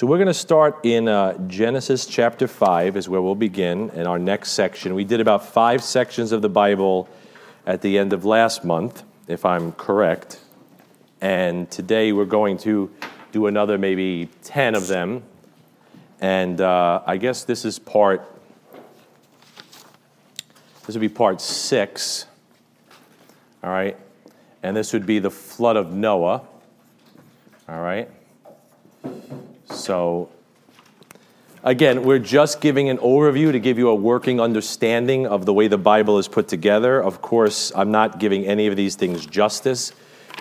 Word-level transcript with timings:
So 0.00 0.06
we're 0.06 0.16
going 0.16 0.28
to 0.28 0.32
start 0.32 0.86
in 0.86 1.08
uh, 1.08 1.36
Genesis 1.46 2.06
chapter 2.06 2.48
5 2.48 2.96
is 2.96 3.06
where 3.06 3.20
we'll 3.20 3.34
begin 3.34 3.90
in 3.90 4.06
our 4.06 4.18
next 4.18 4.52
section. 4.52 4.94
We 4.94 5.04
did 5.04 5.20
about 5.20 5.44
five 5.44 5.84
sections 5.84 6.32
of 6.32 6.40
the 6.40 6.48
Bible 6.48 7.06
at 7.66 7.82
the 7.82 7.98
end 7.98 8.14
of 8.14 8.24
last 8.24 8.64
month, 8.64 9.02
if 9.28 9.44
I'm 9.44 9.72
correct. 9.72 10.40
And 11.20 11.70
today 11.70 12.12
we're 12.12 12.24
going 12.24 12.56
to 12.60 12.90
do 13.32 13.44
another 13.44 13.76
maybe 13.76 14.30
10 14.42 14.74
of 14.74 14.86
them. 14.86 15.22
And 16.18 16.62
uh, 16.62 17.02
I 17.06 17.18
guess 17.18 17.44
this 17.44 17.66
is 17.66 17.78
part, 17.78 18.26
this 20.86 20.94
would 20.94 21.02
be 21.02 21.10
part 21.10 21.42
six. 21.42 22.24
All 23.62 23.68
right. 23.68 23.98
And 24.62 24.74
this 24.74 24.94
would 24.94 25.04
be 25.04 25.18
the 25.18 25.30
flood 25.30 25.76
of 25.76 25.92
Noah. 25.92 26.40
All 27.68 27.80
right. 27.82 28.08
So, 29.80 30.28
again, 31.64 32.02
we're 32.02 32.18
just 32.18 32.60
giving 32.60 32.88
an 32.90 32.98
overview 32.98 33.50
to 33.52 33.58
give 33.58 33.78
you 33.78 33.88
a 33.88 33.94
working 33.94 34.40
understanding 34.40 35.26
of 35.26 35.46
the 35.46 35.54
way 35.54 35.68
the 35.68 35.78
Bible 35.78 36.18
is 36.18 36.28
put 36.28 36.48
together. 36.48 37.02
Of 37.02 37.22
course, 37.22 37.72
I'm 37.74 37.90
not 37.90 38.18
giving 38.18 38.44
any 38.44 38.66
of 38.66 38.76
these 38.76 38.94
things 38.94 39.24
justice. 39.24 39.92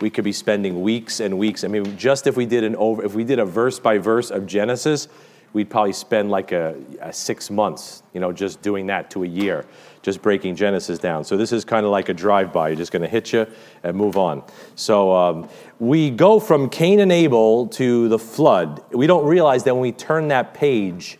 We 0.02 0.09
could 0.09 0.23
be 0.23 0.33
spending 0.33 0.81
weeks 0.81 1.20
and 1.20 1.38
weeks. 1.38 1.63
I 1.63 1.67
mean, 1.67 1.97
just 1.97 2.27
if 2.27 2.38
we 2.38 2.45
did 2.45 2.63
an 2.63 2.75
over, 2.75 3.03
if 3.03 3.16
we 3.16 3.23
did 3.23 3.39
a 3.39 3.45
verse 3.45 3.80
by 3.80 3.97
verse 3.97 4.30
of 4.30 4.45
Genesis, 4.45 5.07
we'd 5.53 5.69
probably 5.69 5.94
spend 5.94 6.30
like 6.30 6.52
a, 6.52 6.75
a 7.02 7.11
six 7.11 7.49
months, 7.49 8.03
you 8.13 8.19
know, 8.19 8.31
just 8.31 8.61
doing 8.61 8.88
that 8.88 9.09
to 9.11 9.23
a 9.23 9.27
year 9.27 9.66
just 10.09 10.21
breaking 10.21 10.55
Genesis 10.55 10.97
down. 10.97 11.23
So 11.23 11.37
this 11.37 11.51
is 11.51 11.63
kind 11.63 11.85
of 11.85 11.91
like 11.91 12.09
a 12.09 12.13
drive-by. 12.13 12.69
You're 12.69 12.77
just 12.77 12.91
going 12.91 13.03
to 13.03 13.07
hit 13.07 13.31
you 13.31 13.45
and 13.83 13.95
move 13.95 14.17
on. 14.17 14.43
So 14.75 15.15
um, 15.15 15.49
we 15.79 16.09
go 16.09 16.39
from 16.39 16.69
Cain 16.69 16.99
and 16.99 17.11
Abel 17.11 17.67
to 17.67 18.09
the 18.09 18.19
flood. 18.19 18.83
We 18.91 19.07
don't 19.07 19.25
realize 19.25 19.63
that 19.65 19.75
when 19.75 19.81
we 19.81 19.91
turn 19.91 20.29
that 20.29 20.53
page, 20.53 21.19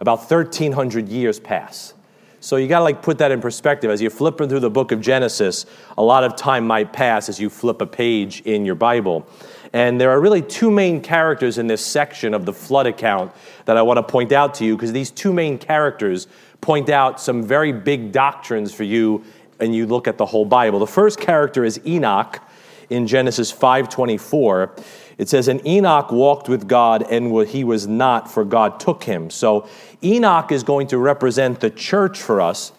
about 0.00 0.18
1,300 0.18 1.08
years 1.08 1.40
pass. 1.40 1.94
So 2.42 2.56
you 2.56 2.68
got 2.68 2.78
to 2.78 2.84
like 2.84 3.02
put 3.02 3.18
that 3.18 3.32
in 3.32 3.40
perspective. 3.40 3.90
As 3.90 4.00
you're 4.00 4.10
flipping 4.10 4.48
through 4.48 4.60
the 4.60 4.70
book 4.70 4.92
of 4.92 5.00
Genesis, 5.00 5.66
a 5.98 6.02
lot 6.02 6.24
of 6.24 6.36
time 6.36 6.66
might 6.66 6.92
pass 6.92 7.28
as 7.28 7.38
you 7.38 7.50
flip 7.50 7.82
a 7.82 7.86
page 7.86 8.40
in 8.42 8.64
your 8.64 8.76
Bible. 8.76 9.28
And 9.72 10.00
there 10.00 10.10
are 10.10 10.20
really 10.20 10.42
two 10.42 10.70
main 10.70 11.00
characters 11.02 11.58
in 11.58 11.66
this 11.66 11.84
section 11.84 12.32
of 12.32 12.46
the 12.46 12.52
flood 12.52 12.86
account 12.86 13.32
that 13.66 13.76
I 13.76 13.82
want 13.82 13.98
to 13.98 14.02
point 14.02 14.32
out 14.32 14.54
to 14.54 14.64
you 14.64 14.74
because 14.74 14.92
these 14.92 15.10
two 15.10 15.32
main 15.32 15.58
characters 15.58 16.26
point 16.60 16.88
out 16.88 17.20
some 17.20 17.42
very 17.42 17.72
big 17.72 18.12
doctrines 18.12 18.72
for 18.72 18.84
you 18.84 19.24
and 19.58 19.74
you 19.74 19.86
look 19.86 20.08
at 20.08 20.18
the 20.18 20.26
whole 20.26 20.44
Bible. 20.44 20.78
The 20.78 20.86
first 20.86 21.20
character 21.20 21.64
is 21.64 21.80
Enoch 21.86 22.40
in 22.88 23.06
Genesis 23.06 23.52
5:24. 23.52 24.70
It 25.18 25.28
says, 25.28 25.48
"And 25.48 25.64
Enoch 25.66 26.10
walked 26.10 26.48
with 26.48 26.66
God, 26.66 27.04
and 27.10 27.46
he 27.46 27.62
was 27.62 27.86
not, 27.86 28.30
for 28.30 28.44
God 28.44 28.80
took 28.80 29.04
him." 29.04 29.28
So 29.30 29.66
Enoch 30.02 30.50
is 30.50 30.62
going 30.62 30.86
to 30.88 30.98
represent 30.98 31.60
the 31.60 31.70
church 31.70 32.20
for 32.20 32.40
us, 32.40 32.72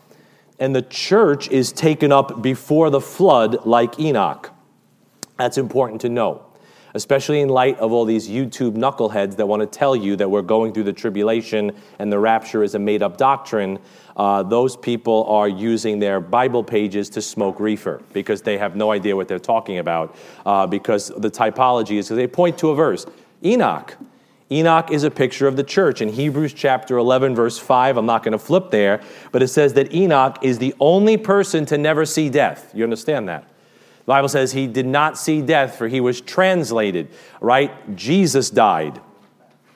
and 0.59 0.75
the 0.75 0.81
church 0.81 1.47
is 1.49 1.71
taken 1.71 2.11
up 2.11 2.41
before 2.41 2.89
the 2.89 3.01
flood, 3.01 3.65
like 3.65 3.99
Enoch. 3.99 4.51
That's 5.37 5.57
important 5.57 6.01
to 6.01 6.09
know 6.09 6.41
especially 6.93 7.41
in 7.41 7.49
light 7.49 7.77
of 7.79 7.91
all 7.91 8.05
these 8.05 8.27
YouTube 8.27 8.73
knuckleheads 8.73 9.35
that 9.37 9.47
want 9.47 9.61
to 9.61 9.65
tell 9.65 9.95
you 9.95 10.15
that 10.15 10.29
we're 10.29 10.41
going 10.41 10.73
through 10.73 10.83
the 10.83 10.93
tribulation 10.93 11.71
and 11.99 12.11
the 12.11 12.19
rapture 12.19 12.63
is 12.63 12.75
a 12.75 12.79
made 12.79 13.01
up 13.01 13.17
doctrine. 13.17 13.79
Uh, 14.15 14.43
those 14.43 14.75
people 14.75 15.25
are 15.25 15.47
using 15.47 15.99
their 15.99 16.19
Bible 16.19 16.63
pages 16.63 17.09
to 17.09 17.21
smoke 17.21 17.59
reefer 17.59 18.01
because 18.13 18.41
they 18.41 18.57
have 18.57 18.75
no 18.75 18.91
idea 18.91 19.15
what 19.15 19.27
they're 19.27 19.39
talking 19.39 19.77
about. 19.77 20.15
Uh, 20.45 20.67
because 20.67 21.07
the 21.07 21.31
typology 21.31 21.97
is 21.97 22.09
they 22.09 22.27
point 22.27 22.57
to 22.57 22.69
a 22.69 22.75
verse 22.75 23.05
Enoch. 23.43 23.97
Enoch 24.51 24.91
is 24.91 25.05
a 25.05 25.11
picture 25.11 25.47
of 25.47 25.55
the 25.55 25.63
church. 25.63 26.01
In 26.01 26.09
Hebrews 26.09 26.53
chapter 26.53 26.97
11, 26.97 27.35
verse 27.35 27.57
5, 27.57 27.95
I'm 27.95 28.05
not 28.05 28.21
going 28.21 28.33
to 28.33 28.37
flip 28.37 28.69
there, 28.69 29.01
but 29.31 29.41
it 29.41 29.47
says 29.47 29.73
that 29.75 29.93
Enoch 29.93 30.39
is 30.41 30.59
the 30.59 30.75
only 30.79 31.15
person 31.15 31.65
to 31.67 31.77
never 31.77 32.05
see 32.05 32.29
death. 32.29 32.69
You 32.73 32.83
understand 32.83 33.29
that? 33.29 33.45
The 34.05 34.09
Bible 34.11 34.29
says 34.29 34.51
he 34.51 34.67
did 34.67 34.87
not 34.87 35.17
see 35.17 35.41
death, 35.41 35.77
for 35.77 35.87
he 35.87 36.01
was 36.01 36.21
translated, 36.21 37.09
right? 37.39 37.95
Jesus 37.95 38.49
died. 38.49 38.99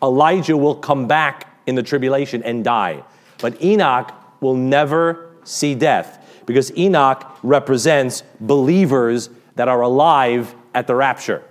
Elijah 0.02 0.58
will 0.58 0.76
come 0.76 1.08
back 1.08 1.62
in 1.68 1.76
the 1.76 1.84
tribulation 1.84 2.44
and 2.44 2.64
die. 2.64 3.04
But 3.40 3.62
Enoch 3.62 4.14
will 4.42 4.56
never 4.56 5.30
see 5.44 5.76
death 5.76 6.44
because 6.46 6.76
Enoch 6.78 7.38
represents 7.44 8.24
believers 8.40 9.30
that 9.56 9.68
are 9.68 9.82
alive 9.82 10.54
at 10.74 10.88
the 10.88 10.96
rapture. 10.96 11.44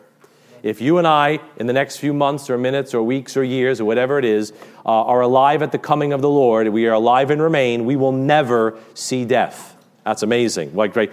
If 0.62 0.80
you 0.80 0.96
and 0.96 1.06
I, 1.06 1.40
in 1.58 1.66
the 1.66 1.74
next 1.74 1.98
few 1.98 2.14
months 2.14 2.48
or 2.48 2.56
minutes 2.56 2.94
or 2.94 3.02
weeks 3.02 3.36
or 3.36 3.44
years 3.44 3.80
or 3.80 3.84
whatever 3.84 4.18
it 4.18 4.24
is, 4.24 4.52
uh, 4.86 4.88
are 4.88 5.20
alive 5.20 5.62
at 5.62 5.72
the 5.72 5.78
coming 5.78 6.12
of 6.12 6.22
the 6.22 6.30
Lord, 6.30 6.68
we 6.68 6.86
are 6.86 6.94
alive 6.94 7.30
and 7.30 7.42
remain, 7.42 7.84
we 7.84 7.96
will 7.96 8.12
never 8.12 8.78
see 8.94 9.26
death. 9.26 9.76
That's 10.04 10.22
amazing. 10.22 10.74
Like, 10.74 10.96
right? 10.96 11.12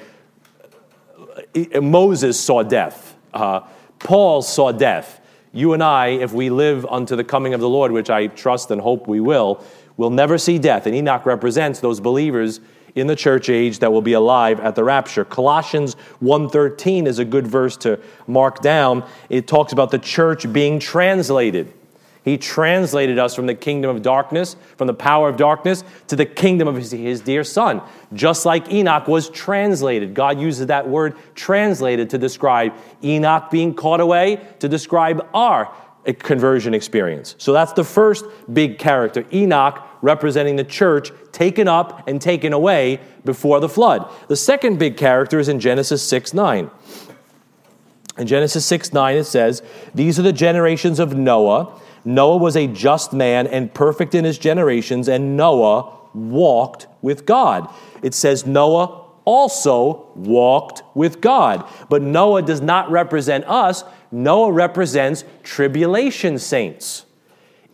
Moses 1.82 2.40
saw 2.40 2.64
death. 2.64 3.16
Uh, 3.34 3.62
Paul 4.00 4.42
saw 4.42 4.72
death. 4.72 5.20
You 5.54 5.74
and 5.74 5.84
I, 5.84 6.08
if 6.08 6.34
we 6.34 6.50
live 6.50 6.86
unto 6.86 7.16
the 7.16 7.24
coming 7.24 7.54
of 7.54 7.60
the 7.60 7.70
Lord, 7.70 7.92
which 7.92 8.10
I 8.10 8.28
trust 8.28 8.72
and 8.72 8.82
hope 8.82 9.08
we 9.08 9.20
will, 9.20 9.64
will 9.98 10.10
never 10.10 10.38
see 10.38 10.58
death. 10.58 10.86
And 10.86 10.96
Enoch 10.96 11.26
represents 11.26 11.80
those 11.80 12.00
believers 12.00 12.62
in 12.96 13.08
the 13.08 13.16
church 13.16 13.50
age 13.50 13.80
that 13.80 13.92
will 13.92 14.02
be 14.02 14.14
alive 14.14 14.60
at 14.60 14.76
the 14.76 14.84
rapture. 14.84 15.24
Colossians 15.24 15.96
1:13 16.22 17.08
is 17.08 17.20
a 17.20 17.26
good 17.26 17.48
verse 17.48 17.78
to 17.78 18.00
mark 18.28 18.62
down. 18.62 19.04
It 19.30 19.48
talks 19.48 19.72
about 19.74 19.92
the 19.92 20.00
church 20.00 20.52
being 20.52 20.80
translated. 20.80 21.74
He 22.24 22.38
translated 22.38 23.18
us 23.18 23.36
from 23.36 23.48
the 23.48 23.56
kingdom 23.56 23.96
of 23.96 24.04
darkness, 24.04 24.56
from 24.78 24.88
the 24.88 24.94
power 24.94 25.28
of 25.28 25.38
darkness, 25.38 25.84
to 26.08 26.16
the 26.16 26.26
kingdom 26.26 26.68
of 26.68 26.76
his, 26.76 26.92
his, 26.92 27.22
dear 27.22 27.44
son. 27.44 27.82
Just 28.14 28.46
like 28.46 28.72
Enoch 28.72 29.08
was 29.08 29.30
translated. 29.30 30.14
God 30.14 30.40
uses 30.40 30.68
that 30.68 30.88
word 30.88 31.16
translated 31.34 32.12
to 32.12 32.20
describe 32.20 32.74
Enoch 33.04 33.50
being 33.50 33.74
caught 33.74 34.02
away, 34.02 34.40
to 34.60 34.70
describe 34.70 35.28
our 35.34 35.74
conversion 36.20 36.74
experience. 36.74 37.36
So 37.38 37.54
that's 37.54 37.74
the 37.74 37.84
first 37.84 38.26
big 38.52 38.78
character. 38.78 39.26
Enoch 39.34 39.84
representing 40.02 40.56
the 40.56 40.64
church 40.64 41.12
taken 41.32 41.68
up 41.68 42.08
and 42.08 42.22
taken 42.22 42.54
away 42.54 43.00
before 43.24 43.60
the 43.60 43.70
flood. 43.70 44.12
The 44.28 44.36
second 44.36 44.80
big 44.80 44.98
character 44.98 45.40
is 45.40 45.48
in 45.48 45.60
Genesis 45.60 46.08
6 46.08 46.34
9. 46.34 46.70
In 48.18 48.28
Genesis 48.28 48.66
6 48.66 48.94
9, 48.94 49.16
it 49.16 49.24
says, 49.24 49.62
These 49.94 50.20
are 50.20 50.24
the 50.24 50.34
generations 50.34 51.00
of 51.00 51.16
Noah. 51.16 51.80
Noah 52.04 52.38
was 52.38 52.56
a 52.56 52.68
just 52.68 53.14
man 53.14 53.48
and 53.48 53.74
perfect 53.74 54.16
in 54.16 54.26
his 54.26 54.38
generations, 54.38 55.08
and 55.08 55.38
Noah 55.38 55.98
walked 56.14 56.88
with 57.02 57.26
God. 57.26 57.72
It 58.02 58.14
says 58.14 58.46
Noah 58.46 59.02
also 59.26 60.12
walked 60.16 60.84
with 60.96 61.22
God. 61.22 61.68
But 61.90 62.02
Noah 62.02 62.42
does 62.42 62.62
not 62.62 62.90
represent 62.90 63.46
us, 63.46 63.84
Noah 64.12 64.52
represents 64.52 65.24
tribulation 65.44 66.38
saints. 66.38 67.06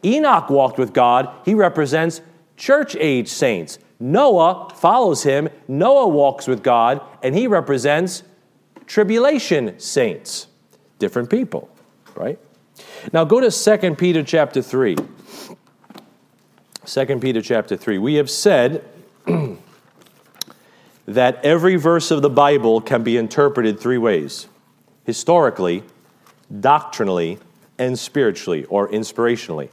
Enoch 0.03 0.49
walked 0.49 0.77
with 0.77 0.93
God, 0.93 1.29
he 1.45 1.53
represents 1.53 2.21
church 2.55 2.95
age 2.95 3.27
saints. 3.27 3.79
Noah 3.99 4.69
follows 4.75 5.23
him, 5.23 5.49
Noah 5.67 6.07
walks 6.07 6.47
with 6.47 6.61
God, 6.61 7.01
and 7.23 7.33
he 7.33 7.47
represents 7.47 8.23
tribulation 8.85 9.79
saints. 9.79 10.47
Different 10.99 11.29
people, 11.29 11.69
right? 12.15 12.39
Now 13.13 13.23
go 13.23 13.39
to 13.39 13.51
2 13.51 13.95
Peter 13.95 14.23
chapter 14.23 14.61
3. 14.61 14.95
2 16.85 17.19
Peter 17.19 17.41
chapter 17.41 17.75
3. 17.75 17.97
We 17.97 18.15
have 18.15 18.29
said 18.29 18.83
that 21.05 21.43
every 21.43 21.75
verse 21.75 22.11
of 22.11 22.21
the 22.21 22.29
Bible 22.29 22.81
can 22.81 23.03
be 23.03 23.17
interpreted 23.17 23.79
three 23.79 23.97
ways 23.97 24.47
historically, 25.05 25.83
doctrinally, 26.59 27.39
and 27.77 27.97
spiritually 27.97 28.65
or 28.65 28.89
inspirationally. 28.89 29.69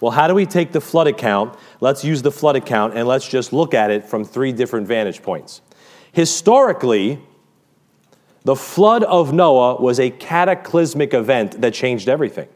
Well, 0.00 0.12
how 0.12 0.28
do 0.28 0.34
we 0.34 0.46
take 0.46 0.72
the 0.72 0.80
flood 0.80 1.06
account? 1.06 1.58
Let's 1.80 2.04
use 2.04 2.22
the 2.22 2.30
flood 2.30 2.54
account 2.54 2.96
and 2.96 3.08
let's 3.08 3.26
just 3.26 3.52
look 3.52 3.74
at 3.74 3.90
it 3.90 4.04
from 4.04 4.24
three 4.24 4.52
different 4.52 4.86
vantage 4.86 5.22
points. 5.22 5.60
Historically, 6.12 7.18
the 8.46 8.54
flood 8.54 9.02
of 9.02 9.32
Noah 9.32 9.80
was 9.82 9.98
a 9.98 10.08
cataclysmic 10.08 11.12
event 11.12 11.60
that 11.60 11.74
changed 11.74 12.08
everything. 12.08 12.46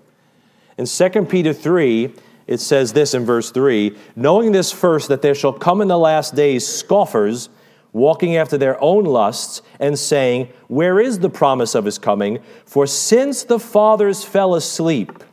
In 0.78 0.86
2 0.86 1.24
Peter 1.24 1.52
3, 1.52 2.14
it 2.46 2.60
says 2.60 2.92
this 2.92 3.12
in 3.12 3.24
verse 3.24 3.50
3 3.50 3.96
Knowing 4.14 4.52
this 4.52 4.70
first, 4.70 5.08
that 5.08 5.20
there 5.20 5.34
shall 5.34 5.52
come 5.52 5.80
in 5.80 5.88
the 5.88 5.98
last 5.98 6.36
days 6.36 6.64
scoffers, 6.64 7.48
walking 7.92 8.36
after 8.36 8.56
their 8.56 8.80
own 8.80 9.02
lusts, 9.02 9.62
and 9.80 9.98
saying, 9.98 10.48
Where 10.68 11.00
is 11.00 11.18
the 11.18 11.28
promise 11.28 11.74
of 11.74 11.86
his 11.86 11.98
coming? 11.98 12.38
For 12.66 12.86
since 12.86 13.42
the 13.42 13.58
fathers 13.58 14.22
fell 14.22 14.54
asleep, 14.54 15.24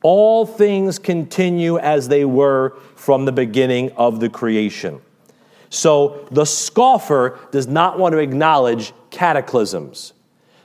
all 0.00 0.46
things 0.46 1.00
continue 1.00 1.76
as 1.80 2.06
they 2.06 2.24
were 2.24 2.78
from 2.94 3.24
the 3.24 3.32
beginning 3.32 3.90
of 3.96 4.20
the 4.20 4.28
creation. 4.28 5.00
So 5.70 6.28
the 6.30 6.44
scoffer 6.44 7.38
does 7.50 7.66
not 7.66 7.98
want 7.98 8.12
to 8.12 8.18
acknowledge 8.18 8.92
cataclysms. 9.10 10.12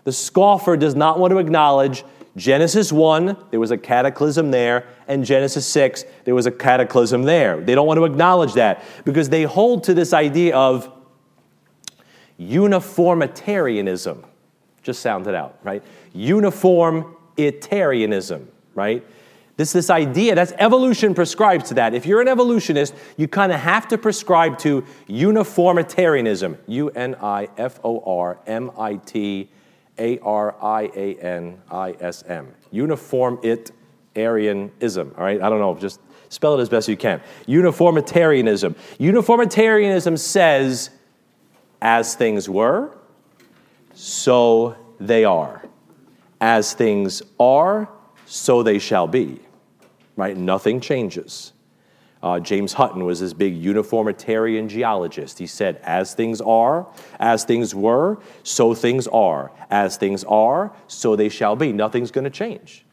The 0.03 0.11
scoffer 0.11 0.77
does 0.77 0.95
not 0.95 1.19
want 1.19 1.31
to 1.31 1.37
acknowledge 1.37 2.03
Genesis 2.37 2.93
1, 2.93 3.35
there 3.51 3.59
was 3.59 3.71
a 3.71 3.77
cataclysm 3.77 4.51
there, 4.51 4.85
and 5.07 5.25
Genesis 5.25 5.67
6, 5.67 6.05
there 6.23 6.33
was 6.33 6.45
a 6.45 6.51
cataclysm 6.51 7.23
there. 7.23 7.59
They 7.59 7.75
don't 7.75 7.85
want 7.85 7.97
to 7.97 8.05
acknowledge 8.05 8.53
that 8.53 8.85
because 9.03 9.27
they 9.27 9.43
hold 9.43 9.83
to 9.85 9.93
this 9.93 10.13
idea 10.13 10.55
of 10.55 10.89
uniformitarianism. 12.37 14.23
Just 14.81 15.01
sound 15.01 15.27
it 15.27 15.35
out, 15.35 15.59
right? 15.63 15.83
Uniformitarianism, 16.13 18.47
right? 18.75 19.05
This, 19.61 19.73
this 19.73 19.91
idea, 19.91 20.33
that's 20.33 20.53
evolution 20.57 21.13
prescribes 21.13 21.69
to 21.69 21.75
that. 21.75 21.93
If 21.93 22.07
you're 22.07 22.19
an 22.19 22.27
evolutionist, 22.27 22.95
you 23.15 23.27
kind 23.27 23.51
of 23.51 23.59
have 23.59 23.87
to 23.89 23.97
prescribe 23.99 24.57
to 24.59 24.83
uniformitarianism. 25.07 26.57
U 26.65 26.89
N 26.89 27.13
I 27.21 27.47
F 27.59 27.79
O 27.83 27.99
R 27.99 28.39
M 28.47 28.71
I 28.75 28.95
T 28.95 29.51
A 29.99 30.17
R 30.17 30.55
I 30.59 30.89
A 30.95 31.15
N 31.17 31.61
I 31.69 31.91
S 31.99 32.23
M. 32.23 32.47
Uniformitarianism, 32.71 32.71
Uniform 32.71 33.39
it 33.43 33.71
Arianism. 34.15 35.13
All 35.15 35.23
right, 35.23 35.39
I 35.39 35.47
don't 35.47 35.59
know, 35.59 35.75
just 35.75 35.99
spell 36.29 36.57
it 36.57 36.61
as 36.63 36.69
best 36.69 36.87
you 36.87 36.97
can. 36.97 37.21
Uniformitarianism. 37.45 38.75
Uniformitarianism 38.97 40.17
says, 40.17 40.89
as 41.83 42.15
things 42.15 42.49
were, 42.49 42.97
so 43.93 44.75
they 44.99 45.23
are. 45.23 45.63
As 46.39 46.73
things 46.73 47.21
are, 47.39 47.87
so 48.25 48.63
they 48.63 48.79
shall 48.79 49.05
be 49.05 49.39
right? 50.15 50.35
Nothing 50.35 50.79
changes. 50.79 51.53
Uh, 52.23 52.39
James 52.39 52.73
Hutton 52.73 53.03
was 53.03 53.19
this 53.19 53.33
big 53.33 53.55
uniformitarian 53.55 54.69
geologist. 54.69 55.39
He 55.39 55.47
said, 55.47 55.77
as 55.83 56.13
things 56.13 56.39
are, 56.39 56.87
as 57.19 57.43
things 57.43 57.73
were, 57.73 58.19
so 58.43 58.75
things 58.75 59.07
are. 59.07 59.51
As 59.71 59.97
things 59.97 60.23
are, 60.25 60.71
so 60.87 61.15
they 61.15 61.29
shall 61.29 61.55
be. 61.55 61.73
Nothing's 61.73 62.11
going 62.11 62.25
to 62.25 62.29
change. 62.29 62.85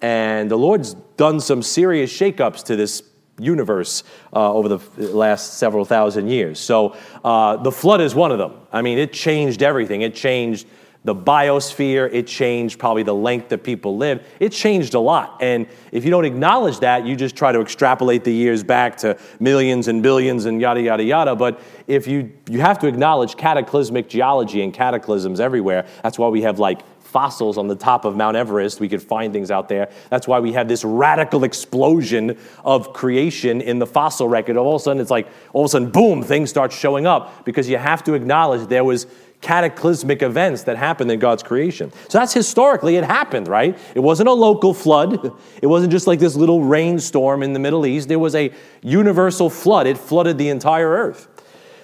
And 0.00 0.50
the 0.50 0.56
Lord's 0.56 0.94
done 1.18 1.40
some 1.40 1.62
serious 1.62 2.10
shakeups 2.10 2.64
to 2.64 2.76
this 2.76 3.02
universe 3.38 4.02
uh, 4.34 4.52
over 4.52 4.68
the 4.68 4.80
last 5.12 5.58
several 5.58 5.84
thousand 5.84 6.28
years. 6.28 6.58
So 6.58 6.96
uh, 7.22 7.56
the 7.56 7.72
flood 7.72 8.00
is 8.00 8.14
one 8.14 8.32
of 8.32 8.38
them. 8.38 8.54
I 8.72 8.80
mean, 8.80 8.98
it 8.98 9.12
changed 9.12 9.62
everything. 9.62 10.02
It 10.02 10.14
changed 10.14 10.66
the 11.02 11.14
biosphere, 11.14 12.12
it 12.12 12.26
changed 12.26 12.78
probably 12.78 13.02
the 13.02 13.14
length 13.14 13.48
that 13.48 13.64
people 13.64 13.96
live. 13.96 14.26
It 14.38 14.52
changed 14.52 14.92
a 14.92 15.00
lot. 15.00 15.38
And 15.40 15.66
if 15.92 16.04
you 16.04 16.10
don't 16.10 16.26
acknowledge 16.26 16.80
that, 16.80 17.06
you 17.06 17.16
just 17.16 17.36
try 17.36 17.52
to 17.52 17.60
extrapolate 17.60 18.22
the 18.22 18.32
years 18.32 18.62
back 18.62 18.98
to 18.98 19.18
millions 19.38 19.88
and 19.88 20.02
billions 20.02 20.44
and 20.44 20.60
yada, 20.60 20.82
yada, 20.82 21.02
yada. 21.02 21.34
But 21.34 21.60
if 21.86 22.06
you, 22.06 22.32
you 22.50 22.60
have 22.60 22.78
to 22.80 22.86
acknowledge 22.86 23.36
cataclysmic 23.36 24.10
geology 24.10 24.62
and 24.62 24.74
cataclysms 24.74 25.40
everywhere. 25.40 25.86
That's 26.02 26.18
why 26.18 26.28
we 26.28 26.42
have 26.42 26.58
like 26.58 26.82
fossils 27.10 27.58
on 27.58 27.66
the 27.66 27.74
top 27.74 28.04
of 28.04 28.14
Mount 28.14 28.36
Everest. 28.36 28.78
We 28.78 28.88
could 28.88 29.02
find 29.02 29.32
things 29.32 29.50
out 29.50 29.68
there. 29.68 29.90
That's 30.10 30.28
why 30.28 30.38
we 30.38 30.52
have 30.52 30.68
this 30.68 30.84
radical 30.84 31.44
explosion 31.44 32.38
of 32.64 32.92
creation 32.92 33.60
in 33.60 33.78
the 33.78 33.86
fossil 33.86 34.28
record. 34.28 34.56
All 34.56 34.76
of 34.76 34.80
a 34.80 34.84
sudden, 34.84 35.00
it's 35.00 35.10
like, 35.10 35.28
all 35.52 35.64
of 35.64 35.66
a 35.66 35.68
sudden, 35.70 35.90
boom, 35.90 36.22
things 36.22 36.50
start 36.50 36.72
showing 36.72 37.06
up 37.06 37.44
because 37.44 37.68
you 37.68 37.78
have 37.78 38.04
to 38.04 38.14
acknowledge 38.14 38.68
there 38.68 38.84
was 38.84 39.06
cataclysmic 39.40 40.22
events 40.22 40.64
that 40.64 40.76
happened 40.76 41.10
in 41.10 41.18
God's 41.18 41.42
creation. 41.42 41.92
So 42.08 42.18
that's 42.18 42.32
historically 42.32 42.96
it 42.96 43.04
happened, 43.04 43.48
right? 43.48 43.78
It 43.94 44.00
wasn't 44.00 44.28
a 44.28 44.32
local 44.32 44.74
flood. 44.74 45.32
It 45.62 45.66
wasn't 45.66 45.92
just 45.92 46.06
like 46.06 46.18
this 46.18 46.36
little 46.36 46.62
rainstorm 46.62 47.42
in 47.42 47.52
the 47.52 47.58
Middle 47.58 47.86
East. 47.86 48.08
There 48.08 48.18
was 48.18 48.34
a 48.34 48.52
universal 48.82 49.48
flood. 49.48 49.86
It 49.86 49.96
flooded 49.96 50.36
the 50.38 50.48
entire 50.48 50.88
earth. 50.88 51.28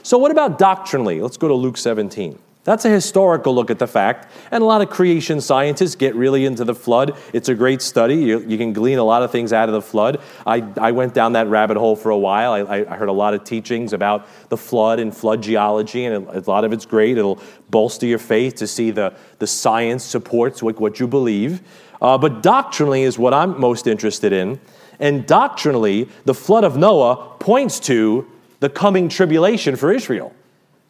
So 0.02 0.18
what 0.18 0.30
about 0.30 0.58
doctrinally? 0.58 1.20
Let's 1.20 1.36
go 1.36 1.48
to 1.48 1.54
Luke 1.54 1.76
17. 1.76 2.38
That's 2.66 2.84
a 2.84 2.90
historical 2.90 3.54
look 3.54 3.70
at 3.70 3.78
the 3.78 3.86
fact. 3.86 4.28
And 4.50 4.60
a 4.60 4.66
lot 4.66 4.82
of 4.82 4.90
creation 4.90 5.40
scientists 5.40 5.94
get 5.94 6.16
really 6.16 6.44
into 6.44 6.64
the 6.64 6.74
flood. 6.74 7.16
It's 7.32 7.48
a 7.48 7.54
great 7.54 7.80
study. 7.80 8.16
You, 8.16 8.40
you 8.40 8.58
can 8.58 8.72
glean 8.72 8.98
a 8.98 9.04
lot 9.04 9.22
of 9.22 9.30
things 9.30 9.52
out 9.52 9.68
of 9.68 9.72
the 9.72 9.80
flood. 9.80 10.20
I, 10.44 10.64
I 10.76 10.90
went 10.90 11.14
down 11.14 11.34
that 11.34 11.46
rabbit 11.46 11.76
hole 11.76 11.94
for 11.94 12.10
a 12.10 12.18
while. 12.18 12.52
I, 12.52 12.84
I 12.88 12.96
heard 12.96 13.08
a 13.08 13.12
lot 13.12 13.34
of 13.34 13.44
teachings 13.44 13.92
about 13.92 14.26
the 14.48 14.56
flood 14.56 14.98
and 14.98 15.16
flood 15.16 15.44
geology, 15.44 16.06
and 16.06 16.26
a 16.26 16.40
lot 16.50 16.64
of 16.64 16.72
it's 16.72 16.84
great. 16.84 17.16
It'll 17.16 17.40
bolster 17.70 18.04
your 18.06 18.18
faith 18.18 18.56
to 18.56 18.66
see 18.66 18.90
the, 18.90 19.14
the 19.38 19.46
science 19.46 20.02
supports 20.02 20.60
what, 20.60 20.80
what 20.80 20.98
you 20.98 21.06
believe. 21.06 21.62
Uh, 22.02 22.18
but 22.18 22.42
doctrinally 22.42 23.04
is 23.04 23.16
what 23.16 23.32
I'm 23.32 23.60
most 23.60 23.86
interested 23.86 24.32
in. 24.32 24.60
And 24.98 25.24
doctrinally, 25.24 26.08
the 26.24 26.34
flood 26.34 26.64
of 26.64 26.76
Noah 26.76 27.36
points 27.38 27.78
to 27.80 28.28
the 28.58 28.68
coming 28.68 29.08
tribulation 29.08 29.76
for 29.76 29.92
Israel. 29.92 30.34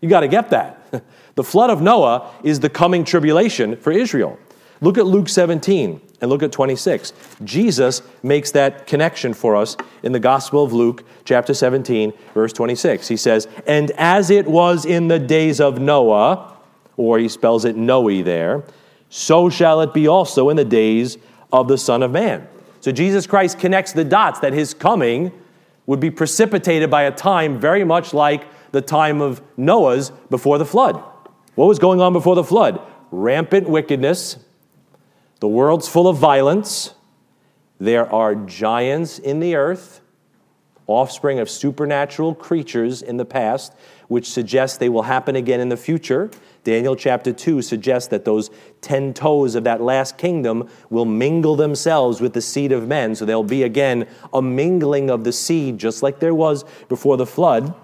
You 0.00 0.08
got 0.08 0.20
to 0.20 0.28
get 0.28 0.48
that. 0.50 0.82
The 1.36 1.44
flood 1.44 1.68
of 1.68 1.82
Noah 1.82 2.32
is 2.42 2.60
the 2.60 2.70
coming 2.70 3.04
tribulation 3.04 3.76
for 3.76 3.92
Israel. 3.92 4.38
Look 4.80 4.96
at 4.96 5.06
Luke 5.06 5.28
17 5.28 6.00
and 6.20 6.30
look 6.30 6.42
at 6.42 6.50
26. 6.50 7.12
Jesus 7.44 8.00
makes 8.22 8.50
that 8.52 8.86
connection 8.86 9.34
for 9.34 9.54
us 9.54 9.76
in 10.02 10.12
the 10.12 10.20
Gospel 10.20 10.64
of 10.64 10.72
Luke, 10.72 11.04
chapter 11.26 11.52
17, 11.52 12.14
verse 12.32 12.54
26. 12.54 13.06
He 13.08 13.18
says, 13.18 13.48
And 13.66 13.90
as 13.92 14.30
it 14.30 14.46
was 14.46 14.86
in 14.86 15.08
the 15.08 15.18
days 15.18 15.60
of 15.60 15.78
Noah, 15.78 16.56
or 16.96 17.18
he 17.18 17.28
spells 17.28 17.66
it 17.66 17.76
Noe 17.76 18.22
there, 18.22 18.64
so 19.10 19.50
shall 19.50 19.82
it 19.82 19.92
be 19.92 20.08
also 20.08 20.48
in 20.48 20.56
the 20.56 20.64
days 20.64 21.18
of 21.52 21.68
the 21.68 21.78
Son 21.78 22.02
of 22.02 22.10
Man. 22.10 22.48
So 22.80 22.92
Jesus 22.92 23.26
Christ 23.26 23.58
connects 23.58 23.92
the 23.92 24.04
dots 24.04 24.40
that 24.40 24.54
his 24.54 24.72
coming 24.72 25.32
would 25.84 26.00
be 26.00 26.10
precipitated 26.10 26.90
by 26.90 27.02
a 27.02 27.10
time 27.10 27.60
very 27.60 27.84
much 27.84 28.14
like 28.14 28.44
the 28.72 28.80
time 28.80 29.20
of 29.20 29.42
Noah's 29.58 30.10
before 30.30 30.56
the 30.56 30.64
flood. 30.64 31.02
What 31.56 31.66
was 31.66 31.78
going 31.78 32.02
on 32.02 32.12
before 32.12 32.34
the 32.34 32.44
flood? 32.44 32.80
Rampant 33.10 33.68
wickedness. 33.68 34.36
The 35.40 35.48
world's 35.48 35.88
full 35.88 36.06
of 36.06 36.18
violence. 36.18 36.94
There 37.80 38.10
are 38.12 38.34
giants 38.34 39.18
in 39.18 39.40
the 39.40 39.54
earth, 39.54 40.02
offspring 40.86 41.38
of 41.38 41.48
supernatural 41.48 42.34
creatures 42.34 43.00
in 43.00 43.16
the 43.16 43.24
past, 43.24 43.72
which 44.08 44.30
suggests 44.30 44.76
they 44.76 44.90
will 44.90 45.02
happen 45.02 45.34
again 45.34 45.60
in 45.60 45.70
the 45.70 45.78
future. 45.78 46.30
Daniel 46.62 46.94
chapter 46.94 47.32
2 47.32 47.62
suggests 47.62 48.08
that 48.08 48.26
those 48.26 48.50
10 48.82 49.14
toes 49.14 49.54
of 49.54 49.64
that 49.64 49.80
last 49.80 50.18
kingdom 50.18 50.68
will 50.90 51.04
mingle 51.06 51.56
themselves 51.56 52.20
with 52.20 52.34
the 52.34 52.42
seed 52.42 52.70
of 52.70 52.86
men. 52.86 53.14
So 53.14 53.24
there'll 53.24 53.42
be 53.42 53.62
again 53.62 54.06
a 54.32 54.42
mingling 54.42 55.08
of 55.08 55.24
the 55.24 55.32
seed, 55.32 55.78
just 55.78 56.02
like 56.02 56.20
there 56.20 56.34
was 56.34 56.66
before 56.90 57.16
the 57.16 57.26
flood. 57.26 57.74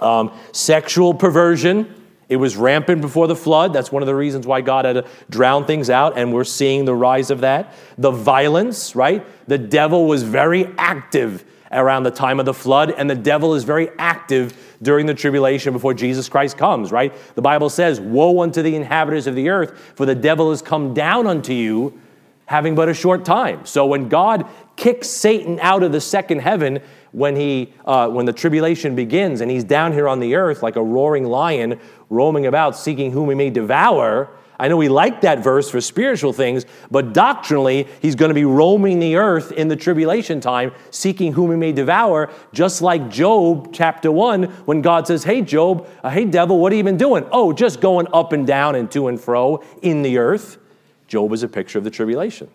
Um, 0.00 0.32
sexual 0.52 1.12
perversion 1.12 1.99
it 2.30 2.36
was 2.36 2.56
rampant 2.56 3.00
before 3.00 3.26
the 3.26 3.34
flood. 3.34 3.72
That's 3.72 3.90
one 3.90 4.04
of 4.04 4.06
the 4.06 4.14
reasons 4.14 4.46
why 4.46 4.60
God 4.60 4.84
had 4.84 4.92
to 4.92 5.04
drown 5.28 5.66
things 5.66 5.90
out, 5.90 6.16
and 6.16 6.32
we're 6.32 6.44
seeing 6.44 6.84
the 6.84 6.94
rise 6.94 7.30
of 7.30 7.40
that. 7.40 7.74
The 7.98 8.12
violence, 8.12 8.94
right? 8.94 9.26
The 9.48 9.58
devil 9.58 10.06
was 10.06 10.22
very 10.22 10.66
active 10.78 11.44
around 11.72 12.04
the 12.04 12.10
time 12.12 12.38
of 12.38 12.46
the 12.46 12.54
flood, 12.54 12.92
and 12.92 13.10
the 13.10 13.16
devil 13.16 13.54
is 13.54 13.64
very 13.64 13.90
active 13.98 14.76
during 14.80 15.06
the 15.06 15.14
tribulation 15.14 15.72
before 15.72 15.92
Jesus 15.92 16.28
Christ 16.28 16.56
comes, 16.56 16.92
right? 16.92 17.12
The 17.34 17.42
Bible 17.42 17.68
says, 17.68 18.00
Woe 18.00 18.42
unto 18.42 18.62
the 18.62 18.76
inhabitants 18.76 19.26
of 19.26 19.34
the 19.34 19.48
earth, 19.48 19.76
for 19.96 20.06
the 20.06 20.14
devil 20.14 20.50
has 20.50 20.62
come 20.62 20.94
down 20.94 21.26
unto 21.26 21.52
you, 21.52 22.00
having 22.46 22.76
but 22.76 22.88
a 22.88 22.94
short 22.94 23.24
time. 23.24 23.66
So 23.66 23.86
when 23.86 24.08
God 24.08 24.46
kicks 24.76 25.08
Satan 25.08 25.58
out 25.60 25.82
of 25.82 25.90
the 25.90 26.00
second 26.00 26.40
heaven, 26.40 26.80
when, 27.12 27.34
he, 27.36 27.72
uh, 27.84 28.08
when 28.08 28.26
the 28.26 28.32
tribulation 28.32 28.94
begins 28.94 29.40
and 29.40 29.50
he's 29.50 29.64
down 29.64 29.92
here 29.92 30.08
on 30.08 30.20
the 30.20 30.34
earth 30.36 30.62
like 30.62 30.76
a 30.76 30.82
roaring 30.82 31.24
lion 31.24 31.80
roaming 32.10 32.46
about 32.46 32.76
seeking 32.76 33.12
whom 33.12 33.30
he 33.30 33.34
may 33.34 33.48
devour. 33.48 34.28
I 34.58 34.68
know 34.68 34.76
we 34.76 34.90
like 34.90 35.22
that 35.22 35.38
verse 35.38 35.70
for 35.70 35.80
spiritual 35.80 36.34
things, 36.34 36.66
but 36.90 37.14
doctrinally, 37.14 37.88
he's 38.02 38.14
going 38.14 38.28
to 38.28 38.34
be 38.34 38.44
roaming 38.44 38.98
the 38.98 39.16
earth 39.16 39.52
in 39.52 39.68
the 39.68 39.76
tribulation 39.76 40.38
time, 40.42 40.72
seeking 40.90 41.32
whom 41.32 41.50
he 41.50 41.56
may 41.56 41.72
devour, 41.72 42.30
just 42.52 42.82
like 42.82 43.08
Job 43.08 43.70
chapter 43.72 44.12
1, 44.12 44.42
when 44.66 44.82
God 44.82 45.06
says, 45.06 45.24
Hey, 45.24 45.40
Job, 45.40 45.88
uh, 46.04 46.10
hey, 46.10 46.26
devil, 46.26 46.58
what 46.58 46.72
have 46.72 46.76
you 46.76 46.84
been 46.84 46.98
doing? 46.98 47.26
Oh, 47.32 47.54
just 47.54 47.80
going 47.80 48.06
up 48.12 48.34
and 48.34 48.46
down 48.46 48.74
and 48.74 48.90
to 48.90 49.08
and 49.08 49.18
fro 49.18 49.64
in 49.80 50.02
the 50.02 50.18
earth. 50.18 50.58
Job 51.08 51.32
is 51.32 51.42
a 51.42 51.48
picture 51.48 51.78
of 51.78 51.84
the 51.84 51.90
tribulation. 51.90 52.50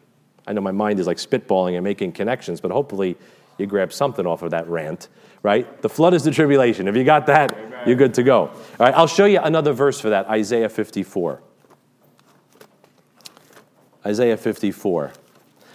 I 0.45 0.53
know 0.53 0.61
my 0.61 0.71
mind 0.71 0.99
is 0.99 1.07
like 1.07 1.17
spitballing 1.17 1.73
and 1.73 1.83
making 1.83 2.11
connections, 2.11 2.61
but 2.61 2.69
hopefully 2.69 3.17
you 3.57 3.65
grab 3.65 3.91
something 3.91 4.25
off 4.25 4.43
of 4.43 4.51
that 4.51 4.67
rant, 4.67 5.07
right? 5.45 5.81
The 5.83 5.89
flood 5.89 6.15
is 6.15 6.23
the 6.23 6.31
tribulation. 6.31 6.87
If 6.87 6.95
you 6.95 7.03
got 7.03 7.27
that, 7.27 7.53
Amen. 7.53 7.83
you're 7.85 7.95
good 7.95 8.15
to 8.15 8.23
go. 8.23 8.47
All 8.47 8.55
right, 8.79 8.95
I'll 8.95 9.05
show 9.05 9.25
you 9.25 9.39
another 9.39 9.73
verse 9.73 9.99
for 9.99 10.09
that 10.09 10.27
Isaiah 10.27 10.69
54. 10.69 11.39
Isaiah 14.03 14.37
54. 14.37 15.13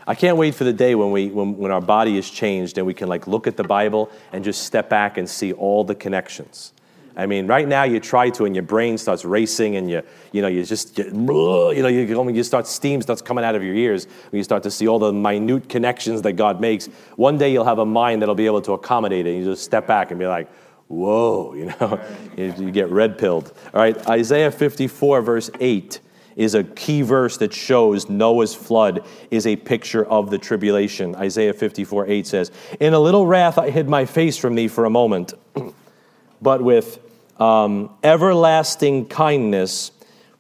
I 0.09 0.17
can't 0.17 0.37
wait 0.37 0.57
for 0.57 0.65
the 0.65 0.73
day 0.73 0.97
when, 0.97 1.13
we, 1.13 1.29
when, 1.29 1.57
when 1.57 1.71
our 1.71 1.81
body 1.81 2.19
is 2.19 2.29
changed 2.29 2.79
and 2.79 2.87
we 2.87 2.95
can 2.95 3.09
like 3.09 3.29
look 3.29 3.47
at 3.47 3.57
the 3.57 3.63
Bible 3.63 4.11
and 4.33 4.43
just 4.43 4.65
step 4.65 4.91
back 4.91 5.17
and 5.17 5.31
see 5.31 5.53
all 5.53 5.85
the 5.85 5.95
connections. 5.95 6.73
I 7.21 7.27
mean, 7.27 7.47
right 7.47 7.69
now 7.69 7.83
you 7.83 8.01
try 8.01 8.31
to, 8.31 8.47
and 8.47 8.57
your 8.57 8.63
brain 8.63 8.97
starts 8.97 9.27
racing, 9.27 9.77
and 9.77 9.91
you, 9.91 10.03
you 10.33 10.41
know, 10.41 10.49
you 10.49 10.65
just, 10.65 10.95
get, 10.95 11.09
you 11.09 11.13
know, 11.13 11.71
you, 11.71 12.31
you 12.31 12.43
start 12.43 12.67
steam 12.67 13.03
starts 13.03 13.21
coming 13.21 13.45
out 13.45 13.55
of 13.55 13.63
your 13.63 13.75
ears 13.75 14.07
when 14.31 14.39
you 14.39 14.45
start 14.45 14.63
to 14.63 14.71
see 14.71 14.89
all 14.89 14.99
the 14.99 15.13
minute 15.13 15.69
connections 15.69 16.23
that 16.23 16.33
God 16.33 16.63
makes. 16.63 16.87
One 17.17 17.37
day 17.37 17.53
you'll 17.53 17.67
have 17.67 17.79
a 17.79 17.85
mind 17.85 18.23
that'll 18.23 18.35
be 18.35 18.47
able 18.47 18.63
to 18.63 18.73
accommodate 18.73 19.27
it. 19.27 19.35
And 19.35 19.39
you 19.39 19.45
just 19.53 19.65
step 19.65 19.87
back 19.87 20.11
and 20.11 20.19
be 20.19 20.27
like, 20.27 20.51
"Whoa!" 20.89 21.53
You 21.61 21.67
know, 21.67 22.01
you, 22.39 22.55
you 22.57 22.71
get 22.71 22.89
red 22.89 23.19
pilled. 23.19 23.53
All 23.75 23.83
right, 23.83 23.97
Isaiah 24.09 24.51
54 24.51 25.21
verse 25.21 25.51
8 25.61 26.01
is 26.37 26.55
a 26.55 26.65
key 26.65 27.03
verse 27.03 27.37
that 27.37 27.53
shows 27.53 28.09
Noah's 28.09 28.55
flood 28.55 29.05
is 29.31 29.47
a 29.47 29.57
picture 29.57 30.07
of 30.07 30.31
the 30.31 30.39
tribulation. 30.39 31.15
Isaiah 31.17 31.53
54 31.53 32.07
8 32.07 32.27
says, 32.27 32.51
In 32.81 32.95
a 32.95 32.99
little 32.99 33.27
wrath 33.27 33.59
I 33.59 33.69
hid 33.69 33.91
my 33.91 34.07
face 34.07 34.39
from 34.39 34.55
thee 34.55 34.69
for 34.69 34.87
a 34.87 34.91
moment, 34.91 35.35
but 36.41 36.63
with 36.63 37.10
um, 37.41 37.91
everlasting 38.03 39.07
kindness 39.07 39.93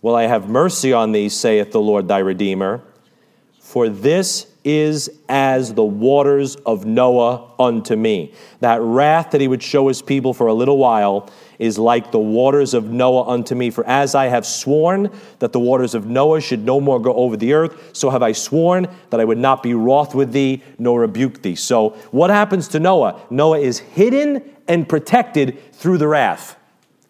will 0.02 0.14
I 0.14 0.24
have 0.24 0.48
mercy 0.48 0.92
on 0.92 1.12
thee, 1.12 1.28
saith 1.28 1.72
the 1.72 1.80
Lord 1.80 2.08
thy 2.08 2.18
Redeemer. 2.18 2.82
For 3.58 3.88
this 3.88 4.46
is 4.64 5.08
as 5.28 5.72
the 5.72 5.84
waters 5.84 6.56
of 6.56 6.84
Noah 6.84 7.50
unto 7.58 7.96
me. 7.96 8.34
That 8.60 8.80
wrath 8.82 9.30
that 9.30 9.40
he 9.40 9.48
would 9.48 9.62
show 9.62 9.88
his 9.88 10.02
people 10.02 10.34
for 10.34 10.48
a 10.48 10.54
little 10.54 10.76
while 10.76 11.30
is 11.58 11.78
like 11.78 12.10
the 12.10 12.18
waters 12.18 12.74
of 12.74 12.90
Noah 12.90 13.28
unto 13.28 13.54
me. 13.54 13.70
For 13.70 13.86
as 13.86 14.14
I 14.14 14.26
have 14.26 14.44
sworn 14.44 15.10
that 15.38 15.52
the 15.52 15.60
waters 15.60 15.94
of 15.94 16.06
Noah 16.06 16.40
should 16.40 16.64
no 16.64 16.80
more 16.80 17.00
go 17.00 17.14
over 17.14 17.36
the 17.36 17.52
earth, 17.54 17.90
so 17.96 18.10
have 18.10 18.22
I 18.22 18.32
sworn 18.32 18.88
that 19.10 19.20
I 19.20 19.24
would 19.24 19.38
not 19.38 19.62
be 19.62 19.72
wroth 19.72 20.14
with 20.14 20.32
thee 20.32 20.62
nor 20.78 21.00
rebuke 21.00 21.40
thee. 21.42 21.54
So, 21.54 21.90
what 22.10 22.28
happens 22.30 22.68
to 22.68 22.80
Noah? 22.80 23.20
Noah 23.30 23.60
is 23.60 23.78
hidden 23.78 24.42
and 24.68 24.88
protected 24.88 25.72
through 25.72 25.98
the 25.98 26.08
wrath. 26.08 26.56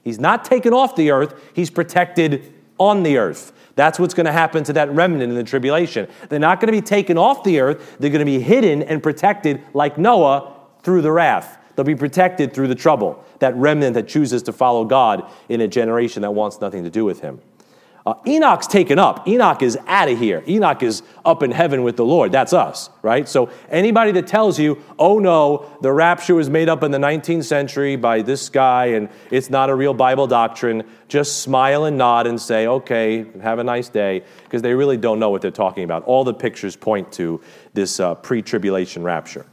He's 0.02 0.19
not 0.19 0.45
taken 0.45 0.73
off 0.73 0.97
the 0.97 1.11
earth, 1.11 1.35
he's 1.54 1.71
protected 1.71 2.52
on 2.78 3.02
the 3.02 3.19
earth. 3.19 3.52
That's 3.76 3.99
what's 3.99 4.14
going 4.14 4.26
to 4.26 4.33
happen 4.33 4.64
to 4.64 4.73
that 4.75 4.90
remnant 4.90 5.30
in 5.30 5.35
the 5.35 5.45
tribulation. 5.45 6.09
They're 6.28 6.38
not 6.38 6.61
going 6.61 6.73
to 6.73 6.78
be 6.78 6.85
taken 6.85 7.16
off 7.16 7.45
the 7.45 7.61
earth, 7.61 7.97
they're 7.99 8.11
going 8.11 8.21
to 8.21 8.25
be 8.25 8.40
hidden 8.40 8.83
and 8.83 9.02
protected 9.02 9.62
like 9.75 9.99
Noah 9.99 10.54
through 10.83 11.02
the 11.02 11.12
wrath. 11.12 11.59
They'll 11.76 11.85
be 11.85 11.95
protected 11.95 12.52
through 12.52 12.69
the 12.69 12.75
trouble, 12.75 13.25
that 13.38 13.54
remnant 13.57 13.95
that 13.95 14.09
chooses 14.09 14.42
to 14.45 14.52
follow 14.52 14.85
God 14.85 15.30
in 15.49 15.61
a 15.61 15.69
generation 15.69 16.23
that 16.23 16.33
wants 16.33 16.61
nothing 16.61 16.85
to 16.85 16.90
do 16.90 17.04
with 17.04 17.21
him. 17.21 17.40
Uh, 18.07 18.14
Enoch's 18.26 18.66
taken 18.66 18.99
up. 18.99 19.28
Enoch 19.28 19.62
is 19.62 19.78
out 19.87 20.09
of 20.09 20.19
here. 20.19 20.42
Enoch 20.49 20.83
is 20.83 21.02
up 21.25 21.42
in 21.42 21.50
heaven 21.50 21.83
with 21.83 21.97
the 21.97 22.04
Lord. 22.04 22.33
That's 22.33 22.54
us, 22.54 22.88
right? 23.02 23.28
So 23.28 23.50
anybody 23.69 24.11
that 24.12 24.26
tells 24.26 24.59
you, 24.59 24.83
oh 24.99 25.19
no, 25.19 25.71
the 25.83 25.92
rapture 25.92 26.35
was 26.35 26.49
made 26.49 26.71
up 26.71 26.83
in 26.83 26.92
the 26.92 26.99
19th 26.99 27.45
century 27.45 27.97
by 27.97 28.23
this 28.23 28.49
guy 28.49 28.87
and 28.87 29.11
it's 29.30 29.50
not 29.50 29.69
a 29.69 29.75
real 29.75 29.92
Bible 29.92 30.26
doctrine, 30.26 30.85
just 31.09 31.42
smile 31.42 31.85
and 31.85 31.99
nod 31.99 32.26
and 32.26 32.40
say, 32.40 32.66
okay, 32.66 33.26
have 33.42 33.59
a 33.59 33.64
nice 33.64 33.90
day, 33.90 34.25
because 34.45 34.62
they 34.62 34.73
really 34.73 34.97
don't 34.97 35.19
know 35.19 35.28
what 35.28 35.42
they're 35.42 35.50
talking 35.50 35.85
about. 35.85 36.02
All 36.04 36.25
the 36.25 36.35
pictures 36.35 36.76
point 36.76 37.12
to 37.12 37.40
this 37.75 38.00
uh, 38.00 38.14
pre 38.14 38.40
tribulation 38.40 39.02
rapture. 39.02 39.45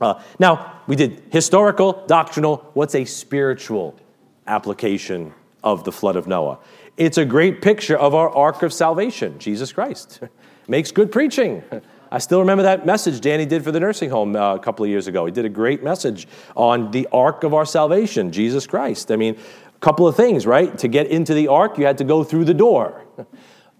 Uh, 0.00 0.22
now, 0.38 0.82
we 0.86 0.94
did 0.94 1.22
historical, 1.30 2.04
doctrinal, 2.06 2.70
what's 2.74 2.94
a 2.94 3.04
spiritual 3.04 3.98
application 4.46 5.32
of 5.66 5.84
the 5.84 5.92
flood 5.92 6.16
of 6.16 6.26
Noah? 6.26 6.58
It's 6.96 7.18
a 7.18 7.24
great 7.24 7.60
picture 7.60 7.98
of 7.98 8.14
our 8.14 8.30
ark 8.30 8.62
of 8.62 8.72
salvation, 8.72 9.38
Jesus 9.38 9.72
Christ. 9.72 10.20
Makes 10.68 10.92
good 10.92 11.12
preaching. 11.12 11.62
I 12.10 12.18
still 12.18 12.40
remember 12.40 12.62
that 12.62 12.86
message 12.86 13.20
Danny 13.20 13.44
did 13.46 13.64
for 13.64 13.72
the 13.72 13.80
nursing 13.80 14.10
home 14.10 14.36
uh, 14.36 14.54
a 14.54 14.58
couple 14.58 14.84
of 14.84 14.90
years 14.90 15.08
ago. 15.08 15.26
He 15.26 15.32
did 15.32 15.44
a 15.44 15.50
great 15.50 15.82
message 15.82 16.26
on 16.56 16.92
the 16.92 17.08
ark 17.12 17.42
of 17.44 17.52
our 17.52 17.66
salvation, 17.66 18.30
Jesus 18.30 18.66
Christ. 18.66 19.10
I 19.10 19.16
mean, 19.16 19.36
a 19.74 19.78
couple 19.80 20.06
of 20.06 20.16
things, 20.16 20.46
right? 20.46 20.76
To 20.78 20.88
get 20.88 21.08
into 21.08 21.34
the 21.34 21.48
ark, 21.48 21.78
you 21.78 21.84
had 21.84 21.98
to 21.98 22.04
go 22.04 22.24
through 22.24 22.44
the 22.44 22.54
door. 22.54 23.04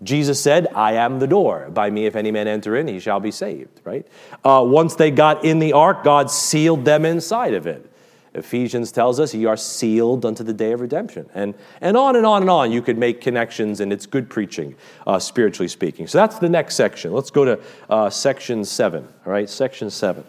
Jesus 0.02 0.42
said, 0.42 0.66
I 0.74 0.94
am 0.94 1.20
the 1.20 1.26
door. 1.26 1.70
By 1.70 1.88
me, 1.88 2.04
if 2.04 2.16
any 2.16 2.30
man 2.30 2.48
enter 2.48 2.76
in, 2.76 2.86
he 2.86 3.00
shall 3.00 3.20
be 3.20 3.30
saved, 3.30 3.80
right? 3.84 4.06
Uh, 4.44 4.62
once 4.66 4.96
they 4.96 5.10
got 5.10 5.44
in 5.44 5.58
the 5.58 5.72
ark, 5.72 6.04
God 6.04 6.30
sealed 6.30 6.84
them 6.84 7.06
inside 7.06 7.54
of 7.54 7.66
it. 7.66 7.90
Ephesians 8.36 8.92
tells 8.92 9.18
us, 9.18 9.34
you 9.34 9.48
are 9.48 9.56
sealed 9.56 10.26
unto 10.26 10.44
the 10.44 10.52
day 10.52 10.72
of 10.72 10.80
redemption. 10.80 11.28
And, 11.34 11.54
and 11.80 11.96
on 11.96 12.16
and 12.16 12.26
on 12.26 12.42
and 12.42 12.50
on, 12.50 12.70
you 12.70 12.82
could 12.82 12.98
make 12.98 13.20
connections, 13.20 13.80
and 13.80 13.92
it's 13.92 14.04
good 14.04 14.28
preaching, 14.28 14.76
uh, 15.06 15.18
spiritually 15.18 15.68
speaking. 15.68 16.06
So 16.06 16.18
that's 16.18 16.38
the 16.38 16.48
next 16.48 16.76
section. 16.76 17.12
Let's 17.12 17.30
go 17.30 17.44
to 17.44 17.60
uh, 17.88 18.10
section 18.10 18.64
seven, 18.64 19.08
all 19.24 19.32
right? 19.32 19.48
Section 19.48 19.90
seven, 19.90 20.24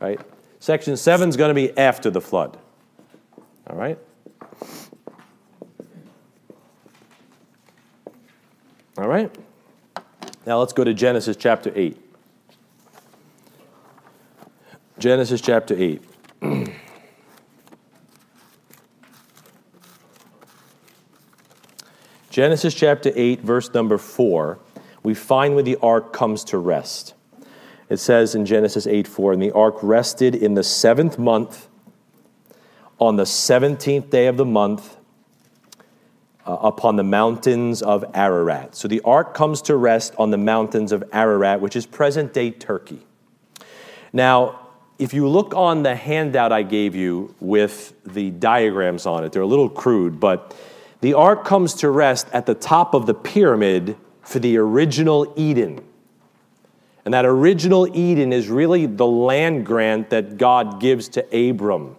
all 0.00 0.08
right? 0.08 0.20
Section 0.58 0.96
seven 0.96 1.28
is 1.28 1.36
going 1.36 1.50
to 1.50 1.54
be 1.54 1.76
after 1.76 2.10
the 2.10 2.20
flood, 2.20 2.58
all 3.68 3.76
right? 3.76 3.98
All 8.96 9.08
right? 9.08 9.30
Now 10.46 10.58
let's 10.58 10.72
go 10.72 10.84
to 10.84 10.94
Genesis 10.94 11.36
chapter 11.36 11.70
8. 11.74 11.96
Genesis 14.98 15.40
chapter 15.40 15.74
8. 15.76 16.02
Genesis 22.30 22.74
chapter 22.74 23.10
8, 23.12 23.40
verse 23.40 23.74
number 23.74 23.98
4, 23.98 24.60
we 25.02 25.14
find 25.14 25.54
where 25.54 25.64
the 25.64 25.76
ark 25.82 26.12
comes 26.12 26.44
to 26.44 26.58
rest. 26.58 27.14
It 27.88 27.96
says 27.96 28.36
in 28.36 28.46
Genesis 28.46 28.86
8 28.86 29.08
4, 29.08 29.32
and 29.32 29.42
the 29.42 29.50
ark 29.50 29.78
rested 29.82 30.36
in 30.36 30.54
the 30.54 30.62
seventh 30.62 31.18
month, 31.18 31.66
on 33.00 33.16
the 33.16 33.24
17th 33.24 34.10
day 34.10 34.28
of 34.28 34.36
the 34.36 34.44
month, 34.44 34.96
uh, 36.46 36.52
upon 36.60 36.94
the 36.94 37.02
mountains 37.02 37.82
of 37.82 38.04
Ararat. 38.14 38.76
So 38.76 38.86
the 38.86 39.00
ark 39.00 39.34
comes 39.34 39.60
to 39.62 39.74
rest 39.74 40.14
on 40.16 40.30
the 40.30 40.38
mountains 40.38 40.92
of 40.92 41.02
Ararat, 41.12 41.60
which 41.60 41.74
is 41.74 41.84
present 41.84 42.32
day 42.32 42.52
Turkey. 42.52 43.00
Now, 44.12 44.68
if 45.00 45.12
you 45.12 45.26
look 45.26 45.52
on 45.56 45.82
the 45.82 45.96
handout 45.96 46.52
I 46.52 46.62
gave 46.62 46.94
you 46.94 47.34
with 47.40 47.92
the 48.04 48.30
diagrams 48.30 49.04
on 49.04 49.24
it, 49.24 49.32
they're 49.32 49.42
a 49.42 49.46
little 49.46 49.68
crude, 49.68 50.20
but 50.20 50.54
the 51.00 51.14
ark 51.14 51.44
comes 51.44 51.74
to 51.74 51.90
rest 51.90 52.28
at 52.32 52.46
the 52.46 52.54
top 52.54 52.94
of 52.94 53.06
the 53.06 53.14
pyramid 53.14 53.96
for 54.22 54.38
the 54.38 54.56
original 54.56 55.32
Eden. 55.36 55.82
And 57.04 57.14
that 57.14 57.24
original 57.24 57.88
Eden 57.96 58.32
is 58.32 58.48
really 58.48 58.86
the 58.86 59.06
land 59.06 59.64
grant 59.64 60.10
that 60.10 60.36
God 60.36 60.80
gives 60.80 61.08
to 61.10 61.48
Abram. 61.48 61.96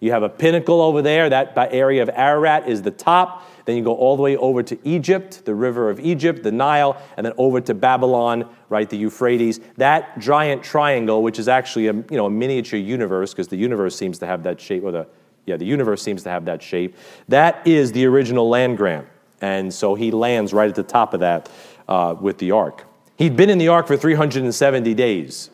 You 0.00 0.12
have 0.12 0.22
a 0.22 0.28
pinnacle 0.28 0.80
over 0.80 1.02
there, 1.02 1.28
that 1.28 1.56
area 1.72 2.02
of 2.02 2.08
Ararat 2.10 2.68
is 2.68 2.82
the 2.82 2.92
top. 2.92 3.44
Then 3.64 3.76
you 3.76 3.82
go 3.82 3.94
all 3.94 4.16
the 4.16 4.22
way 4.22 4.36
over 4.36 4.62
to 4.62 4.78
Egypt, 4.84 5.44
the 5.44 5.54
river 5.54 5.90
of 5.90 5.98
Egypt, 5.98 6.44
the 6.44 6.52
Nile, 6.52 6.96
and 7.16 7.26
then 7.26 7.32
over 7.36 7.60
to 7.60 7.74
Babylon, 7.74 8.48
right, 8.68 8.88
the 8.88 8.96
Euphrates. 8.96 9.60
That 9.76 10.18
giant 10.20 10.62
triangle, 10.62 11.22
which 11.22 11.38
is 11.38 11.48
actually 11.48 11.88
a, 11.88 11.92
you 11.92 12.06
know, 12.12 12.26
a 12.26 12.30
miniature 12.30 12.78
universe, 12.78 13.32
because 13.34 13.48
the 13.48 13.56
universe 13.56 13.96
seems 13.96 14.20
to 14.20 14.26
have 14.26 14.44
that 14.44 14.60
shape, 14.60 14.84
or 14.84 14.92
the 14.92 15.06
yeah, 15.48 15.56
the 15.56 15.64
universe 15.64 16.02
seems 16.02 16.22
to 16.24 16.30
have 16.30 16.44
that 16.44 16.62
shape. 16.62 16.96
That 17.28 17.66
is 17.66 17.92
the 17.92 18.04
original 18.04 18.48
land 18.48 18.76
grant. 18.76 19.08
And 19.40 19.72
so 19.72 19.94
he 19.94 20.10
lands 20.10 20.52
right 20.52 20.68
at 20.68 20.74
the 20.74 20.82
top 20.82 21.14
of 21.14 21.20
that 21.20 21.48
uh, 21.88 22.14
with 22.20 22.38
the 22.38 22.50
ark. 22.50 22.84
He'd 23.16 23.36
been 23.36 23.50
in 23.50 23.58
the 23.58 23.68
ark 23.68 23.86
for 23.86 23.96
370 23.96 24.94
days 24.94 25.50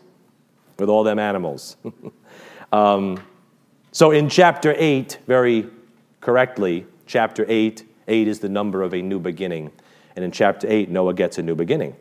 with 0.79 0.89
all 0.89 1.05
them 1.05 1.19
animals. 1.19 1.77
um, 2.73 3.23
so 3.93 4.11
in 4.11 4.29
chapter 4.29 4.75
8, 4.77 5.19
very 5.27 5.69
correctly, 6.21 6.87
chapter 7.07 7.47
8, 7.49 7.87
8 8.09 8.29
is 8.29 8.41
the 8.41 8.49
number 8.49 8.83
of 8.83 8.93
a 8.93 9.01
new 9.01 9.21
beginning. 9.21 9.71
And 10.17 10.25
in 10.25 10.33
chapter 10.33 10.67
8, 10.69 10.91
Noah 10.91 11.15
gets 11.15 11.39
a 11.39 11.43
new 11.43 11.55
beginning. 11.55 11.95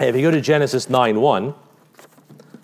If 0.00 0.14
you 0.16 0.22
go 0.22 0.30
to 0.30 0.40
Genesis 0.40 0.90
9 0.90 1.20
1, 1.20 1.54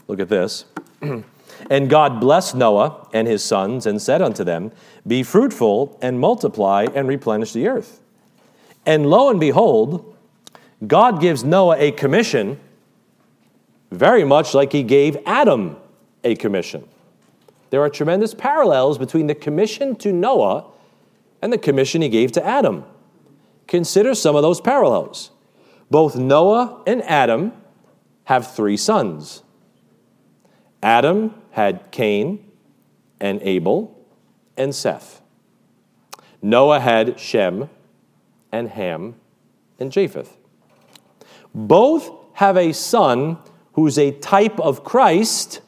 look 0.08 0.20
at 0.20 0.28
this. 0.28 0.64
And 1.71 1.88
God 1.88 2.21
blessed 2.21 2.54
Noah 2.54 3.09
and 3.12 3.26
his 3.28 3.42
sons 3.42 3.87
and 3.87 4.00
said 4.00 4.23
unto 4.23 4.45
them, 4.45 4.73
Be 5.07 5.23
fruitful 5.23 5.99
and 6.02 6.19
multiply 6.19 6.87
and 6.95 7.09
replenish 7.09 7.52
the 7.52 7.69
earth. 7.69 8.00
And 8.85 9.07
lo 9.07 9.31
and 9.31 9.38
behold, 9.38 10.16
God 10.87 11.21
gives 11.21 11.45
Noah 11.45 11.76
a 11.78 11.92
commission, 11.92 12.59
very 13.90 14.25
much 14.25 14.54
like 14.54 14.73
he 14.73 14.83
gave 14.83 15.16
Adam 15.26 15.76
a 16.25 16.35
commission. 16.35 16.88
There 17.71 17.81
are 17.81 17.88
tremendous 17.88 18.35
parallels 18.35 18.99
between 18.99 19.28
the 19.28 19.35
commission 19.35 19.97
to 19.97 20.12
Noah 20.12 20.66
and 21.40 21.52
the 21.52 21.59
commission 21.59 22.02
he 22.02 22.09
gave 22.09 22.33
to 22.33 22.45
Adam. 22.45 22.85
Consider 23.66 24.14
some 24.14 24.37
of 24.37 24.42
those 24.42 24.61
parallels. 24.61 25.31
Both 25.90 26.16
Noah 26.16 26.83
and 26.87 27.02
Adam 27.02 27.52
have 28.25 28.54
three 28.54 28.76
sons. 28.76 29.42
Adam 30.83 31.35
had 31.52 31.90
Cain 31.90 32.50
and 33.21 33.40
Abel 33.42 33.99
and 34.56 34.75
Seth. 34.75 35.23
Noah 36.42 36.80
had 36.80 37.18
Shem 37.18 37.71
and 38.50 38.68
Ham 38.68 39.14
and 39.78 39.92
Japheth. 39.92 40.37
Both 41.54 42.11
have 42.35 42.56
a 42.56 42.73
son 42.73 43.38
who's 43.75 43.99
a 43.99 44.11
type 44.11 44.59
of 44.61 44.85
Christ. 44.85 45.61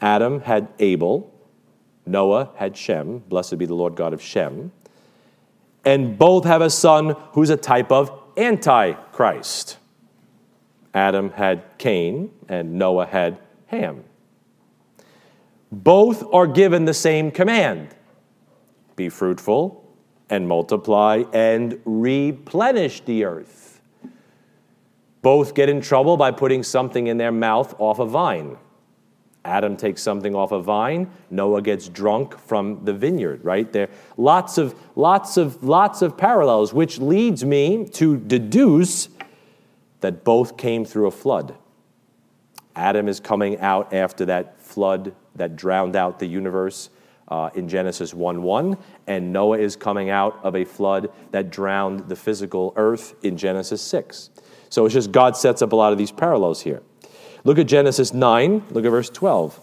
Adam 0.00 0.40
had 0.40 0.68
Abel, 0.78 1.32
Noah 2.06 2.50
had 2.56 2.76
Shem, 2.76 3.18
blessed 3.18 3.56
be 3.58 3.66
the 3.66 3.74
Lord 3.74 3.94
God 3.94 4.12
of 4.12 4.20
Shem. 4.20 4.72
And 5.84 6.18
both 6.18 6.44
have 6.44 6.60
a 6.60 6.70
son 6.70 7.16
who's 7.32 7.50
a 7.50 7.56
type 7.56 7.90
of 7.90 8.10
Antichrist. 8.36 9.78
Adam 10.92 11.30
had 11.30 11.62
Cain, 11.78 12.30
and 12.48 12.74
Noah 12.74 13.06
had 13.06 13.38
Ham. 13.66 14.04
Both 15.74 16.22
are 16.32 16.46
given 16.46 16.84
the 16.84 16.94
same 16.94 17.32
command 17.32 17.88
be 18.94 19.08
fruitful 19.08 19.84
and 20.30 20.46
multiply 20.46 21.24
and 21.32 21.80
replenish 21.84 23.00
the 23.00 23.24
earth. 23.24 23.80
Both 25.20 25.54
get 25.54 25.68
in 25.68 25.80
trouble 25.80 26.16
by 26.16 26.30
putting 26.30 26.62
something 26.62 27.08
in 27.08 27.16
their 27.16 27.32
mouth 27.32 27.74
off 27.80 27.98
a 27.98 28.06
vine. 28.06 28.56
Adam 29.44 29.76
takes 29.76 30.00
something 30.00 30.34
off 30.34 30.52
a 30.52 30.60
vine, 30.60 31.10
Noah 31.28 31.60
gets 31.60 31.88
drunk 31.88 32.38
from 32.38 32.84
the 32.84 32.92
vineyard, 32.92 33.44
right? 33.44 33.70
There 33.72 33.88
lots 34.16 34.58
of 34.58 34.74
lots 34.94 35.36
of 35.36 35.64
lots 35.64 36.02
of 36.02 36.16
parallels 36.16 36.72
which 36.72 36.98
leads 36.98 37.44
me 37.44 37.84
to 37.94 38.16
deduce 38.16 39.08
that 40.02 40.22
both 40.22 40.56
came 40.56 40.84
through 40.84 41.08
a 41.08 41.10
flood. 41.10 41.56
Adam 42.76 43.08
is 43.08 43.18
coming 43.18 43.58
out 43.58 43.92
after 43.92 44.24
that 44.26 44.60
flood 44.60 45.14
that 45.36 45.56
drowned 45.56 45.96
out 45.96 46.18
the 46.18 46.26
universe 46.26 46.90
uh, 47.28 47.50
in 47.54 47.68
Genesis 47.68 48.12
1 48.12 48.42
1, 48.42 48.76
and 49.06 49.32
Noah 49.32 49.58
is 49.58 49.76
coming 49.76 50.10
out 50.10 50.38
of 50.42 50.54
a 50.54 50.64
flood 50.64 51.10
that 51.30 51.50
drowned 51.50 52.08
the 52.08 52.16
physical 52.16 52.72
earth 52.76 53.14
in 53.24 53.36
Genesis 53.36 53.80
6. 53.82 54.30
So 54.68 54.84
it's 54.84 54.94
just 54.94 55.12
God 55.12 55.36
sets 55.36 55.62
up 55.62 55.72
a 55.72 55.76
lot 55.76 55.92
of 55.92 55.98
these 55.98 56.12
parallels 56.12 56.62
here. 56.62 56.82
Look 57.44 57.58
at 57.58 57.66
Genesis 57.66 58.12
9, 58.12 58.64
look 58.70 58.84
at 58.84 58.90
verse 58.90 59.10
12. 59.10 59.60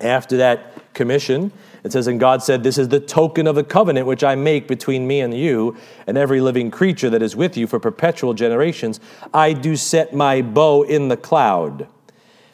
After 0.00 0.38
that 0.38 0.94
commission, 0.94 1.52
it 1.84 1.92
says, 1.92 2.06
And 2.06 2.18
God 2.18 2.42
said, 2.42 2.62
This 2.62 2.78
is 2.78 2.88
the 2.88 3.00
token 3.00 3.46
of 3.46 3.54
the 3.54 3.64
covenant 3.64 4.06
which 4.06 4.24
I 4.24 4.34
make 4.34 4.66
between 4.66 5.06
me 5.06 5.20
and 5.20 5.32
you 5.32 5.76
and 6.06 6.16
every 6.18 6.40
living 6.40 6.70
creature 6.70 7.10
that 7.10 7.22
is 7.22 7.36
with 7.36 7.56
you 7.56 7.66
for 7.66 7.78
perpetual 7.78 8.34
generations. 8.34 9.00
I 9.32 9.52
do 9.52 9.76
set 9.76 10.14
my 10.14 10.42
bow 10.42 10.82
in 10.82 11.08
the 11.08 11.16
cloud. 11.16 11.86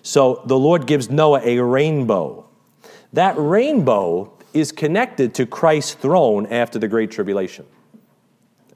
So 0.06 0.40
the 0.46 0.56
Lord 0.56 0.86
gives 0.86 1.10
Noah 1.10 1.40
a 1.42 1.58
rainbow. 1.58 2.48
That 3.12 3.34
rainbow 3.36 4.32
is 4.54 4.70
connected 4.70 5.34
to 5.34 5.46
Christ's 5.46 5.94
throne 5.94 6.46
after 6.46 6.78
the 6.78 6.86
Great 6.86 7.10
Tribulation. 7.10 7.66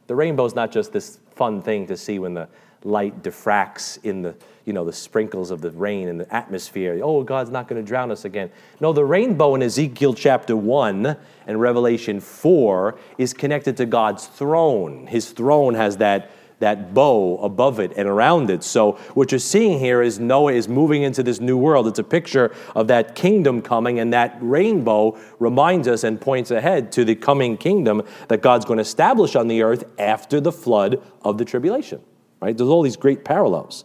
The 0.08 0.16
rainbow 0.16 0.44
is 0.44 0.56
not 0.56 0.72
just 0.72 0.92
this 0.92 1.20
fun 1.36 1.62
thing 1.62 1.86
to 1.86 1.96
see 1.96 2.18
when 2.18 2.34
the 2.34 2.48
light 2.82 3.22
diffracts 3.22 4.02
in 4.02 4.22
the 4.22 4.34
you 4.64 4.72
know 4.72 4.84
the 4.84 4.92
sprinkles 4.92 5.52
of 5.52 5.60
the 5.60 5.70
rain 5.70 6.08
in 6.08 6.16
the 6.16 6.34
atmosphere 6.34 6.98
oh 7.02 7.22
god's 7.22 7.50
not 7.50 7.68
going 7.68 7.82
to 7.82 7.86
drown 7.86 8.10
us 8.10 8.24
again 8.24 8.50
no 8.80 8.90
the 8.90 9.04
rainbow 9.04 9.54
in 9.54 9.62
ezekiel 9.62 10.14
chapter 10.14 10.56
1 10.56 11.14
and 11.46 11.60
revelation 11.60 12.20
4 12.20 12.98
is 13.18 13.34
connected 13.34 13.76
to 13.76 13.84
god's 13.84 14.26
throne 14.26 15.06
his 15.08 15.30
throne 15.30 15.74
has 15.74 15.98
that 15.98 16.30
that 16.60 16.94
bow 16.94 17.36
above 17.38 17.80
it 17.80 17.92
and 17.96 18.08
around 18.08 18.48
it. 18.50 18.62
So, 18.62 18.92
what 19.14 19.32
you're 19.32 19.38
seeing 19.38 19.78
here 19.78 20.00
is 20.00 20.18
Noah 20.18 20.52
is 20.52 20.68
moving 20.68 21.02
into 21.02 21.22
this 21.22 21.40
new 21.40 21.58
world. 21.58 21.86
It's 21.86 21.98
a 21.98 22.04
picture 22.04 22.54
of 22.74 22.86
that 22.86 23.14
kingdom 23.14 23.60
coming, 23.60 23.98
and 23.98 24.12
that 24.12 24.38
rainbow 24.40 25.18
reminds 25.38 25.88
us 25.88 26.04
and 26.04 26.20
points 26.20 26.50
ahead 26.50 26.92
to 26.92 27.04
the 27.04 27.16
coming 27.16 27.56
kingdom 27.56 28.02
that 28.28 28.40
God's 28.40 28.64
going 28.64 28.78
to 28.78 28.82
establish 28.82 29.34
on 29.36 29.48
the 29.48 29.62
earth 29.62 29.84
after 29.98 30.40
the 30.40 30.52
flood 30.52 31.02
of 31.22 31.36
the 31.36 31.44
tribulation 31.44 32.00
right? 32.40 32.56
There's 32.56 32.70
all 32.70 32.82
these 32.82 32.96
great 32.96 33.24
parallels. 33.24 33.84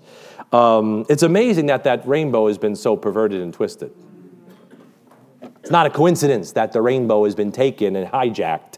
Um, 0.52 1.06
it's 1.10 1.24
amazing 1.24 1.68
that 1.68 1.84
that 1.84 2.08
rainbow 2.08 2.48
has 2.48 2.58
been 2.58 2.76
so 2.76 2.96
perverted 2.96 3.42
and 3.42 3.54
twisted. 3.54 3.92
It's 5.60 5.72
not 5.72 5.86
a 5.86 5.90
coincidence 5.90 6.52
that 6.54 6.72
the 6.72 6.82
rainbow 6.82 7.26
has 7.26 7.36
been 7.36 7.52
taken 7.52 7.96
and 7.96 8.10
hijacked 8.10 8.78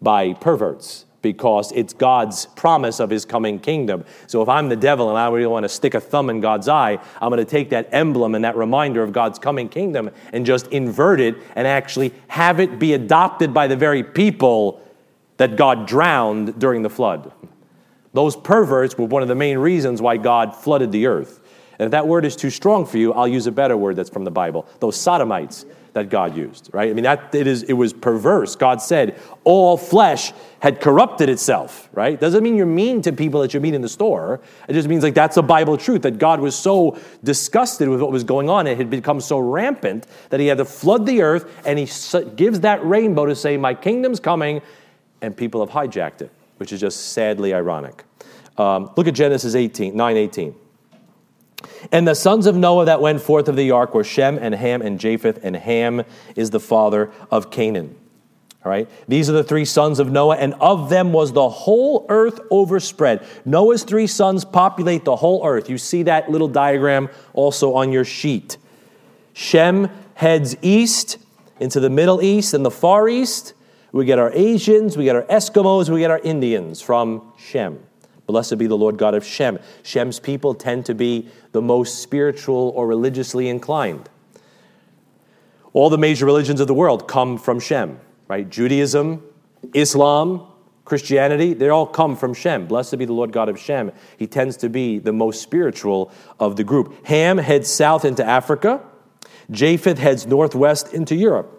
by 0.00 0.34
perverts 0.34 1.05
because 1.26 1.72
it's 1.72 1.92
God's 1.92 2.46
promise 2.46 3.00
of 3.00 3.10
his 3.10 3.24
coming 3.24 3.58
kingdom. 3.58 4.04
So 4.28 4.42
if 4.42 4.48
I'm 4.48 4.68
the 4.68 4.76
devil 4.76 5.08
and 5.08 5.18
I 5.18 5.28
really 5.28 5.48
want 5.48 5.64
to 5.64 5.68
stick 5.68 5.94
a 5.94 6.00
thumb 6.00 6.30
in 6.30 6.40
God's 6.40 6.68
eye, 6.68 7.00
I'm 7.20 7.30
going 7.30 7.44
to 7.44 7.50
take 7.50 7.70
that 7.70 7.88
emblem 7.90 8.36
and 8.36 8.44
that 8.44 8.54
reminder 8.54 9.02
of 9.02 9.12
God's 9.12 9.40
coming 9.40 9.68
kingdom 9.68 10.10
and 10.32 10.46
just 10.46 10.68
invert 10.68 11.18
it 11.18 11.34
and 11.56 11.66
actually 11.66 12.14
have 12.28 12.60
it 12.60 12.78
be 12.78 12.92
adopted 12.92 13.52
by 13.52 13.66
the 13.66 13.74
very 13.74 14.04
people 14.04 14.80
that 15.38 15.56
God 15.56 15.88
drowned 15.88 16.60
during 16.60 16.82
the 16.82 16.90
flood. 16.90 17.32
Those 18.12 18.36
perverts 18.36 18.96
were 18.96 19.06
one 19.06 19.22
of 19.22 19.28
the 19.28 19.34
main 19.34 19.58
reasons 19.58 20.00
why 20.00 20.18
God 20.18 20.54
flooded 20.54 20.92
the 20.92 21.06
earth. 21.06 21.40
And 21.80 21.86
if 21.86 21.90
that 21.90 22.06
word 22.06 22.24
is 22.24 22.36
too 22.36 22.50
strong 22.50 22.86
for 22.86 22.98
you, 22.98 23.12
I'll 23.12 23.26
use 23.26 23.48
a 23.48 23.52
better 23.52 23.76
word 23.76 23.96
that's 23.96 24.10
from 24.10 24.22
the 24.22 24.30
Bible. 24.30 24.64
Those 24.78 24.96
sodomites 24.96 25.66
that 25.96 26.10
God 26.10 26.36
used, 26.36 26.68
right? 26.74 26.90
I 26.90 26.92
mean, 26.92 27.04
that 27.04 27.34
it 27.34 27.46
is 27.46 27.62
it 27.62 27.72
was 27.72 27.94
perverse. 27.94 28.54
God 28.54 28.82
said 28.82 29.18
all 29.44 29.78
flesh 29.78 30.34
had 30.60 30.78
corrupted 30.78 31.30
itself, 31.30 31.88
right? 31.94 32.20
Doesn't 32.20 32.42
mean 32.42 32.54
you're 32.54 32.66
mean 32.66 33.00
to 33.00 33.12
people 33.12 33.40
that 33.40 33.54
you 33.54 33.60
meet 33.60 33.72
in 33.72 33.80
the 33.80 33.88
store. 33.88 34.40
It 34.68 34.74
just 34.74 34.88
means 34.88 35.02
like 35.02 35.14
that's 35.14 35.38
a 35.38 35.42
Bible 35.42 35.78
truth 35.78 36.02
that 36.02 36.18
God 36.18 36.40
was 36.40 36.54
so 36.54 36.98
disgusted 37.24 37.88
with 37.88 38.02
what 38.02 38.12
was 38.12 38.24
going 38.24 38.50
on. 38.50 38.66
It 38.66 38.76
had 38.76 38.90
become 38.90 39.22
so 39.22 39.38
rampant 39.38 40.06
that 40.28 40.38
he 40.38 40.48
had 40.48 40.58
to 40.58 40.66
flood 40.66 41.06
the 41.06 41.22
earth 41.22 41.50
and 41.64 41.78
he 41.78 41.88
gives 42.36 42.60
that 42.60 42.84
rainbow 42.84 43.24
to 43.24 43.34
say, 43.34 43.56
My 43.56 43.72
kingdom's 43.72 44.20
coming, 44.20 44.60
and 45.22 45.34
people 45.34 45.64
have 45.64 45.74
hijacked 45.74 46.20
it, 46.20 46.30
which 46.58 46.74
is 46.74 46.80
just 46.80 47.12
sadly 47.12 47.54
ironic. 47.54 48.04
Um, 48.58 48.90
look 48.98 49.08
at 49.08 49.14
Genesis 49.14 49.54
18, 49.54 49.96
9 49.96 50.16
18. 50.18 50.54
And 51.92 52.06
the 52.06 52.14
sons 52.14 52.46
of 52.46 52.56
Noah 52.56 52.86
that 52.86 53.00
went 53.00 53.20
forth 53.20 53.48
of 53.48 53.56
the 53.56 53.70
ark 53.70 53.94
were 53.94 54.04
Shem 54.04 54.38
and 54.38 54.54
Ham 54.54 54.82
and 54.82 54.98
Japheth, 54.98 55.38
and 55.42 55.56
Ham 55.56 56.04
is 56.34 56.50
the 56.50 56.60
father 56.60 57.10
of 57.30 57.50
Canaan. 57.50 57.96
All 58.64 58.70
right, 58.70 58.88
these 59.06 59.30
are 59.30 59.32
the 59.32 59.44
three 59.44 59.64
sons 59.64 60.00
of 60.00 60.10
Noah, 60.10 60.38
and 60.38 60.54
of 60.54 60.90
them 60.90 61.12
was 61.12 61.32
the 61.32 61.48
whole 61.48 62.04
earth 62.08 62.40
overspread. 62.50 63.24
Noah's 63.44 63.84
three 63.84 64.08
sons 64.08 64.44
populate 64.44 65.04
the 65.04 65.14
whole 65.14 65.46
earth. 65.46 65.70
You 65.70 65.78
see 65.78 66.02
that 66.02 66.28
little 66.28 66.48
diagram 66.48 67.08
also 67.32 67.74
on 67.74 67.92
your 67.92 68.04
sheet. 68.04 68.56
Shem 69.34 69.88
heads 70.14 70.56
east 70.62 71.18
into 71.60 71.78
the 71.78 71.90
Middle 71.90 72.20
East 72.20 72.54
and 72.54 72.64
the 72.64 72.70
Far 72.70 73.08
East. 73.08 73.54
We 73.92 74.04
get 74.04 74.18
our 74.18 74.32
Asians, 74.32 74.96
we 74.96 75.04
get 75.04 75.14
our 75.14 75.22
Eskimos, 75.22 75.88
we 75.88 76.00
get 76.00 76.10
our 76.10 76.18
Indians 76.18 76.80
from 76.80 77.32
Shem. 77.38 77.78
Blessed 78.26 78.58
be 78.58 78.66
the 78.66 78.76
Lord 78.76 78.98
God 78.98 79.14
of 79.14 79.24
Shem. 79.24 79.58
Shem's 79.82 80.18
people 80.18 80.54
tend 80.54 80.86
to 80.86 80.94
be 80.94 81.28
the 81.52 81.62
most 81.62 82.02
spiritual 82.02 82.72
or 82.74 82.86
religiously 82.86 83.48
inclined. 83.48 84.08
All 85.72 85.90
the 85.90 85.98
major 85.98 86.26
religions 86.26 86.60
of 86.60 86.66
the 86.66 86.74
world 86.74 87.06
come 87.06 87.38
from 87.38 87.60
Shem, 87.60 88.00
right? 88.28 88.48
Judaism, 88.48 89.22
Islam, 89.74 90.46
Christianity, 90.84 91.52
they 91.52 91.68
all 91.68 91.86
come 91.86 92.16
from 92.16 92.32
Shem. 92.32 92.66
Blessed 92.66 92.96
be 92.98 93.04
the 93.04 93.12
Lord 93.12 93.32
God 93.32 93.48
of 93.48 93.58
Shem. 93.58 93.92
He 94.16 94.26
tends 94.26 94.56
to 94.58 94.68
be 94.68 94.98
the 94.98 95.12
most 95.12 95.42
spiritual 95.42 96.10
of 96.40 96.56
the 96.56 96.64
group. 96.64 97.06
Ham 97.06 97.38
heads 97.38 97.68
south 97.68 98.04
into 98.04 98.24
Africa. 98.24 98.80
Japheth 99.50 99.98
heads 99.98 100.26
northwest 100.26 100.94
into 100.94 101.14
Europe. 101.14 101.55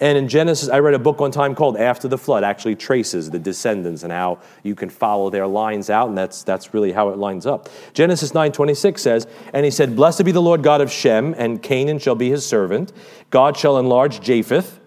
And 0.00 0.18
in 0.18 0.28
Genesis, 0.28 0.68
I 0.68 0.78
read 0.78 0.94
a 0.94 0.98
book 0.98 1.20
one 1.20 1.30
time 1.30 1.54
called 1.54 1.76
After 1.76 2.08
the 2.08 2.18
Flood, 2.18 2.44
actually 2.44 2.76
traces 2.76 3.30
the 3.30 3.38
descendants 3.38 4.02
and 4.02 4.12
how 4.12 4.40
you 4.62 4.74
can 4.74 4.90
follow 4.90 5.30
their 5.30 5.46
lines 5.46 5.90
out, 5.90 6.08
and 6.08 6.18
that's, 6.18 6.42
that's 6.42 6.74
really 6.74 6.92
how 6.92 7.10
it 7.10 7.18
lines 7.18 7.46
up. 7.46 7.68
Genesis 7.92 8.32
9.26 8.32 8.98
says, 8.98 9.26
And 9.52 9.64
he 9.64 9.70
said, 9.70 9.94
Blessed 9.94 10.24
be 10.24 10.32
the 10.32 10.42
Lord 10.42 10.62
God 10.62 10.80
of 10.80 10.90
Shem, 10.90 11.34
and 11.36 11.62
Canaan 11.62 11.98
shall 11.98 12.14
be 12.14 12.30
his 12.30 12.44
servant. 12.44 12.92
God 13.30 13.56
shall 13.56 13.78
enlarge 13.78 14.20
Japheth, 14.20 14.80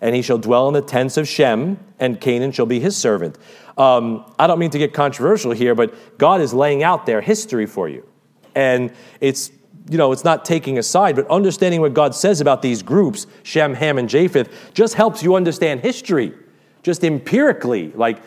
and 0.00 0.14
he 0.14 0.22
shall 0.22 0.38
dwell 0.38 0.68
in 0.68 0.74
the 0.74 0.82
tents 0.82 1.16
of 1.16 1.28
Shem, 1.28 1.78
and 1.98 2.20
Canaan 2.20 2.52
shall 2.52 2.66
be 2.66 2.80
his 2.80 2.96
servant. 2.96 3.36
Um, 3.76 4.24
I 4.38 4.46
don't 4.46 4.58
mean 4.58 4.70
to 4.70 4.78
get 4.78 4.92
controversial 4.92 5.52
here, 5.52 5.74
but 5.74 6.18
God 6.18 6.40
is 6.40 6.52
laying 6.52 6.82
out 6.82 7.06
their 7.06 7.20
history 7.20 7.66
for 7.66 7.88
you. 7.88 8.06
And 8.54 8.92
it's 9.20 9.52
you 9.90 9.98
know, 9.98 10.12
it's 10.12 10.24
not 10.24 10.44
taking 10.44 10.78
a 10.78 10.82
side, 10.82 11.16
but 11.16 11.28
understanding 11.28 11.80
what 11.80 11.94
God 11.94 12.14
says 12.14 12.40
about 12.40 12.62
these 12.62 12.82
groups, 12.82 13.26
Shem, 13.42 13.74
Ham, 13.74 13.98
and 13.98 14.08
Japheth, 14.08 14.72
just 14.74 14.94
helps 14.94 15.22
you 15.22 15.34
understand 15.34 15.80
history, 15.80 16.34
just 16.82 17.04
empirically. 17.04 17.92
Like 17.92 18.20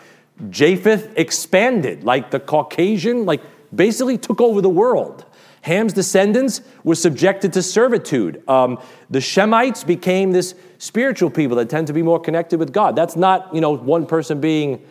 Japheth 0.50 1.17
expanded, 1.17 2.04
like 2.04 2.32
the 2.32 2.39
Caucasian, 2.39 3.26
like 3.26 3.41
basically 3.74 4.17
took 4.17 4.41
over 4.41 4.62
the 4.62 4.69
world. 4.69 5.26
Ham's 5.62 5.93
descendants 5.93 6.62
were 6.84 6.95
subjected 6.95 7.54
to 7.54 7.62
servitude. 7.62 8.47
Um, 8.50 8.80
the 9.12 9.19
Shemites 9.19 9.86
became 9.86 10.32
this 10.32 10.56
spiritual 10.80 11.30
people 11.30 11.58
that 11.58 11.69
tend 11.69 11.88
to 11.88 11.93
be 11.93 12.02
more 12.02 12.19
connected 12.19 12.60
with 12.60 12.74
God. 12.74 12.95
That's 12.95 13.15
not, 13.15 13.54
you 13.54 13.62
know, 13.62 13.78
one 13.78 14.08
person 14.08 14.41
being 14.41 14.84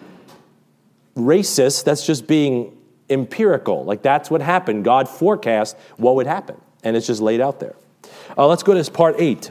racist. 1.16 1.83
That's 1.85 2.06
just 2.06 2.28
being 2.28 2.76
empirical. 3.11 3.85
Like 3.85 4.03
that's 4.03 4.31
what 4.31 4.40
happened. 4.40 4.85
God 4.85 5.09
forecast 5.09 5.77
what 5.96 6.14
would 6.14 6.27
happen, 6.27 6.61
and 6.83 6.96
it's 6.96 7.07
just 7.07 7.20
laid 7.20 7.40
out 7.40 7.61
there. 7.61 7.75
Uh, 8.38 8.46
let's 8.46 8.62
go 8.62 8.81
to 8.81 8.90
part 8.90 9.16
eight. 9.18 9.51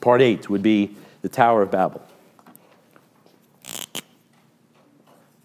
Part 0.00 0.22
eight 0.22 0.48
would 0.48 0.62
be 0.62 0.96
the 1.22 1.28
Tower 1.28 1.62
of 1.62 1.70
Babel. 1.70 2.02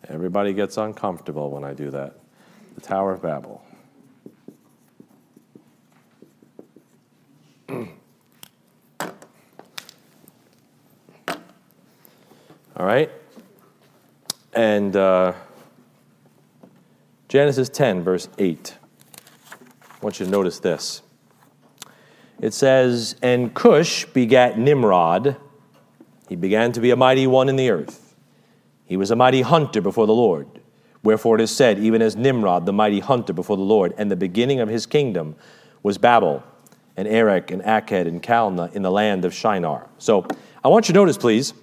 Everybody 0.08 0.54
gets 0.54 0.78
uncomfortable 0.78 1.50
when 1.50 1.64
I 1.64 1.74
do 1.74 1.90
that. 1.92 2.16
The 2.76 2.82
Tower 2.82 3.14
of 3.14 3.22
Babel. 3.22 3.64
All 12.76 12.86
right? 12.86 13.10
And. 14.54 14.96
Uh, 14.96 15.34
Genesis 17.34 17.68
10, 17.68 18.04
verse 18.04 18.30
8. 18.38 18.78
I 19.82 19.88
want 20.04 20.20
you 20.20 20.28
to 20.28 20.32
notice 20.32 20.60
this. 20.60 21.02
It 22.40 22.54
says, 22.54 23.16
And 23.24 23.56
Cush 23.56 24.06
begat 24.06 24.60
Nimrod. 24.60 25.38
He 26.30 26.36
began 26.36 26.72
to 26.74 26.80
be 26.80 26.92
a 26.92 26.96
mighty 26.96 27.26
one 27.26 27.50
in 27.50 27.56
the 27.56 27.72
earth. 27.72 28.16
He 28.86 28.98
was 28.98 29.10
a 29.10 29.16
mighty 29.16 29.42
hunter 29.42 29.82
before 29.82 30.06
the 30.06 30.14
Lord. 30.14 30.48
Wherefore 31.02 31.40
it 31.40 31.42
is 31.42 31.50
said, 31.50 31.80
even 31.80 32.04
as 32.04 32.16
Nimrod, 32.16 32.68
the 32.68 32.72
mighty 32.72 33.00
hunter 33.00 33.34
before 33.34 33.58
the 33.58 33.64
Lord, 33.64 33.96
and 33.98 34.12
the 34.12 34.16
beginning 34.16 34.60
of 34.60 34.70
his 34.70 34.86
kingdom 34.86 35.36
was 35.82 35.98
Babel, 35.98 36.44
and 36.96 37.08
Erech, 37.08 37.50
and 37.50 37.64
Akkad, 37.64 38.08
and 38.08 38.22
Calneh 38.22 38.72
in 38.76 38.84
the 38.84 38.92
land 38.92 39.26
of 39.26 39.34
Shinar. 39.34 39.90
So 39.98 40.28
I 40.64 40.68
want 40.68 40.88
you 40.88 40.94
to 40.94 41.00
notice, 41.00 41.18
please, 41.18 41.56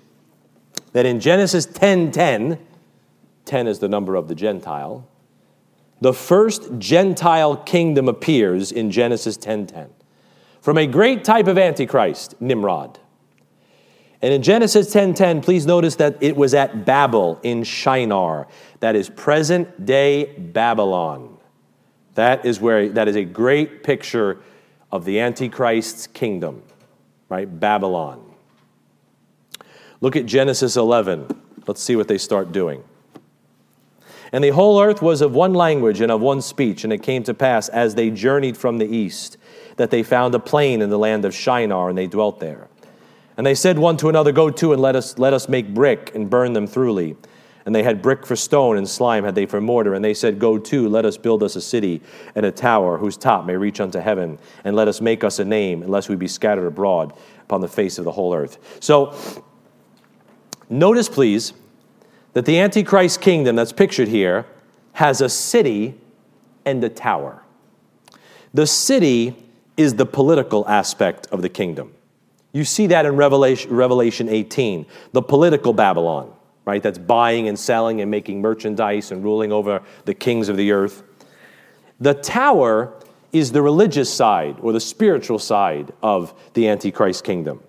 that 0.94 1.06
in 1.06 1.20
Genesis 1.20 1.64
10 1.64 2.10
10, 2.10 2.58
10 3.44 3.66
is 3.68 3.78
the 3.78 3.88
number 3.88 4.16
of 4.16 4.26
the 4.26 4.34
Gentile, 4.34 5.06
the 6.00 6.12
first 6.12 6.78
Gentile 6.78 7.56
kingdom 7.56 8.08
appears 8.08 8.72
in 8.72 8.90
Genesis 8.90 9.36
10 9.36 9.66
10. 9.66 9.90
From 10.60 10.76
a 10.76 10.86
great 10.86 11.24
type 11.24 11.46
of 11.46 11.58
Antichrist, 11.58 12.40
Nimrod. 12.40 12.98
And 14.22 14.34
in 14.34 14.42
Genesis 14.42 14.92
10:10, 14.92 15.40
please 15.40 15.66
notice 15.66 15.96
that 15.96 16.16
it 16.20 16.36
was 16.36 16.52
at 16.52 16.84
Babel 16.84 17.38
in 17.42 17.64
Shinar. 17.64 18.46
That 18.80 18.94
is 18.94 19.08
present 19.08 19.86
day 19.86 20.26
Babylon. 20.36 21.38
That 22.14 22.44
is 22.44 22.60
where 22.60 22.88
that 22.90 23.08
is 23.08 23.16
a 23.16 23.24
great 23.24 23.82
picture 23.82 24.38
of 24.92 25.04
the 25.04 25.20
Antichrist's 25.20 26.06
kingdom, 26.06 26.62
right? 27.28 27.48
Babylon. 27.60 28.20
Look 30.02 30.16
at 30.16 30.26
Genesis 30.26 30.76
11. 30.76 31.26
Let's 31.66 31.82
see 31.82 31.96
what 31.96 32.08
they 32.08 32.18
start 32.18 32.52
doing. 32.52 32.82
And 34.32 34.44
the 34.44 34.50
whole 34.50 34.80
earth 34.80 35.02
was 35.02 35.20
of 35.22 35.34
one 35.34 35.54
language 35.54 36.00
and 36.00 36.12
of 36.12 36.20
one 36.20 36.40
speech, 36.40 36.84
and 36.84 36.92
it 36.92 37.02
came 37.02 37.22
to 37.24 37.34
pass 37.34 37.68
as 37.68 37.94
they 37.94 38.10
journeyed 38.10 38.56
from 38.56 38.78
the 38.78 38.86
east 38.86 39.36
that 39.76 39.90
they 39.90 40.02
found 40.02 40.34
a 40.34 40.38
plain 40.38 40.82
in 40.82 40.90
the 40.90 40.98
land 40.98 41.24
of 41.24 41.34
Shinar, 41.34 41.88
and 41.88 41.98
they 41.98 42.06
dwelt 42.06 42.38
there. 42.38 42.68
And 43.36 43.46
they 43.46 43.54
said 43.54 43.78
one 43.78 43.96
to 43.98 44.08
another, 44.08 44.32
Go 44.32 44.50
to 44.50 44.72
and 44.72 44.80
let 44.82 44.94
us, 44.94 45.18
let 45.18 45.32
us 45.32 45.48
make 45.48 45.72
brick 45.72 46.14
and 46.14 46.28
burn 46.28 46.52
them 46.52 46.66
throughly. 46.66 47.16
And 47.66 47.74
they 47.74 47.82
had 47.82 48.02
brick 48.02 48.24
for 48.24 48.36
stone, 48.36 48.76
and 48.76 48.88
slime 48.88 49.24
had 49.24 49.34
they 49.34 49.46
for 49.46 49.60
mortar. 49.60 49.94
And 49.94 50.04
they 50.04 50.14
said, 50.14 50.38
Go 50.38 50.58
to, 50.58 50.88
let 50.88 51.04
us 51.04 51.16
build 51.16 51.42
us 51.42 51.56
a 51.56 51.60
city 51.60 52.00
and 52.34 52.46
a 52.46 52.52
tower 52.52 52.98
whose 52.98 53.16
top 53.16 53.46
may 53.46 53.56
reach 53.56 53.80
unto 53.80 53.98
heaven, 53.98 54.38
and 54.62 54.76
let 54.76 54.88
us 54.88 55.00
make 55.00 55.24
us 55.24 55.38
a 55.38 55.44
name, 55.44 55.82
unless 55.82 56.08
we 56.08 56.16
be 56.16 56.28
scattered 56.28 56.66
abroad 56.66 57.14
upon 57.42 57.62
the 57.62 57.68
face 57.68 57.98
of 57.98 58.04
the 58.04 58.12
whole 58.12 58.34
earth. 58.34 58.58
So, 58.80 59.16
notice, 60.68 61.08
please, 61.08 61.52
that 62.32 62.44
the 62.44 62.58
Antichrist 62.58 63.20
kingdom 63.20 63.56
that's 63.56 63.72
pictured 63.72 64.08
here 64.08 64.46
has 64.92 65.20
a 65.20 65.28
city 65.28 65.94
and 66.64 66.82
a 66.84 66.88
tower. 66.88 67.42
The 68.52 68.66
city 68.66 69.36
is 69.76 69.94
the 69.94 70.06
political 70.06 70.66
aspect 70.68 71.26
of 71.28 71.42
the 71.42 71.48
kingdom. 71.48 71.94
You 72.52 72.64
see 72.64 72.88
that 72.88 73.06
in 73.06 73.16
Revelation, 73.16 73.72
Revelation 73.72 74.28
18, 74.28 74.86
the 75.12 75.22
political 75.22 75.72
Babylon, 75.72 76.32
right? 76.64 76.82
That's 76.82 76.98
buying 76.98 77.48
and 77.48 77.58
selling 77.58 78.00
and 78.00 78.10
making 78.10 78.40
merchandise 78.40 79.12
and 79.12 79.22
ruling 79.22 79.52
over 79.52 79.82
the 80.04 80.14
kings 80.14 80.48
of 80.48 80.56
the 80.56 80.72
earth. 80.72 81.02
The 82.00 82.14
tower 82.14 82.92
is 83.32 83.52
the 83.52 83.62
religious 83.62 84.12
side 84.12 84.56
or 84.60 84.72
the 84.72 84.80
spiritual 84.80 85.38
side 85.38 85.92
of 86.02 86.34
the 86.54 86.68
Antichrist 86.68 87.22
kingdom. 87.24 87.62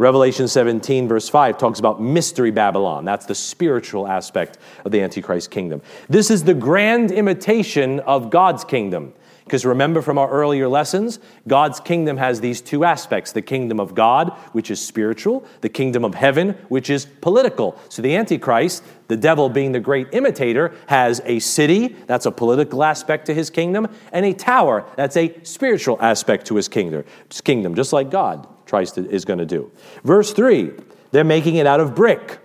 Revelation 0.00 0.48
17, 0.48 1.08
verse 1.08 1.28
5, 1.28 1.58
talks 1.58 1.78
about 1.78 2.00
mystery 2.00 2.50
Babylon. 2.50 3.04
That's 3.04 3.26
the 3.26 3.34
spiritual 3.34 4.08
aspect 4.08 4.56
of 4.86 4.92
the 4.92 5.02
Antichrist 5.02 5.50
kingdom. 5.50 5.82
This 6.08 6.30
is 6.30 6.42
the 6.42 6.54
grand 6.54 7.12
imitation 7.12 8.00
of 8.00 8.30
God's 8.30 8.64
kingdom. 8.64 9.12
Because 9.44 9.66
remember 9.66 10.00
from 10.00 10.16
our 10.16 10.30
earlier 10.30 10.68
lessons, 10.68 11.18
God's 11.46 11.80
kingdom 11.80 12.16
has 12.16 12.40
these 12.40 12.62
two 12.62 12.82
aspects 12.82 13.32
the 13.32 13.42
kingdom 13.42 13.78
of 13.78 13.94
God, 13.94 14.30
which 14.52 14.70
is 14.70 14.80
spiritual, 14.80 15.44
the 15.60 15.68
kingdom 15.68 16.02
of 16.02 16.14
heaven, 16.14 16.52
which 16.70 16.88
is 16.88 17.04
political. 17.04 17.78
So 17.90 18.00
the 18.00 18.16
Antichrist, 18.16 18.82
the 19.08 19.18
devil 19.18 19.50
being 19.50 19.72
the 19.72 19.80
great 19.80 20.08
imitator, 20.12 20.72
has 20.86 21.20
a 21.26 21.40
city, 21.40 21.94
that's 22.06 22.24
a 22.24 22.32
political 22.32 22.82
aspect 22.82 23.26
to 23.26 23.34
his 23.34 23.50
kingdom, 23.50 23.86
and 24.12 24.24
a 24.24 24.32
tower, 24.32 24.86
that's 24.96 25.18
a 25.18 25.34
spiritual 25.42 26.00
aspect 26.00 26.46
to 26.46 26.54
his 26.54 26.68
kingdom, 26.68 27.04
kingdom 27.44 27.74
just 27.74 27.92
like 27.92 28.10
God 28.10 28.48
to, 28.70 29.08
is 29.10 29.24
going 29.24 29.38
to 29.38 29.46
do. 29.46 29.70
Verse 30.04 30.32
3 30.32 30.72
they're 31.12 31.24
making 31.24 31.56
it 31.56 31.66
out 31.66 31.80
of 31.80 31.94
brick. 31.94 32.38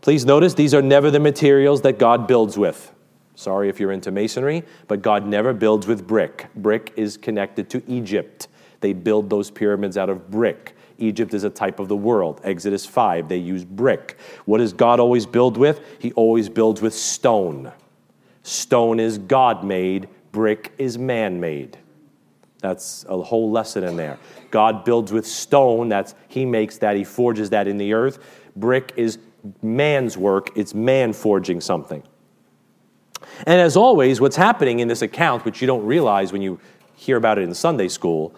Please 0.00 0.24
notice 0.24 0.54
these 0.54 0.72
are 0.72 0.82
never 0.82 1.10
the 1.10 1.18
materials 1.18 1.82
that 1.82 1.98
God 1.98 2.28
builds 2.28 2.56
with. 2.56 2.92
Sorry 3.34 3.68
if 3.68 3.80
you're 3.80 3.92
into 3.92 4.10
masonry, 4.10 4.62
but 4.86 5.02
God 5.02 5.26
never 5.26 5.52
builds 5.52 5.86
with 5.86 6.06
brick. 6.06 6.46
Brick 6.54 6.92
is 6.96 7.16
connected 7.16 7.68
to 7.70 7.82
Egypt. 7.88 8.48
They 8.80 8.92
build 8.92 9.28
those 9.28 9.50
pyramids 9.50 9.98
out 9.98 10.08
of 10.08 10.30
brick. 10.30 10.76
Egypt 10.98 11.34
is 11.34 11.44
a 11.44 11.50
type 11.50 11.80
of 11.80 11.88
the 11.88 11.96
world. 11.96 12.40
Exodus 12.44 12.86
5, 12.86 13.28
they 13.28 13.36
use 13.36 13.64
brick. 13.64 14.16
What 14.44 14.58
does 14.58 14.72
God 14.72 15.00
always 15.00 15.26
build 15.26 15.56
with? 15.56 15.80
He 15.98 16.12
always 16.12 16.48
builds 16.48 16.80
with 16.80 16.94
stone. 16.94 17.72
Stone 18.42 19.00
is 19.00 19.18
God 19.18 19.64
made, 19.64 20.08
brick 20.32 20.72
is 20.78 20.96
man 20.96 21.40
made. 21.40 21.78
That's 22.66 23.06
a 23.08 23.16
whole 23.22 23.52
lesson 23.52 23.84
in 23.84 23.96
there. 23.96 24.18
God 24.50 24.84
builds 24.84 25.12
with 25.12 25.24
stone, 25.24 25.88
that's 25.88 26.16
he 26.26 26.44
makes 26.44 26.78
that, 26.78 26.96
he 26.96 27.04
forges 27.04 27.50
that 27.50 27.68
in 27.68 27.78
the 27.78 27.92
earth. 27.92 28.18
Brick 28.56 28.92
is 28.96 29.18
man's 29.62 30.16
work, 30.16 30.50
it's 30.56 30.74
man 30.74 31.12
forging 31.12 31.60
something. 31.60 32.02
And 33.46 33.60
as 33.60 33.76
always, 33.76 34.20
what's 34.20 34.34
happening 34.34 34.80
in 34.80 34.88
this 34.88 35.00
account, 35.00 35.44
which 35.44 35.60
you 35.60 35.68
don't 35.68 35.86
realize 35.86 36.32
when 36.32 36.42
you 36.42 36.58
hear 36.96 37.16
about 37.16 37.38
it 37.38 37.42
in 37.42 37.54
Sunday 37.54 37.86
school, 37.86 38.34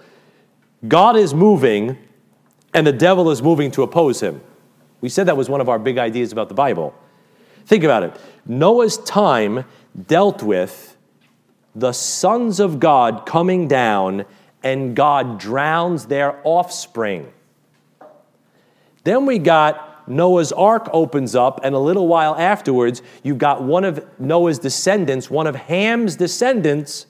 God 0.86 1.16
is 1.16 1.32
moving 1.32 1.96
and 2.74 2.86
the 2.86 2.92
devil 2.92 3.30
is 3.30 3.40
moving 3.42 3.70
to 3.70 3.82
oppose 3.82 4.20
him. 4.20 4.42
We 5.00 5.08
said 5.08 5.24
that 5.24 5.38
was 5.38 5.48
one 5.48 5.62
of 5.62 5.70
our 5.70 5.78
big 5.78 5.96
ideas 5.96 6.32
about 6.32 6.48
the 6.48 6.54
Bible. 6.54 6.94
Think 7.64 7.82
about 7.82 8.02
it. 8.02 8.20
Noah's 8.44 8.98
time 8.98 9.64
dealt 10.06 10.42
with 10.42 10.97
the 11.80 11.92
sons 11.92 12.60
of 12.60 12.80
God 12.80 13.24
coming 13.26 13.68
down 13.68 14.24
and 14.62 14.96
God 14.96 15.38
drowns 15.38 16.06
their 16.06 16.40
offspring. 16.44 17.32
Then 19.04 19.26
we 19.26 19.38
got 19.38 20.08
Noah's 20.08 20.52
ark 20.52 20.88
opens 20.92 21.34
up, 21.34 21.60
and 21.62 21.74
a 21.74 21.78
little 21.78 22.08
while 22.08 22.34
afterwards, 22.34 23.02
you've 23.22 23.38
got 23.38 23.62
one 23.62 23.84
of 23.84 24.04
Noah's 24.18 24.58
descendants, 24.58 25.30
one 25.30 25.46
of 25.46 25.54
Ham's 25.54 26.16
descendants. 26.16 27.06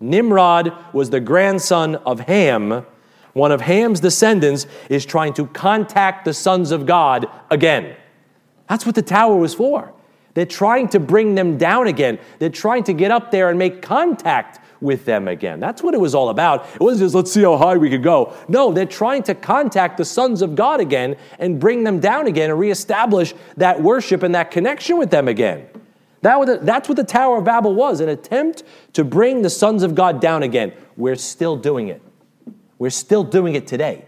Nimrod 0.00 0.72
was 0.92 1.10
the 1.10 1.20
grandson 1.20 1.96
of 1.96 2.20
Ham. 2.20 2.86
One 3.32 3.50
of 3.50 3.60
Ham's 3.62 4.00
descendants 4.00 4.66
is 4.88 5.04
trying 5.04 5.34
to 5.34 5.46
contact 5.48 6.24
the 6.24 6.34
sons 6.34 6.70
of 6.70 6.86
God 6.86 7.26
again. 7.50 7.96
That's 8.68 8.86
what 8.86 8.94
the 8.94 9.02
tower 9.02 9.36
was 9.36 9.54
for. 9.54 9.92
They're 10.34 10.46
trying 10.46 10.88
to 10.88 11.00
bring 11.00 11.34
them 11.34 11.58
down 11.58 11.86
again. 11.86 12.18
They're 12.38 12.48
trying 12.48 12.84
to 12.84 12.92
get 12.92 13.10
up 13.10 13.30
there 13.30 13.50
and 13.50 13.58
make 13.58 13.82
contact 13.82 14.60
with 14.80 15.04
them 15.04 15.28
again. 15.28 15.60
That's 15.60 15.82
what 15.82 15.94
it 15.94 16.00
was 16.00 16.14
all 16.14 16.30
about. 16.30 16.66
It 16.74 16.80
wasn't 16.80 17.06
just, 17.06 17.14
let's 17.14 17.32
see 17.32 17.42
how 17.42 17.56
high 17.56 17.76
we 17.76 17.88
could 17.88 18.02
go. 18.02 18.34
No, 18.48 18.72
they're 18.72 18.84
trying 18.84 19.22
to 19.24 19.34
contact 19.34 19.96
the 19.96 20.04
sons 20.04 20.42
of 20.42 20.56
God 20.56 20.80
again 20.80 21.16
and 21.38 21.60
bring 21.60 21.84
them 21.84 22.00
down 22.00 22.26
again 22.26 22.50
and 22.50 22.58
reestablish 22.58 23.32
that 23.56 23.80
worship 23.80 24.22
and 24.22 24.34
that 24.34 24.50
connection 24.50 24.98
with 24.98 25.10
them 25.10 25.28
again. 25.28 25.68
That, 26.22 26.64
that's 26.64 26.88
what 26.88 26.96
the 26.96 27.04
Tower 27.04 27.38
of 27.38 27.44
Babel 27.44 27.74
was 27.74 28.00
an 28.00 28.08
attempt 28.08 28.64
to 28.94 29.04
bring 29.04 29.42
the 29.42 29.50
sons 29.50 29.82
of 29.82 29.94
God 29.94 30.20
down 30.20 30.42
again. 30.42 30.72
We're 30.96 31.16
still 31.16 31.56
doing 31.56 31.88
it. 31.88 32.02
We're 32.78 32.90
still 32.90 33.22
doing 33.22 33.54
it 33.54 33.66
today. 33.66 34.06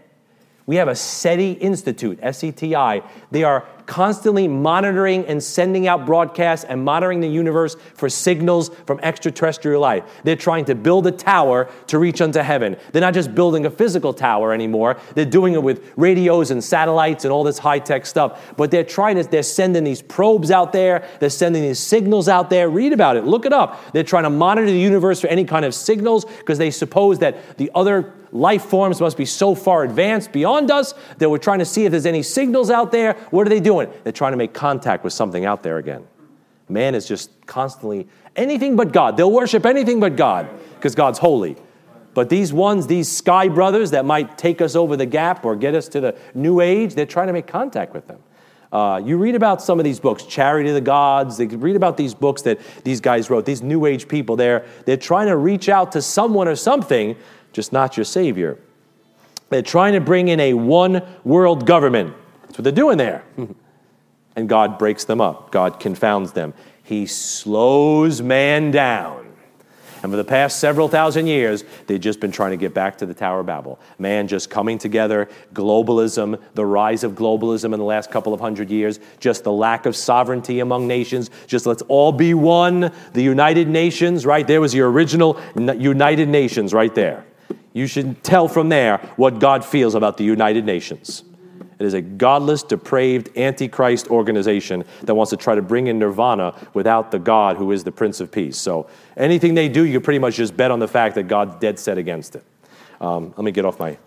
We 0.65 0.77
have 0.77 0.87
a 0.87 0.95
SETI 0.95 1.53
Institute, 1.53 2.19
S 2.21 2.43
E 2.43 2.51
T 2.51 2.75
I. 2.75 3.03
They 3.31 3.43
are 3.43 3.65
constantly 3.85 4.47
monitoring 4.47 5.25
and 5.25 5.41
sending 5.41 5.87
out 5.87 6.05
broadcasts 6.05 6.65
and 6.65 6.83
monitoring 6.83 7.19
the 7.19 7.27
universe 7.27 7.75
for 7.93 8.09
signals 8.09 8.69
from 8.85 8.99
extraterrestrial 9.01 9.81
life. 9.81 10.03
They're 10.23 10.35
trying 10.35 10.65
to 10.65 10.75
build 10.75 11.07
a 11.07 11.11
tower 11.11 11.69
to 11.87 11.99
reach 11.99 12.21
unto 12.21 12.39
heaven. 12.39 12.77
They're 12.91 13.01
not 13.01 13.13
just 13.13 13.35
building 13.35 13.65
a 13.65 13.69
physical 13.69 14.13
tower 14.13 14.53
anymore. 14.53 14.97
They're 15.13 15.25
doing 15.25 15.53
it 15.53 15.63
with 15.63 15.91
radios 15.95 16.51
and 16.51 16.63
satellites 16.63 17.25
and 17.25 17.31
all 17.31 17.43
this 17.43 17.59
high-tech 17.59 18.05
stuff. 18.05 18.53
But 18.57 18.71
they're 18.71 18.83
trying 18.83 19.15
to, 19.17 19.23
they're 19.23 19.43
sending 19.43 19.83
these 19.83 20.01
probes 20.01 20.51
out 20.51 20.73
there. 20.73 21.07
They're 21.19 21.29
sending 21.29 21.61
these 21.61 21.79
signals 21.79 22.27
out 22.27 22.49
there. 22.49 22.69
Read 22.69 22.93
about 22.93 23.17
it. 23.17 23.25
Look 23.25 23.45
it 23.45 23.53
up. 23.53 23.93
They're 23.93 24.03
trying 24.03 24.23
to 24.23 24.29
monitor 24.29 24.67
the 24.67 24.77
universe 24.77 25.19
for 25.19 25.27
any 25.27 25.45
kind 25.45 25.65
of 25.65 25.73
signals 25.73 26.25
because 26.25 26.57
they 26.57 26.71
suppose 26.71 27.19
that 27.19 27.57
the 27.57 27.71
other 27.75 28.13
life 28.31 28.65
forms 28.65 28.99
must 28.99 29.15
be 29.15 29.25
so 29.25 29.55
far 29.55 29.83
advanced 29.83 30.31
beyond 30.31 30.69
us 30.69 30.93
that 31.19 31.29
we're 31.29 31.37
trying 31.37 31.59
to 31.59 31.65
see 31.65 31.85
if 31.85 31.91
there's 31.91 32.05
any 32.05 32.21
signals 32.21 32.69
out 32.69 32.91
there. 32.91 33.13
What 33.29 33.47
are 33.47 33.49
they 33.49 33.61
doing? 33.61 33.74
They're 34.03 34.13
trying 34.13 34.33
to 34.33 34.37
make 34.37 34.53
contact 34.53 35.03
with 35.03 35.13
something 35.13 35.45
out 35.45 35.63
there 35.63 35.77
again. 35.77 36.07
Man 36.67 36.95
is 36.95 37.07
just 37.07 37.29
constantly 37.45 38.07
anything 38.35 38.75
but 38.75 38.91
God. 38.91 39.17
They'll 39.17 39.31
worship 39.31 39.65
anything 39.65 39.99
but 39.99 40.15
God 40.15 40.49
because 40.75 40.95
God's 40.95 41.19
holy. 41.19 41.55
But 42.13 42.29
these 42.29 42.53
ones, 42.53 42.87
these 42.87 43.11
sky 43.11 43.49
brothers 43.49 43.91
that 43.91 44.05
might 44.05 44.37
take 44.37 44.61
us 44.61 44.75
over 44.75 44.95
the 44.95 45.05
gap 45.05 45.43
or 45.45 45.55
get 45.55 45.75
us 45.75 45.87
to 45.89 45.99
the 45.99 46.17
new 46.33 46.61
age, 46.61 46.95
they're 46.95 47.05
trying 47.05 47.27
to 47.27 47.33
make 47.33 47.45
contact 47.45 47.93
with 47.93 48.07
them. 48.07 48.19
Uh, 48.71 49.01
you 49.03 49.17
read 49.17 49.35
about 49.35 49.61
some 49.61 49.79
of 49.79 49.85
these 49.85 49.99
books, 49.99 50.23
Chariots 50.23 50.69
of 50.69 50.75
the 50.75 50.81
Gods. 50.81 51.37
They 51.37 51.45
read 51.45 51.75
about 51.75 51.97
these 51.97 52.13
books 52.13 52.41
that 52.43 52.59
these 52.83 52.99
guys 52.99 53.29
wrote. 53.29 53.45
These 53.45 53.61
New 53.61 53.85
Age 53.85 54.07
people, 54.07 54.35
they're 54.35 54.65
they're 54.85 54.97
trying 54.97 55.27
to 55.27 55.37
reach 55.37 55.69
out 55.69 55.91
to 55.93 56.01
someone 56.01 56.47
or 56.47 56.55
something 56.55 57.15
just 57.53 57.71
not 57.71 57.95
your 57.95 58.03
Savior. 58.03 58.59
They're 59.49 59.61
trying 59.61 59.93
to 59.93 60.01
bring 60.01 60.27
in 60.27 60.39
a 60.39 60.53
one 60.53 61.01
world 61.23 61.65
government. 61.65 62.13
That's 62.43 62.57
what 62.57 62.63
they're 62.63 62.73
doing 62.73 62.97
there. 62.97 63.23
and 64.35 64.49
God 64.49 64.77
breaks 64.77 65.05
them 65.05 65.21
up. 65.21 65.51
God 65.51 65.79
confounds 65.79 66.33
them. 66.33 66.53
He 66.83 67.05
slows 67.05 68.21
man 68.21 68.71
down. 68.71 69.25
And 70.03 70.11
for 70.11 70.17
the 70.17 70.23
past 70.23 70.59
several 70.59 70.87
thousand 70.87 71.25
years, 71.25 71.63
they've 71.87 71.99
just 71.99 72.19
been 72.19 72.31
trying 72.31 72.51
to 72.51 72.57
get 72.57 72.75
back 72.75 72.99
to 72.99 73.07
the 73.07 73.13
Tower 73.15 73.39
of 73.39 73.47
Babel. 73.47 73.79
Man 73.97 74.27
just 74.27 74.51
coming 74.51 74.77
together, 74.77 75.27
globalism, 75.51 76.39
the 76.53 76.63
rise 76.63 77.03
of 77.03 77.13
globalism 77.13 77.73
in 77.73 77.79
the 77.79 77.85
last 77.85 78.11
couple 78.11 78.31
of 78.31 78.39
hundred 78.39 78.69
years, 78.69 78.99
just 79.19 79.43
the 79.43 79.51
lack 79.51 79.87
of 79.87 79.95
sovereignty 79.95 80.59
among 80.59 80.87
nations, 80.87 81.31
just 81.47 81.65
let's 81.65 81.81
all 81.87 82.11
be 82.11 82.35
one. 82.35 82.91
The 83.13 83.23
United 83.23 83.67
Nations, 83.67 84.27
right? 84.27 84.45
There 84.45 84.61
was 84.61 84.75
your 84.75 84.91
original 84.91 85.41
United 85.55 86.29
Nations 86.29 86.71
right 86.71 86.93
there. 86.93 87.25
You 87.73 87.87
should 87.87 88.23
tell 88.23 88.47
from 88.47 88.69
there 88.69 88.97
what 89.15 89.39
God 89.39 89.65
feels 89.65 89.95
about 89.95 90.17
the 90.17 90.23
United 90.23 90.65
Nations. 90.65 91.23
It 91.77 91.85
is 91.85 91.93
a 91.93 92.01
godless, 92.01 92.63
depraved, 92.63 93.37
antichrist 93.37 94.07
organization 94.09 94.85
that 95.03 95.15
wants 95.15 95.31
to 95.31 95.37
try 95.37 95.55
to 95.55 95.61
bring 95.61 95.87
in 95.87 95.99
nirvana 95.99 96.55
without 96.73 97.11
the 97.11 97.19
God 97.19 97.57
who 97.57 97.71
is 97.71 97.83
the 97.83 97.91
Prince 97.91 98.19
of 98.19 98.31
Peace. 98.31 98.57
So 98.57 98.87
anything 99.17 99.55
they 99.55 99.67
do, 99.67 99.83
you 99.83 99.93
can 99.93 100.01
pretty 100.01 100.19
much 100.19 100.35
just 100.35 100.55
bet 100.55 100.71
on 100.71 100.79
the 100.79 100.87
fact 100.87 101.15
that 101.15 101.23
God's 101.23 101.55
dead 101.57 101.77
set 101.79 101.97
against 101.97 102.35
it. 102.35 102.43
Um, 103.01 103.33
let 103.35 103.43
me 103.43 103.51
get 103.51 103.65
off 103.65 103.79
my 103.79 103.97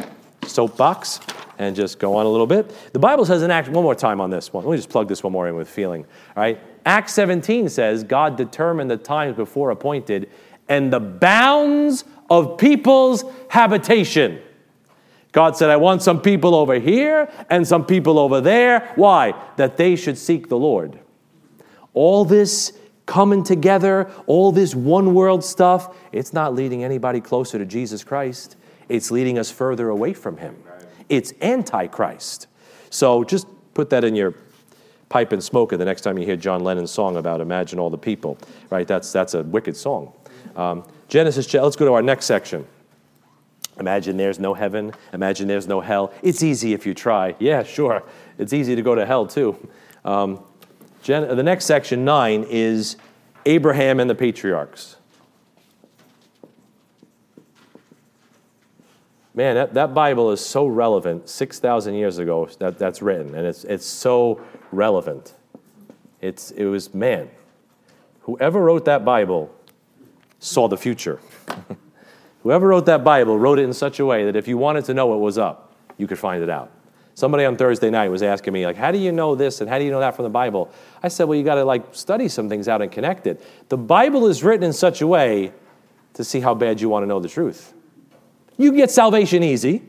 soapbox 0.47 1.21
and 1.59 1.75
just 1.75 1.99
go 1.99 2.15
on 2.17 2.25
a 2.25 2.29
little 2.29 2.47
bit. 2.47 2.73
The 2.93 2.99
Bible 2.99 3.25
says 3.25 3.43
in 3.43 3.51
Acts, 3.51 3.69
one 3.69 3.83
more 3.83 3.95
time 3.95 4.21
on 4.21 4.31
this 4.31 4.53
one. 4.53 4.65
Let 4.65 4.71
me 4.71 4.79
just 4.79 4.89
plug 4.89 5.09
this 5.09 5.23
one 5.23 5.33
more 5.33 5.49
in 5.49 5.57
with 5.57 5.69
feeling. 5.69 6.05
All 6.37 6.43
right. 6.43 6.61
Acts 6.87 7.13
17 7.15 7.69
says 7.69 8.05
God 8.05 8.37
determined 8.37 8.91
the 8.91 8.97
times 8.97 9.37
before 9.37 9.71
appointed 9.71 10.31
and 10.69 10.93
the 10.93 11.01
bounds 11.01 12.05
of 12.31 12.59
people's 12.59 13.25
habitation. 13.49 14.41
God 15.39 15.57
said, 15.57 15.71
I 15.71 15.77
want 15.77 16.03
some 16.03 16.21
people 16.21 16.53
over 16.53 16.81
here 16.81 17.31
and 17.49 17.65
some 17.65 17.87
people 17.87 18.19
over 18.19 18.41
there. 18.41 18.91
Why? 18.97 19.41
That 19.55 19.77
they 19.77 19.95
should 19.95 20.19
seek 20.19 20.49
the 20.49 20.59
Lord. 20.59 20.99
All 21.95 22.25
this 22.25 22.77
coming 23.07 23.45
together, 23.45 24.11
all 24.27 24.51
this 24.51 24.75
one 24.75 25.15
world 25.15 25.45
stuff, 25.45 25.97
it's 26.11 26.33
not 26.33 26.57
leading 26.57 26.83
anybody 26.83 27.21
closer 27.21 27.57
to 27.57 27.65
Jesus 27.65 28.03
Christ. 28.03 28.57
It's 28.89 29.13
leading 29.13 29.39
us 29.39 29.49
further 29.49 29.91
away 29.91 30.13
from 30.13 30.39
Him. 30.39 30.57
It's 31.09 31.33
antichrist. 31.41 32.49
So 32.91 33.23
just 33.23 33.47
put 33.75 33.91
that 33.91 34.03
in 34.03 34.17
your 34.17 34.35
pipe 35.09 35.31
and 35.31 35.41
smoke 35.41 35.73
it 35.73 35.77
the 35.77 35.85
next 35.85 36.01
time 36.01 36.19
you 36.19 36.25
hear 36.25 36.35
John 36.35 36.65
Lennon's 36.65 36.91
song 36.91 37.17
about 37.17 37.41
Imagine 37.41 37.79
All 37.79 37.91
the 37.91 37.97
People, 37.97 38.39
right? 38.71 38.89
That's, 38.89 39.13
that's 39.13 39.35
a 39.35 39.45
wicked 39.45 39.77
song. 39.77 40.13
Um, 40.57 40.85
Genesis, 41.07 41.55
let's 41.55 41.77
go 41.77 41.85
to 41.85 41.93
our 41.93 42.03
next 42.03 42.27
section. 42.27 42.67
Imagine 43.79 44.17
there's 44.17 44.39
no 44.39 44.55
heaven. 44.55 44.93
Imagine 45.13 45.49
there's 45.49 45.69
no 45.69 45.81
hell. 45.81 46.13
It's 46.23 46.43
easy 46.43 46.73
if 46.73 46.87
you 46.87 46.95
try. 46.95 47.37
Yeah, 47.39 47.63
sure. 47.63 48.03
It's 48.39 48.53
easy 48.53 48.75
to 48.75 48.83
go 48.83 48.95
to 48.95 49.07
hell 49.07 49.27
too. 49.27 49.57
Um, 50.05 50.43
Gen- 51.03 51.37
the 51.37 51.43
next 51.43 51.65
section, 51.65 52.05
nine, 52.05 52.45
is 52.49 52.97
Abraham 53.47 54.01
and 54.01 54.11
the 54.11 54.15
patriarchs. 54.15 54.97
Man, 59.35 59.55
that, 59.55 59.75
that 59.75 59.95
Bible 59.95 60.33
is 60.33 60.45
so 60.45 60.67
relevant. 60.67 61.29
6,000 61.29 61.95
years 61.95 62.19
ago, 62.19 62.49
that, 62.59 62.77
that's 62.77 63.01
written, 63.01 63.37
and 63.37 63.47
it's, 63.47 63.63
it's 63.65 63.87
so 63.87 64.41
relevant. 64.73 65.35
It's, 66.21 66.51
it 66.51 66.65
was, 66.65 66.93
man, 66.93 67.31
whoever 68.23 68.61
wrote 68.61 68.85
that 68.87 69.05
Bible 69.05 69.55
saw 70.41 70.67
the 70.67 70.77
future. 70.77 71.21
Whoever 72.43 72.69
wrote 72.69 72.87
that 72.87 73.05
Bible 73.05 73.39
wrote 73.39 73.59
it 73.59 73.63
in 73.63 73.73
such 73.73 73.99
a 74.01 74.07
way 74.07 74.25
that 74.25 74.37
if 74.37 74.49
you 74.49 74.59
wanted 74.59 74.85
to 74.87 74.95
know 74.95 75.07
what 75.07 75.21
was 75.21 75.39
up, 75.39 75.73
you 75.97 76.07
could 76.07 76.19
find 76.19 76.43
it 76.43 76.51
out. 76.51 76.71
Somebody 77.15 77.45
on 77.45 77.57
Thursday 77.57 77.91
night 77.91 78.11
was 78.11 78.23
asking 78.23 78.53
me, 78.53 78.65
like, 78.65 78.77
how 78.77 78.93
do 78.93 78.99
you 78.99 79.11
know 79.11 79.35
this 79.35 79.61
and 79.61 79.69
how 79.69 79.79
do 79.79 79.85
you 79.85 79.91
know 79.91 79.99
that 79.99 80.15
from 80.15 80.23
the 80.23 80.31
Bible? 80.31 80.71
I 81.03 81.09
said, 81.09 81.25
well, 81.25 81.37
you 81.37 81.45
got 81.45 81.57
to 81.57 81.65
like 81.65 81.83
study 81.93 82.29
some 82.29 82.49
things 82.49 82.69
out 82.69 82.81
and 82.81 82.93
connect 82.93 83.27
it. 83.27 83.43
The 83.69 83.77
Bible 83.77 84.29
is 84.29 84.45
written 84.45 84.63
in 84.63 84.73
such 84.73 85.01
a 85.01 85.07
way 85.07 85.53
to 86.15 86.23
see 86.23 86.39
how 86.39 86.55
bad 86.55 86.81
you 86.81 86.89
want 86.89 87.03
to 87.03 87.09
know 87.09 87.19
the 87.19 87.29
truth. 87.29 87.75
You 88.57 88.73
get 88.73 88.93
salvation 88.93 89.43
easy. 89.43 89.83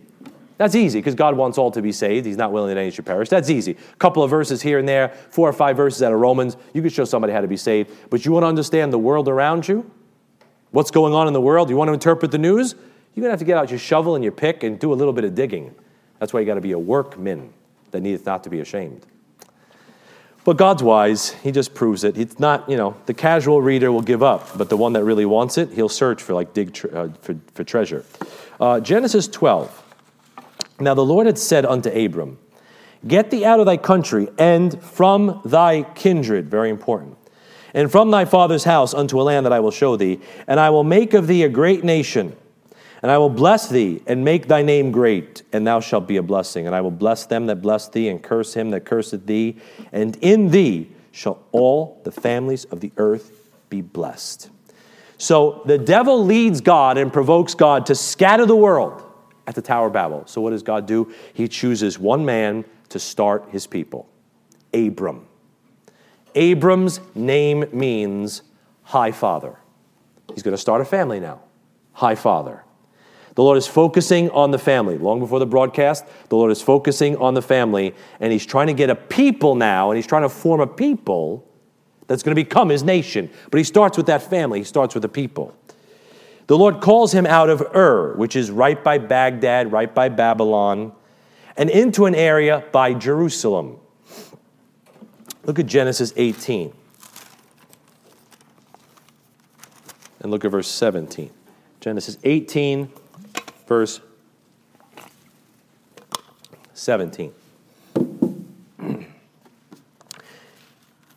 That's 0.57 0.75
easy 0.75 0.99
because 0.99 1.15
God 1.15 1.37
wants 1.37 1.57
all 1.57 1.71
to 1.71 1.81
be 1.81 1.91
saved. 1.91 2.25
He's 2.25 2.35
not 2.35 2.51
willing 2.51 2.73
that 2.73 2.81
any 2.81 2.91
should 2.91 3.05
perish. 3.05 3.29
That's 3.29 3.49
easy. 3.49 3.77
A 3.93 3.95
couple 3.97 4.23
of 4.23 4.29
verses 4.29 4.61
here 4.61 4.79
and 4.79 4.89
there, 4.89 5.09
four 5.29 5.47
or 5.47 5.53
five 5.53 5.77
verses 5.77 6.03
out 6.03 6.11
of 6.11 6.19
Romans, 6.19 6.57
you 6.73 6.81
could 6.81 6.91
show 6.91 7.05
somebody 7.05 7.31
how 7.31 7.41
to 7.41 7.47
be 7.47 7.57
saved. 7.57 7.91
But 8.09 8.25
you 8.25 8.31
want 8.31 8.43
to 8.43 8.47
understand 8.47 8.91
the 8.91 8.97
world 8.97 9.27
around 9.27 9.67
you? 9.67 9.89
What's 10.71 10.91
going 10.91 11.13
on 11.13 11.27
in 11.27 11.33
the 11.33 11.41
world, 11.41 11.69
you 11.69 11.75
want 11.75 11.89
to 11.89 11.93
interpret 11.93 12.31
the 12.31 12.37
news, 12.37 12.75
you're 13.15 13.23
going 13.23 13.29
to 13.29 13.31
have 13.31 13.39
to 13.39 13.45
get 13.45 13.57
out 13.57 13.69
your 13.69 13.79
shovel 13.79 14.15
and 14.15 14.23
your 14.23 14.31
pick 14.31 14.63
and 14.63 14.79
do 14.79 14.93
a 14.93 14.95
little 14.95 15.13
bit 15.13 15.23
of 15.23 15.35
digging. 15.35 15.73
That's 16.19 16.33
why 16.33 16.39
you 16.39 16.45
got 16.45 16.55
to 16.55 16.61
be 16.61 16.71
a 16.73 16.79
workman 16.79 17.53
that 17.91 18.01
needeth 18.01 18.25
not 18.25 18.43
to 18.43 18.49
be 18.49 18.59
ashamed. 18.59 19.05
But 20.45 20.57
God's 20.57 20.81
wise. 20.81 21.31
He 21.31 21.51
just 21.51 21.73
proves 21.73 22.03
it. 22.03 22.17
It's 22.17 22.39
not, 22.39 22.69
you 22.69 22.77
know, 22.77 22.95
the 23.05 23.13
casual 23.13 23.61
reader 23.61 23.91
will 23.91 24.01
give 24.01 24.23
up, 24.23 24.57
but 24.57 24.69
the 24.69 24.77
one 24.77 24.93
that 24.93 25.03
really 25.03 25.25
wants 25.25 25.57
it, 25.57 25.71
he'll 25.71 25.89
search 25.89 26.23
for, 26.23 26.33
like, 26.33 26.53
dig 26.53 26.73
tre- 26.73 26.91
uh, 26.91 27.09
for, 27.21 27.35
for 27.53 27.63
treasure. 27.63 28.05
Uh, 28.59 28.79
Genesis 28.79 29.27
12. 29.27 29.83
Now 30.79 30.93
the 30.93 31.05
Lord 31.05 31.27
had 31.27 31.37
said 31.37 31.65
unto 31.65 31.89
Abram, 31.89 32.37
Get 33.07 33.31
thee 33.31 33.45
out 33.45 33.59
of 33.59 33.65
thy 33.65 33.77
country 33.77 34.27
and 34.37 34.81
from 34.81 35.41
thy 35.45 35.83
kindred. 35.83 36.49
Very 36.49 36.69
important 36.69 37.17
and 37.73 37.91
from 37.91 38.11
thy 38.11 38.25
father's 38.25 38.63
house 38.63 38.93
unto 38.93 39.19
a 39.19 39.23
land 39.23 39.45
that 39.45 39.53
I 39.53 39.59
will 39.59 39.71
show 39.71 39.95
thee, 39.95 40.19
and 40.47 40.59
I 40.59 40.69
will 40.69 40.83
make 40.83 41.13
of 41.13 41.27
thee 41.27 41.43
a 41.43 41.49
great 41.49 41.83
nation. 41.83 42.35
And 43.01 43.09
I 43.09 43.17
will 43.17 43.29
bless 43.29 43.69
thee 43.69 44.01
and 44.07 44.25
make 44.25 44.47
thy 44.47 44.61
name 44.61 44.91
great, 44.91 45.43
and 45.53 45.65
thou 45.65 45.79
shalt 45.79 46.05
be 46.05 46.17
a 46.17 46.23
blessing. 46.23 46.67
And 46.67 46.75
I 46.75 46.81
will 46.81 46.91
bless 46.91 47.25
them 47.25 47.45
that 47.45 47.61
bless 47.61 47.87
thee, 47.87 48.09
and 48.09 48.21
curse 48.21 48.53
him 48.53 48.71
that 48.71 48.81
curseth 48.81 49.25
thee. 49.25 49.57
And 49.93 50.17
in 50.17 50.49
thee 50.51 50.89
shall 51.11 51.41
all 51.53 52.01
the 52.03 52.11
families 52.11 52.65
of 52.65 52.81
the 52.81 52.91
earth 52.97 53.31
be 53.69 53.81
blessed. 53.81 54.49
So 55.17 55.61
the 55.65 55.77
devil 55.77 56.25
leads 56.25 56.59
God 56.59 56.97
and 56.97 57.11
provokes 57.11 57.53
God 57.53 57.85
to 57.85 57.95
scatter 57.95 58.45
the 58.45 58.55
world 58.55 59.03
at 59.47 59.55
the 59.55 59.61
Tower 59.61 59.87
of 59.87 59.93
Babel. 59.93 60.23
So 60.27 60.41
what 60.41 60.49
does 60.51 60.63
God 60.63 60.85
do? 60.85 61.13
He 61.33 61.47
chooses 61.47 61.97
one 61.97 62.25
man 62.25 62.65
to 62.89 62.99
start 62.99 63.49
his 63.49 63.65
people 63.65 64.09
Abram. 64.73 65.28
Abram's 66.39 67.01
name 67.15 67.65
means 67.73 68.43
high 68.83 69.11
father. 69.11 69.57
He's 70.33 70.41
going 70.41 70.55
to 70.55 70.61
start 70.61 70.79
a 70.79 70.85
family 70.85 71.19
now. 71.19 71.41
High 71.91 72.15
father. 72.15 72.63
The 73.35 73.43
Lord 73.43 73.57
is 73.57 73.67
focusing 73.67 74.29
on 74.29 74.51
the 74.51 74.57
family. 74.57 74.97
Long 74.97 75.19
before 75.19 75.39
the 75.39 75.45
broadcast, 75.45 76.05
the 76.29 76.37
Lord 76.37 76.49
is 76.49 76.61
focusing 76.61 77.17
on 77.17 77.33
the 77.33 77.41
family, 77.41 77.93
and 78.21 78.31
He's 78.31 78.45
trying 78.45 78.67
to 78.67 78.73
get 78.73 78.89
a 78.89 78.95
people 78.95 79.55
now, 79.55 79.91
and 79.91 79.97
He's 79.97 80.07
trying 80.07 80.21
to 80.21 80.29
form 80.29 80.61
a 80.61 80.67
people 80.67 81.45
that's 82.07 82.23
going 82.23 82.35
to 82.35 82.41
become 82.41 82.69
His 82.69 82.83
nation. 82.83 83.29
But 83.51 83.57
He 83.57 83.65
starts 83.65 83.97
with 83.97 84.05
that 84.05 84.23
family, 84.23 84.59
He 84.59 84.65
starts 84.65 84.93
with 84.93 85.03
the 85.03 85.09
people. 85.09 85.53
The 86.47 86.57
Lord 86.57 86.79
calls 86.81 87.11
him 87.11 87.27
out 87.27 87.49
of 87.49 87.61
Ur, 87.75 88.15
which 88.15 88.35
is 88.35 88.49
right 88.49 88.81
by 88.81 88.97
Baghdad, 88.97 89.71
right 89.71 89.93
by 89.93 90.09
Babylon, 90.09 90.93
and 91.57 91.69
into 91.69 92.05
an 92.05 92.15
area 92.15 92.63
by 92.71 92.93
Jerusalem. 92.93 93.79
Look 95.45 95.59
at 95.59 95.65
Genesis 95.65 96.13
18. 96.15 96.73
And 100.21 100.31
look 100.31 100.43
at 100.43 100.51
verse 100.51 100.67
17. 100.67 101.31
Genesis 101.79 102.17
18, 102.23 102.91
verse 103.67 104.01
17. 106.73 107.33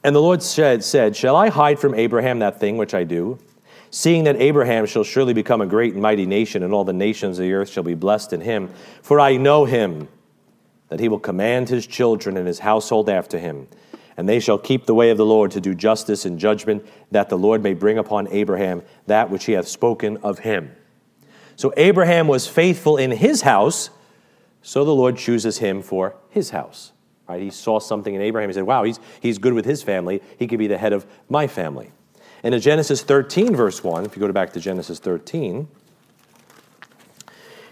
And 0.04 0.16
the 0.16 0.20
Lord 0.20 0.42
said, 0.42 0.82
said, 0.82 1.14
Shall 1.14 1.36
I 1.36 1.48
hide 1.48 1.78
from 1.78 1.94
Abraham 1.94 2.40
that 2.40 2.58
thing 2.58 2.76
which 2.76 2.92
I 2.92 3.04
do? 3.04 3.38
Seeing 3.92 4.24
that 4.24 4.34
Abraham 4.34 4.84
shall 4.84 5.04
surely 5.04 5.32
become 5.32 5.60
a 5.60 5.66
great 5.66 5.92
and 5.92 6.02
mighty 6.02 6.26
nation, 6.26 6.64
and 6.64 6.72
all 6.72 6.82
the 6.82 6.92
nations 6.92 7.38
of 7.38 7.44
the 7.44 7.52
earth 7.52 7.68
shall 7.68 7.84
be 7.84 7.94
blessed 7.94 8.32
in 8.32 8.40
him. 8.40 8.68
For 9.02 9.20
I 9.20 9.36
know 9.36 9.64
him, 9.64 10.08
that 10.88 10.98
he 10.98 11.08
will 11.08 11.20
command 11.20 11.68
his 11.68 11.86
children 11.86 12.36
and 12.36 12.48
his 12.48 12.58
household 12.58 13.08
after 13.08 13.38
him 13.38 13.68
and 14.16 14.28
they 14.28 14.40
shall 14.40 14.58
keep 14.58 14.86
the 14.86 14.94
way 14.94 15.10
of 15.10 15.16
the 15.16 15.26
Lord 15.26 15.50
to 15.52 15.60
do 15.60 15.74
justice 15.74 16.24
and 16.24 16.38
judgment, 16.38 16.86
that 17.10 17.28
the 17.28 17.38
Lord 17.38 17.62
may 17.62 17.74
bring 17.74 17.98
upon 17.98 18.28
Abraham 18.28 18.82
that 19.06 19.30
which 19.30 19.44
he 19.44 19.52
hath 19.52 19.68
spoken 19.68 20.18
of 20.18 20.40
him. 20.40 20.74
So 21.56 21.72
Abraham 21.76 22.28
was 22.28 22.46
faithful 22.46 22.96
in 22.96 23.10
his 23.10 23.42
house, 23.42 23.90
so 24.62 24.84
the 24.84 24.94
Lord 24.94 25.16
chooses 25.16 25.58
him 25.58 25.82
for 25.82 26.16
his 26.30 26.50
house. 26.50 26.92
Right? 27.28 27.42
He 27.42 27.50
saw 27.50 27.78
something 27.78 28.14
in 28.14 28.20
Abraham. 28.20 28.50
He 28.50 28.54
said, 28.54 28.64
Wow, 28.64 28.84
he's, 28.84 28.98
he's 29.20 29.38
good 29.38 29.52
with 29.52 29.64
his 29.64 29.82
family. 29.82 30.22
He 30.38 30.46
could 30.46 30.58
be 30.58 30.66
the 30.66 30.78
head 30.78 30.92
of 30.92 31.06
my 31.28 31.46
family. 31.46 31.92
And 32.42 32.54
in 32.54 32.60
Genesis 32.60 33.02
13, 33.02 33.54
verse 33.54 33.84
1, 33.84 34.04
if 34.04 34.16
you 34.16 34.20
go 34.20 34.30
back 34.32 34.52
to 34.54 34.60
Genesis 34.60 34.98
13, 34.98 35.68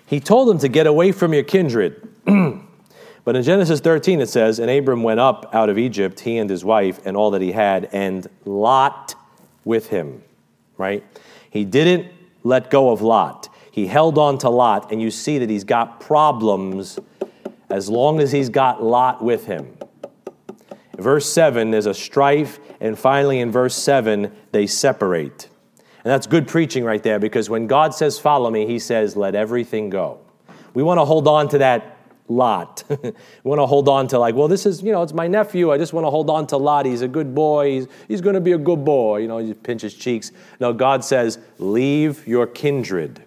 he 0.07 0.21
told 0.21 0.51
him 0.51 0.59
to 0.59 0.69
get 0.69 0.87
away 0.87 1.13
from 1.13 1.35
your 1.35 1.43
kindred. 1.43 2.09
But 3.25 3.37
in 3.37 3.43
Genesis 3.43 3.81
13, 3.81 4.21
it 4.21 4.29
says, 4.29 4.59
And 4.59 4.71
Abram 4.71 5.03
went 5.03 5.21
up 5.21 5.55
out 5.55 5.69
of 5.69 5.79
Egypt, 5.79 6.21
he 6.21 6.39
and 6.39 6.49
his 6.49 6.65
wife, 6.65 7.01
and 7.05 7.17
all 7.17 7.31
that 7.33 7.43
he 7.43 7.53
had, 7.53 7.89
and 7.93 8.27
Lot 8.45 9.15
with 9.65 9.89
him. 9.89 10.23
Right? 10.79 11.05
He 11.51 11.65
didn't 11.65 12.13
let 12.43 12.71
go 12.71 12.91
of 12.91 13.03
Lot. 13.03 13.49
He 13.71 13.87
held 13.87 14.19
on 14.19 14.39
to 14.39 14.49
Lot, 14.49 14.91
and 14.91 15.01
you 15.01 15.11
see 15.11 15.39
that 15.39 15.51
he's 15.51 15.65
got 15.65 16.01
problems 16.01 16.99
as 17.69 17.89
long 17.89 18.21
as 18.21 18.33
he's 18.33 18.49
got 18.49 18.83
Lot 18.83 19.23
with 19.23 19.47
him. 19.47 19.77
Verse 20.97 21.31
7, 21.33 21.71
there's 21.71 21.87
a 21.87 21.95
strife, 21.95 22.59
and 22.81 22.99
finally 22.99 23.41
in 23.41 23.51
verse 23.51 23.75
7, 23.75 24.33
they 24.53 24.67
separate. 24.67 25.49
And 26.05 26.11
that's 26.11 26.27
good 26.27 26.49
preaching 26.49 26.85
right 26.85 27.03
there 27.03 27.19
because 27.19 27.51
when 27.51 27.67
God 27.67 27.95
says, 27.95 28.19
Follow 28.19 28.51
me, 28.51 28.67
he 28.67 28.79
says, 28.79 29.17
Let 29.17 29.35
everything 29.35 29.91
go. 29.91 30.19
We 30.73 30.83
want 30.83 30.99
to 30.99 31.05
hold 31.05 31.29
on 31.29 31.49
to 31.49 31.59
that 31.59 31.97
Lot. 32.31 32.85
want 33.43 33.59
to 33.61 33.67
hold 33.67 33.89
on 33.89 34.07
to, 34.09 34.19
like, 34.19 34.37
well, 34.37 34.47
this 34.47 34.65
is, 34.65 34.83
you 34.83 34.93
know, 34.93 35.03
it's 35.03 35.13
my 35.13 35.27
nephew. 35.27 35.73
I 35.73 35.79
just 35.79 35.93
want 35.93 36.07
to 36.07 36.11
hold 36.11 36.31
on 36.31 36.47
to 36.49 36.57
Lot. 36.57 36.87
He's 36.87 37.03
a 37.03 37.09
good 37.09 37.35
boy. 37.35 37.73
He's, 37.73 37.89
he's 38.07 38.21
going 38.21 38.35
to 38.35 38.41
be 38.41 38.53
a 38.53 38.59
good 38.59 38.85
boy. 38.85 39.19
You 39.19 39.29
know, 39.29 39.39
you 39.39 39.55
pinch 39.55 39.83
his 39.83 39.95
cheeks. 39.95 40.31
No, 40.61 40.73
God 40.73 41.05
says, 41.05 41.39
Leave 41.59 42.27
your 42.27 42.47
kindred. 42.47 43.25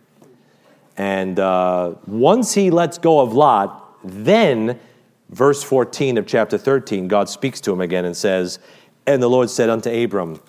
And 0.96 1.38
uh, 1.38 1.96
once 2.08 2.54
he 2.54 2.72
lets 2.72 2.98
go 2.98 3.20
of 3.20 3.34
Lot, 3.34 3.98
then, 4.04 4.80
verse 5.30 5.64
14 5.64 6.18
of 6.18 6.26
chapter 6.26 6.58
13, 6.58 7.10
God 7.10 7.28
speaks 7.28 7.60
to 7.62 7.74
him 7.74 7.82
again 7.82 8.06
and 8.06 8.16
says, 8.16 8.58
And 9.06 9.22
the 9.22 9.30
Lord 9.30 9.50
said 9.50 9.70
unto 9.70 9.90
Abram, 9.90 10.40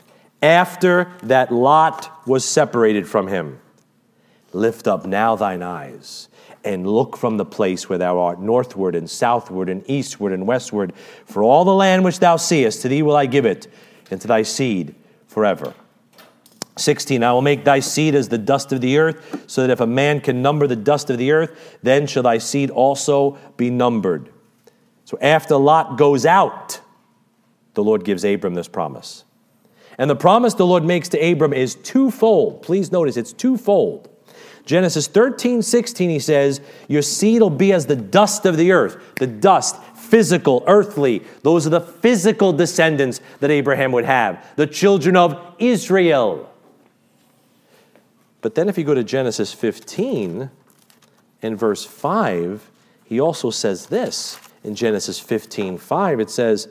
after 0.42 1.10
that 1.24 1.50
Lot 1.50 2.26
was 2.26 2.44
separated 2.44 3.08
from 3.08 3.26
him. 3.26 3.58
Lift 4.52 4.86
up 4.86 5.06
now 5.06 5.34
thine 5.34 5.62
eyes 5.62 6.28
and 6.64 6.86
look 6.86 7.16
from 7.16 7.36
the 7.36 7.44
place 7.44 7.88
where 7.88 7.98
thou 7.98 8.18
art, 8.18 8.40
northward 8.40 8.94
and 8.94 9.08
southward 9.08 9.68
and 9.68 9.88
eastward 9.88 10.32
and 10.32 10.46
westward. 10.46 10.92
For 11.26 11.42
all 11.42 11.64
the 11.64 11.74
land 11.74 12.04
which 12.04 12.20
thou 12.20 12.36
seest, 12.36 12.82
to 12.82 12.88
thee 12.88 13.02
will 13.02 13.16
I 13.16 13.26
give 13.26 13.44
it, 13.44 13.66
and 14.10 14.20
to 14.20 14.28
thy 14.28 14.42
seed 14.42 14.94
forever. 15.26 15.74
16 16.76 17.22
I 17.22 17.32
will 17.32 17.42
make 17.42 17.64
thy 17.64 17.80
seed 17.80 18.14
as 18.14 18.28
the 18.28 18.38
dust 18.38 18.72
of 18.72 18.80
the 18.80 18.98
earth, 18.98 19.44
so 19.46 19.62
that 19.62 19.70
if 19.70 19.80
a 19.80 19.86
man 19.86 20.20
can 20.20 20.42
number 20.42 20.66
the 20.66 20.76
dust 20.76 21.10
of 21.10 21.18
the 21.18 21.30
earth, 21.32 21.78
then 21.82 22.06
shall 22.06 22.22
thy 22.22 22.38
seed 22.38 22.70
also 22.70 23.38
be 23.56 23.70
numbered. 23.70 24.30
So 25.04 25.18
after 25.20 25.56
Lot 25.56 25.98
goes 25.98 26.26
out, 26.26 26.80
the 27.74 27.84
Lord 27.84 28.04
gives 28.04 28.24
Abram 28.24 28.54
this 28.54 28.68
promise. 28.68 29.24
And 29.98 30.10
the 30.10 30.16
promise 30.16 30.54
the 30.54 30.66
Lord 30.66 30.84
makes 30.84 31.08
to 31.10 31.18
Abram 31.18 31.52
is 31.52 31.74
twofold. 31.76 32.62
Please 32.62 32.90
notice 32.90 33.16
it's 33.16 33.32
twofold. 33.32 34.08
Genesis 34.66 35.06
13, 35.06 35.62
16, 35.62 36.10
he 36.10 36.18
says, 36.18 36.60
Your 36.88 37.02
seed 37.02 37.42
will 37.42 37.50
be 37.50 37.72
as 37.72 37.86
the 37.86 37.96
dust 37.96 38.46
of 38.46 38.56
the 38.56 38.72
earth. 38.72 38.96
The 39.18 39.26
dust, 39.26 39.80
physical, 39.94 40.64
earthly. 40.66 41.22
Those 41.42 41.66
are 41.66 41.70
the 41.70 41.80
physical 41.80 42.52
descendants 42.52 43.20
that 43.40 43.50
Abraham 43.50 43.92
would 43.92 44.04
have, 44.04 44.44
the 44.56 44.66
children 44.66 45.16
of 45.16 45.54
Israel. 45.58 46.50
But 48.40 48.54
then 48.54 48.68
if 48.68 48.78
you 48.78 48.84
go 48.84 48.94
to 48.94 49.04
Genesis 49.04 49.52
15 49.52 50.50
and 51.42 51.58
verse 51.58 51.84
5, 51.84 52.70
he 53.04 53.20
also 53.20 53.50
says 53.50 53.86
this. 53.86 54.38
In 54.62 54.74
Genesis 54.74 55.20
15, 55.20 55.76
5, 55.76 56.20
it 56.20 56.30
says, 56.30 56.68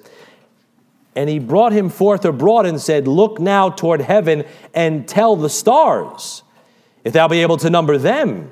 and 1.16 1.30
he 1.30 1.38
brought 1.38 1.74
him 1.74 1.90
forth 1.90 2.26
abroad 2.26 2.66
and 2.66 2.82
said, 2.82 3.08
Look 3.08 3.40
now 3.40 3.70
toward 3.70 4.02
heaven 4.02 4.46
and 4.74 5.08
tell 5.08 5.36
the 5.36 5.50
stars, 5.50 6.44
if 7.04 7.14
thou 7.14 7.28
be 7.28 7.42
able 7.42 7.58
to 7.58 7.70
number 7.70 7.98
them. 7.98 8.52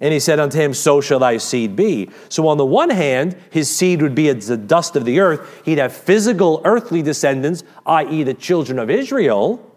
And 0.00 0.12
he 0.12 0.20
said 0.20 0.40
unto 0.40 0.58
him, 0.58 0.74
So 0.74 1.00
shall 1.00 1.20
thy 1.20 1.36
seed 1.36 1.76
be. 1.76 2.10
So, 2.28 2.48
on 2.48 2.58
the 2.58 2.66
one 2.66 2.90
hand, 2.90 3.36
his 3.50 3.74
seed 3.74 4.02
would 4.02 4.14
be 4.14 4.28
as 4.28 4.48
the 4.48 4.56
dust 4.56 4.96
of 4.96 5.04
the 5.04 5.20
earth. 5.20 5.62
He'd 5.64 5.78
have 5.78 5.92
physical 5.92 6.60
earthly 6.64 7.02
descendants, 7.02 7.62
i.e., 7.86 8.22
the 8.22 8.34
children 8.34 8.78
of 8.78 8.90
Israel. 8.90 9.70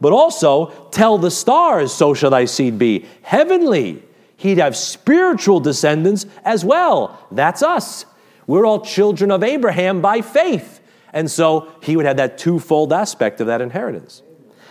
But 0.00 0.12
also, 0.12 0.88
tell 0.90 1.18
the 1.18 1.30
stars, 1.30 1.92
So 1.92 2.14
shall 2.14 2.30
thy 2.30 2.44
seed 2.44 2.78
be. 2.78 3.06
Heavenly. 3.22 4.02
He'd 4.36 4.58
have 4.58 4.74
spiritual 4.76 5.60
descendants 5.60 6.24
as 6.44 6.64
well. 6.64 7.26
That's 7.30 7.62
us. 7.62 8.06
We're 8.46 8.64
all 8.64 8.80
children 8.80 9.30
of 9.30 9.42
Abraham 9.42 10.00
by 10.00 10.22
faith. 10.22 10.80
And 11.12 11.30
so 11.30 11.70
he 11.82 11.96
would 11.96 12.06
have 12.06 12.16
that 12.16 12.38
twofold 12.38 12.92
aspect 12.92 13.40
of 13.42 13.48
that 13.48 13.60
inheritance. 13.60 14.22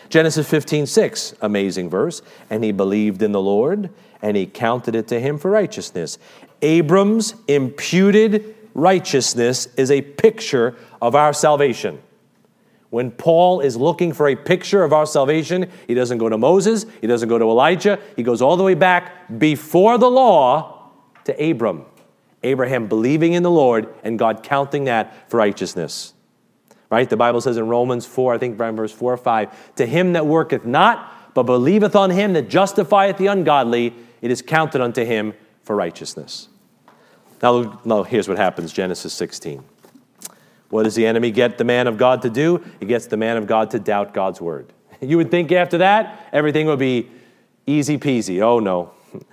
Genesis 0.10 0.50
15, 0.50 0.88
6, 0.88 1.36
amazing 1.42 1.90
verse. 1.90 2.22
And 2.50 2.64
he 2.64 2.72
believed 2.72 3.22
in 3.22 3.32
the 3.32 3.42
Lord, 3.42 3.90
and 4.22 4.36
he 4.36 4.46
counted 4.46 4.96
it 4.96 5.08
to 5.10 5.20
him 5.20 5.38
for 5.38 5.52
righteousness. 5.52 6.18
Abram's 6.62 7.36
imputed 7.48 8.56
righteousness 8.74 9.68
is 9.78 9.92
a 9.92 10.02
picture 10.02 10.76
of 11.02 11.16
our 11.16 11.32
salvation. 11.32 12.02
When 12.90 13.12
Paul 13.12 13.60
is 13.60 13.78
looking 13.78 14.14
for 14.14 14.28
a 14.28 14.36
picture 14.36 14.84
of 14.84 14.94
our 14.94 15.06
salvation, 15.06 15.70
he 15.88 15.94
doesn't 15.94 16.18
go 16.18 16.28
to 16.28 16.40
Moses, 16.40 16.88
he 17.02 17.08
doesn't 17.08 17.30
go 17.30 17.38
to 17.38 17.46
Elijah, 17.46 18.00
he 18.16 18.24
goes 18.24 18.42
all 18.42 18.58
the 18.58 18.64
way 18.64 18.74
back 18.74 19.38
before 19.38 20.00
the 20.00 20.10
law 20.10 20.90
to 21.26 21.50
Abram. 21.52 21.86
Abraham 22.42 22.88
believing 22.88 23.34
in 23.34 23.44
the 23.44 23.52
Lord 23.52 23.94
and 24.04 24.18
God 24.18 24.42
counting 24.42 24.86
that 24.86 25.30
for 25.30 25.38
righteousness 25.38 26.14
right? 26.90 27.10
The 27.10 27.18
Bible 27.18 27.42
says 27.42 27.58
in 27.58 27.68
Romans 27.68 28.06
4, 28.06 28.34
I 28.34 28.38
think 28.38 28.58
verse 28.58 28.92
4 28.92 29.14
or 29.14 29.18
5, 29.18 29.76
to 29.76 29.86
him 29.86 30.14
that 30.14 30.26
worketh 30.26 30.66
not, 30.66 31.34
but 31.34 31.44
believeth 31.44 31.96
on 31.96 32.10
him 32.10 32.34
that 32.34 32.50
justifieth 32.50 33.18
the 33.18 33.28
ungodly, 33.28 33.94
it 34.22 34.32
is 34.32 34.42
counted 34.42 34.82
unto 34.82 35.06
him 35.06 35.34
for 35.64 35.76
righteousness. 35.76 36.50
Now, 37.42 37.80
now 37.86 38.04
here's 38.04 38.28
what 38.28 38.38
happens 38.38 38.74
Genesis 38.74 39.14
16. 39.14 39.64
What 40.70 40.84
does 40.84 40.96
the 40.96 41.06
enemy 41.06 41.32
get 41.32 41.58
the 41.58 41.64
man 41.64 41.88
of 41.88 41.98
God 41.98 42.22
to 42.24 42.30
do? 42.30 42.64
He 42.80 42.86
gets 42.86 43.08
the 43.08 43.18
man 43.18 43.38
of 43.38 43.48
God 43.48 43.72
to 43.72 43.80
doubt 43.80 44.14
God's 44.14 44.42
word. 44.42 44.74
You 45.02 45.16
would 45.16 45.32
think 45.32 45.50
after 45.54 45.78
that, 45.78 46.28
everything 46.34 46.66
would 46.66 46.80
be 46.80 47.10
easy 47.66 47.98
peasy. 47.98 48.42
Oh, 48.42 48.60
no. 48.60 48.92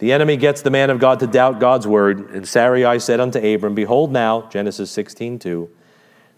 The 0.00 0.12
enemy 0.12 0.36
gets 0.36 0.60
the 0.60 0.72
man 0.72 0.90
of 0.90 0.98
God 0.98 1.20
to 1.20 1.26
doubt 1.28 1.60
God's 1.60 1.86
word. 1.86 2.30
And 2.30 2.46
Sarai 2.48 2.98
said 2.98 3.20
unto 3.20 3.38
Abram, 3.38 3.76
Behold 3.76 4.10
now, 4.10 4.48
Genesis 4.50 4.90
16, 4.90 5.38
2, 5.38 5.70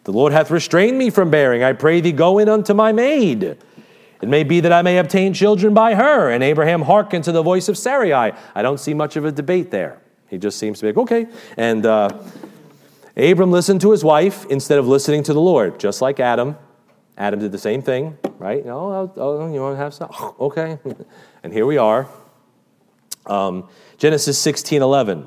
the 0.06 0.12
Lord 0.12 0.32
hath 0.32 0.52
restrained 0.52 0.96
me 0.96 1.10
from 1.10 1.30
bearing. 1.30 1.64
I 1.64 1.72
pray 1.72 2.00
thee, 2.00 2.12
go 2.12 2.38
in 2.38 2.48
unto 2.48 2.74
my 2.74 2.92
maid. 2.92 3.42
It 3.42 4.28
may 4.28 4.44
be 4.44 4.60
that 4.60 4.72
I 4.72 4.80
may 4.82 4.98
obtain 4.98 5.34
children 5.34 5.74
by 5.74 5.96
her. 5.96 6.30
And 6.30 6.44
Abraham 6.44 6.82
hearkened 6.82 7.24
to 7.24 7.32
the 7.32 7.42
voice 7.42 7.68
of 7.68 7.76
Sarai. 7.76 8.12
I 8.12 8.62
don't 8.62 8.78
see 8.78 8.94
much 8.94 9.16
of 9.16 9.24
a 9.24 9.32
debate 9.32 9.72
there. 9.72 10.00
He 10.28 10.38
just 10.38 10.60
seems 10.60 10.78
to 10.78 10.84
be 10.84 10.88
like, 10.90 10.98
okay. 10.98 11.26
And 11.56 11.84
uh, 11.84 12.10
Abram 13.16 13.50
listened 13.50 13.80
to 13.80 13.90
his 13.90 14.04
wife 14.04 14.46
instead 14.46 14.78
of 14.78 14.86
listening 14.86 15.24
to 15.24 15.32
the 15.32 15.40
Lord, 15.40 15.80
just 15.80 16.00
like 16.00 16.20
Adam. 16.20 16.56
Adam 17.18 17.40
did 17.40 17.50
the 17.50 17.58
same 17.58 17.82
thing, 17.82 18.16
right? 18.38 18.64
Oh, 18.64 19.12
oh 19.16 19.52
you 19.52 19.60
want 19.60 19.74
to 19.74 19.78
have 19.78 19.92
some? 19.92 20.10
Okay. 20.38 20.78
and 21.42 21.52
here 21.52 21.66
we 21.66 21.78
are. 21.78 22.06
Um, 23.26 23.68
Genesis 23.98 24.38
16 24.38 24.82
11. 24.82 25.26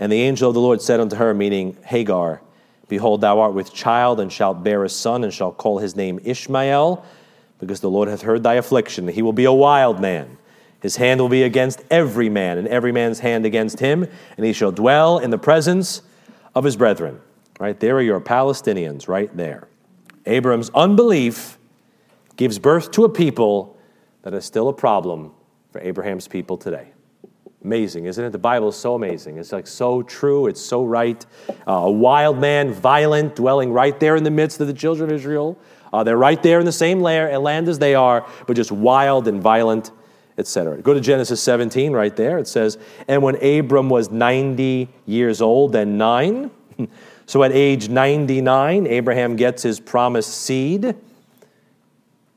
And 0.00 0.10
the 0.10 0.20
angel 0.20 0.48
of 0.48 0.54
the 0.54 0.60
Lord 0.60 0.82
said 0.82 0.98
unto 0.98 1.14
her, 1.14 1.32
meaning 1.32 1.76
Hagar, 1.84 2.42
Behold, 2.88 3.20
thou 3.20 3.40
art 3.40 3.54
with 3.54 3.72
child, 3.72 4.20
and 4.20 4.32
shalt 4.32 4.62
bear 4.62 4.84
a 4.84 4.88
son, 4.88 5.24
and 5.24 5.32
shalt 5.32 5.56
call 5.56 5.78
his 5.78 5.96
name 5.96 6.20
Ishmael, 6.22 7.04
because 7.58 7.80
the 7.80 7.90
Lord 7.90 8.08
hath 8.08 8.22
heard 8.22 8.42
thy 8.42 8.54
affliction. 8.54 9.08
He 9.08 9.22
will 9.22 9.32
be 9.32 9.44
a 9.44 9.52
wild 9.52 10.00
man. 10.00 10.36
His 10.80 10.96
hand 10.96 11.20
will 11.20 11.30
be 11.30 11.42
against 11.44 11.82
every 11.90 12.28
man, 12.28 12.58
and 12.58 12.68
every 12.68 12.92
man's 12.92 13.20
hand 13.20 13.46
against 13.46 13.80
him, 13.80 14.06
and 14.36 14.44
he 14.44 14.52
shall 14.52 14.72
dwell 14.72 15.18
in 15.18 15.30
the 15.30 15.38
presence 15.38 16.02
of 16.54 16.64
his 16.64 16.76
brethren. 16.76 17.20
Right 17.58 17.78
there 17.78 17.96
are 17.96 18.02
your 18.02 18.20
Palestinians, 18.20 19.08
right 19.08 19.34
there. 19.36 19.68
Abram's 20.26 20.70
unbelief 20.74 21.58
gives 22.36 22.58
birth 22.58 22.90
to 22.92 23.04
a 23.04 23.08
people 23.08 23.78
that 24.22 24.34
is 24.34 24.44
still 24.44 24.68
a 24.68 24.72
problem 24.72 25.32
for 25.70 25.80
Abraham's 25.80 26.28
people 26.28 26.56
today. 26.56 26.93
Amazing, 27.64 28.04
isn't 28.04 28.22
it? 28.22 28.30
The 28.30 28.38
Bible 28.38 28.68
is 28.68 28.76
so 28.76 28.94
amazing. 28.94 29.38
It's 29.38 29.50
like 29.50 29.66
so 29.66 30.02
true. 30.02 30.48
It's 30.48 30.60
so 30.60 30.84
right. 30.84 31.24
Uh, 31.66 31.72
a 31.72 31.90
wild 31.90 32.38
man, 32.38 32.74
violent, 32.74 33.36
dwelling 33.36 33.72
right 33.72 33.98
there 33.98 34.16
in 34.16 34.22
the 34.22 34.30
midst 34.30 34.60
of 34.60 34.66
the 34.66 34.74
children 34.74 35.08
of 35.08 35.16
Israel. 35.16 35.58
Uh, 35.90 36.04
they're 36.04 36.18
right 36.18 36.42
there 36.42 36.60
in 36.60 36.66
the 36.66 36.72
same 36.72 37.00
land 37.00 37.68
as 37.68 37.78
they 37.78 37.94
are, 37.94 38.28
but 38.46 38.54
just 38.54 38.70
wild 38.70 39.28
and 39.28 39.40
violent, 39.40 39.92
etc. 40.36 40.76
Go 40.82 40.92
to 40.92 41.00
Genesis 41.00 41.42
17 41.42 41.92
right 41.92 42.14
there. 42.14 42.36
It 42.36 42.48
says, 42.48 42.76
And 43.08 43.22
when 43.22 43.42
Abram 43.42 43.88
was 43.88 44.10
90 44.10 44.90
years 45.06 45.40
old 45.40 45.74
and 45.74 45.96
nine, 45.96 46.50
so 47.26 47.42
at 47.44 47.52
age 47.52 47.88
99, 47.88 48.86
Abraham 48.86 49.36
gets 49.36 49.62
his 49.62 49.80
promised 49.80 50.36
seed. 50.36 50.94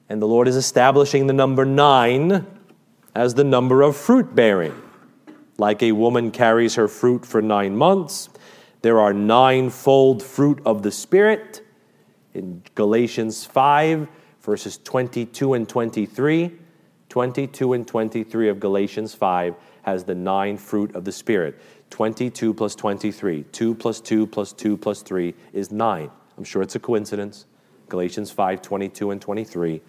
And 0.08 0.22
the 0.22 0.28
Lord 0.28 0.48
is 0.48 0.56
establishing 0.56 1.28
the 1.28 1.34
number 1.34 1.66
nine 1.66 2.48
as 3.14 3.34
the 3.34 3.44
number 3.44 3.82
of 3.82 3.98
fruit 3.98 4.34
bearing. 4.34 4.84
Like 5.58 5.82
a 5.82 5.92
woman 5.92 6.32
carries 6.32 6.76
her 6.76 6.88
fruit 6.88 7.26
for 7.26 7.42
nine 7.42 7.76
months, 7.76 8.30
there 8.82 9.00
are 9.00 9.14
ninefold 9.14 10.22
fruit 10.22 10.62
of 10.66 10.84
the 10.84 10.92
Spirit 10.92 11.62
in 12.34 12.62
Galatians 12.76 13.44
5, 13.44 14.08
verses 14.42 14.78
22 14.78 15.56
and 15.56 15.68
23. 15.68 16.54
22 17.10 17.74
and 17.74 17.88
23 17.88 18.50
of 18.50 18.60
Galatians 18.60 19.14
5 19.16 19.56
has 19.82 20.04
the 20.04 20.14
nine 20.14 20.58
fruit 20.58 20.94
of 20.96 21.06
the 21.06 21.12
Spirit. 21.12 21.60
22 21.90 22.54
plus 22.54 22.76
23. 22.76 23.44
2 23.52 23.76
plus 23.76 24.00
2 24.02 24.28
plus 24.28 24.54
2 24.54 24.78
plus 24.78 25.02
3 25.02 25.34
is 25.54 25.72
9. 25.72 26.12
I'm 26.38 26.44
sure 26.44 26.62
it's 26.62 26.76
a 26.76 26.80
coincidence. 26.80 27.46
Galatians 27.90 28.30
5, 28.30 28.62
22 28.62 29.12
and 29.12 29.22
23. 29.22 29.82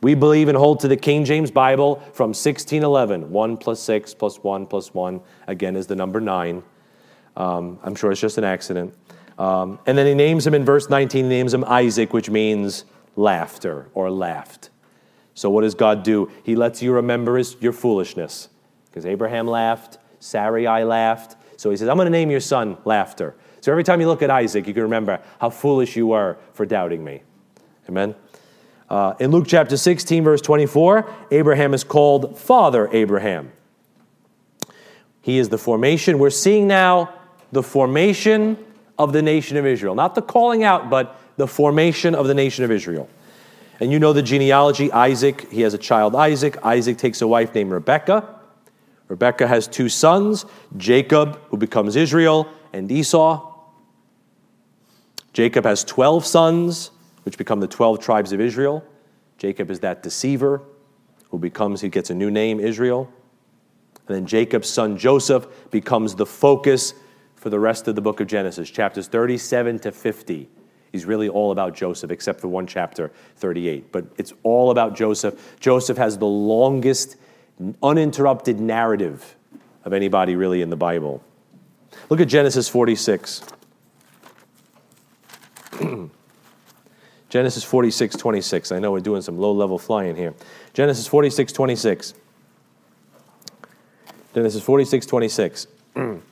We 0.00 0.14
believe 0.14 0.48
and 0.48 0.56
hold 0.56 0.80
to 0.80 0.88
the 0.88 0.96
King 0.96 1.24
James 1.24 1.50
Bible 1.50 1.96
from 2.12 2.28
1611. 2.28 3.30
1 3.30 3.56
plus 3.56 3.80
6 3.80 4.14
plus 4.14 4.36
1 4.38 4.66
plus 4.66 4.94
1, 4.94 5.20
again, 5.46 5.76
is 5.76 5.88
the 5.88 5.96
number 5.96 6.20
9. 6.20 6.62
Um, 7.36 7.78
I'm 7.82 7.94
sure 7.94 8.12
it's 8.12 8.20
just 8.20 8.38
an 8.38 8.44
accident. 8.44 8.94
Um, 9.38 9.78
and 9.86 9.96
then 9.96 10.06
he 10.06 10.14
names 10.14 10.46
him 10.46 10.54
in 10.54 10.64
verse 10.64 10.88
19, 10.88 11.24
he 11.24 11.28
names 11.28 11.54
him 11.54 11.64
Isaac, 11.64 12.12
which 12.12 12.28
means 12.28 12.84
laughter 13.16 13.88
or 13.94 14.10
laughed. 14.10 14.70
So 15.34 15.48
what 15.50 15.62
does 15.62 15.74
God 15.74 16.02
do? 16.02 16.30
He 16.42 16.56
lets 16.56 16.82
you 16.82 16.92
remember 16.92 17.36
his, 17.36 17.56
your 17.60 17.72
foolishness. 17.72 18.48
Because 18.86 19.06
Abraham 19.06 19.46
laughed, 19.46 19.98
Sarai 20.18 20.84
laughed. 20.84 21.36
So 21.56 21.70
he 21.70 21.76
says, 21.76 21.88
I'm 21.88 21.96
going 21.96 22.06
to 22.06 22.10
name 22.10 22.30
your 22.30 22.40
son 22.40 22.76
Laughter. 22.84 23.36
So 23.60 23.72
every 23.72 23.84
time 23.84 24.00
you 24.00 24.06
look 24.06 24.22
at 24.22 24.30
Isaac, 24.30 24.66
you 24.66 24.74
can 24.74 24.84
remember 24.84 25.20
how 25.40 25.50
foolish 25.50 25.96
you 25.96 26.06
were 26.08 26.38
for 26.52 26.64
doubting 26.66 27.04
me. 27.04 27.22
Amen? 27.88 28.14
Uh, 28.88 29.14
in 29.20 29.30
Luke 29.30 29.46
chapter 29.46 29.76
16, 29.76 30.24
verse 30.24 30.40
24, 30.40 31.10
Abraham 31.30 31.74
is 31.74 31.84
called 31.84 32.38
Father 32.38 32.88
Abraham. 32.92 33.52
He 35.20 35.38
is 35.38 35.50
the 35.50 35.58
formation. 35.58 36.18
We're 36.18 36.30
seeing 36.30 36.66
now 36.66 37.12
the 37.52 37.62
formation 37.62 38.56
of 38.98 39.12
the 39.12 39.20
nation 39.20 39.56
of 39.56 39.66
Israel. 39.66 39.94
Not 39.94 40.14
the 40.14 40.22
calling 40.22 40.64
out, 40.64 40.88
but 40.88 41.20
the 41.36 41.46
formation 41.46 42.14
of 42.14 42.26
the 42.26 42.34
nation 42.34 42.64
of 42.64 42.70
Israel. 42.70 43.08
And 43.80 43.92
you 43.92 43.98
know 43.98 44.12
the 44.12 44.22
genealogy 44.22 44.90
Isaac, 44.90 45.50
he 45.52 45.60
has 45.60 45.74
a 45.74 45.78
child 45.78 46.16
Isaac. 46.16 46.56
Isaac 46.64 46.98
takes 46.98 47.20
a 47.22 47.28
wife 47.28 47.54
named 47.54 47.70
Rebekah. 47.70 48.36
Rebekah 49.08 49.46
has 49.46 49.68
two 49.68 49.88
sons 49.88 50.46
Jacob, 50.76 51.38
who 51.50 51.56
becomes 51.56 51.94
Israel, 51.94 52.48
and 52.72 52.90
Esau. 52.90 53.44
Jacob 55.32 55.64
has 55.64 55.84
12 55.84 56.26
sons, 56.26 56.90
which 57.28 57.36
become 57.36 57.60
the 57.60 57.68
12 57.68 58.00
tribes 58.00 58.32
of 58.32 58.40
Israel. 58.40 58.82
Jacob 59.36 59.70
is 59.70 59.80
that 59.80 60.02
deceiver 60.02 60.62
who 61.28 61.38
becomes, 61.38 61.82
he 61.82 61.90
gets 61.90 62.08
a 62.08 62.14
new 62.14 62.30
name, 62.30 62.58
Israel. 62.58 63.12
And 64.06 64.16
then 64.16 64.24
Jacob's 64.24 64.70
son 64.70 64.96
Joseph 64.96 65.46
becomes 65.70 66.14
the 66.14 66.24
focus 66.24 66.94
for 67.34 67.50
the 67.50 67.60
rest 67.60 67.86
of 67.86 67.96
the 67.96 68.00
book 68.00 68.20
of 68.20 68.28
Genesis, 68.28 68.70
chapters 68.70 69.08
37 69.08 69.78
to 69.80 69.92
50. 69.92 70.48
He's 70.90 71.04
really 71.04 71.28
all 71.28 71.52
about 71.52 71.76
Joseph, 71.76 72.10
except 72.10 72.40
for 72.40 72.48
one 72.48 72.66
chapter, 72.66 73.12
38. 73.36 73.92
But 73.92 74.06
it's 74.16 74.32
all 74.42 74.70
about 74.70 74.96
Joseph. 74.96 75.60
Joseph 75.60 75.98
has 75.98 76.16
the 76.16 76.24
longest 76.24 77.16
uninterrupted 77.82 78.58
narrative 78.58 79.36
of 79.84 79.92
anybody 79.92 80.34
really 80.34 80.62
in 80.62 80.70
the 80.70 80.76
Bible. 80.76 81.22
Look 82.08 82.22
at 82.22 82.28
Genesis 82.28 82.70
46. 82.70 83.42
Genesis 87.28 87.62
46, 87.62 88.16
26. 88.16 88.72
I 88.72 88.78
know 88.78 88.90
we're 88.90 89.00
doing 89.00 89.22
some 89.22 89.38
low 89.38 89.52
level 89.52 89.78
flying 89.78 90.16
here. 90.16 90.34
Genesis 90.72 91.06
46, 91.06 91.52
26. 91.52 92.14
Genesis 94.34 94.62
46, 94.62 95.06
26. 95.06 95.66
and 95.94 96.22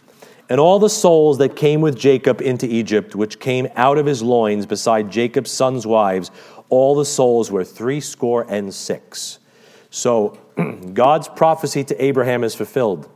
all 0.51 0.79
the 0.79 0.89
souls 0.89 1.39
that 1.39 1.55
came 1.55 1.81
with 1.81 1.99
Jacob 1.99 2.41
into 2.41 2.67
Egypt, 2.67 3.15
which 3.15 3.39
came 3.41 3.69
out 3.77 3.99
of 3.99 4.07
his 4.07 4.23
loins 4.23 4.65
beside 4.65 5.11
Jacob's 5.11 5.51
sons' 5.51 5.87
wives, 5.87 6.31
all 6.69 6.95
the 6.95 7.05
souls 7.05 7.51
were 7.51 7.65
three 7.65 8.01
score 8.01 8.47
and 8.49 8.73
six. 8.73 9.39
So 9.91 10.39
God's 10.95 11.29
prophecy 11.29 11.85
to 11.85 12.03
Abraham 12.03 12.43
is 12.43 12.55
fulfilled. 12.55 13.09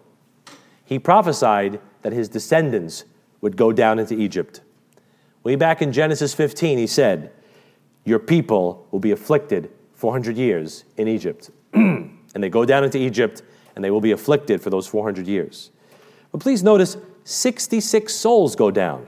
He 0.85 0.99
prophesied 0.99 1.81
that 2.03 2.13
his 2.13 2.29
descendants 2.29 3.05
would 3.41 3.57
go 3.57 3.73
down 3.73 3.99
into 3.99 4.15
Egypt. 4.15 4.61
Way 5.43 5.57
back 5.57 5.81
in 5.81 5.93
Genesis 5.93 6.35
15, 6.35 6.77
he 6.77 6.87
said, 6.87 7.33
Your 8.05 8.19
people 8.19 8.87
will 8.91 9.01
be 9.01 9.11
afflicted 9.11 9.71
400 9.95 10.37
years 10.37 10.85
in 10.97 11.09
Egypt. 11.09 11.51
and 11.73 12.19
they 12.35 12.49
go 12.49 12.65
down 12.65 12.85
into 12.85 12.99
Egypt 12.99 13.43
and 13.75 13.85
they 13.85 13.91
will 13.91 14.01
be 14.01 14.13
afflicted 14.13 14.61
for 14.61 14.71
those 14.71 14.87
400 14.87 15.27
years. 15.27 15.71
But 16.33 16.41
please 16.41 16.63
notice 16.63 16.97
66 17.25 18.15
souls 18.15 18.57
go 18.57 18.71
down. 18.71 19.07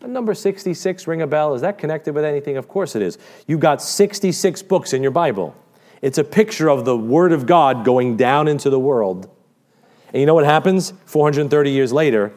The 0.00 0.08
number 0.08 0.34
66 0.34 1.06
ring 1.06 1.22
a 1.22 1.26
bell. 1.26 1.54
Is 1.54 1.62
that 1.62 1.78
connected 1.78 2.14
with 2.14 2.24
anything? 2.24 2.56
Of 2.56 2.68
course 2.68 2.94
it 2.94 3.02
is. 3.02 3.18
You've 3.46 3.60
got 3.60 3.80
66 3.80 4.62
books 4.62 4.92
in 4.92 5.02
your 5.02 5.12
Bible. 5.12 5.54
It's 6.02 6.18
a 6.18 6.24
picture 6.24 6.68
of 6.68 6.84
the 6.84 6.96
Word 6.96 7.32
of 7.32 7.46
God 7.46 7.84
going 7.84 8.16
down 8.16 8.46
into 8.46 8.68
the 8.68 8.78
world. 8.78 9.30
And 10.08 10.20
you 10.20 10.26
know 10.26 10.34
what 10.34 10.44
happens? 10.44 10.92
430 11.06 11.70
years 11.70 11.92
later, 11.92 12.32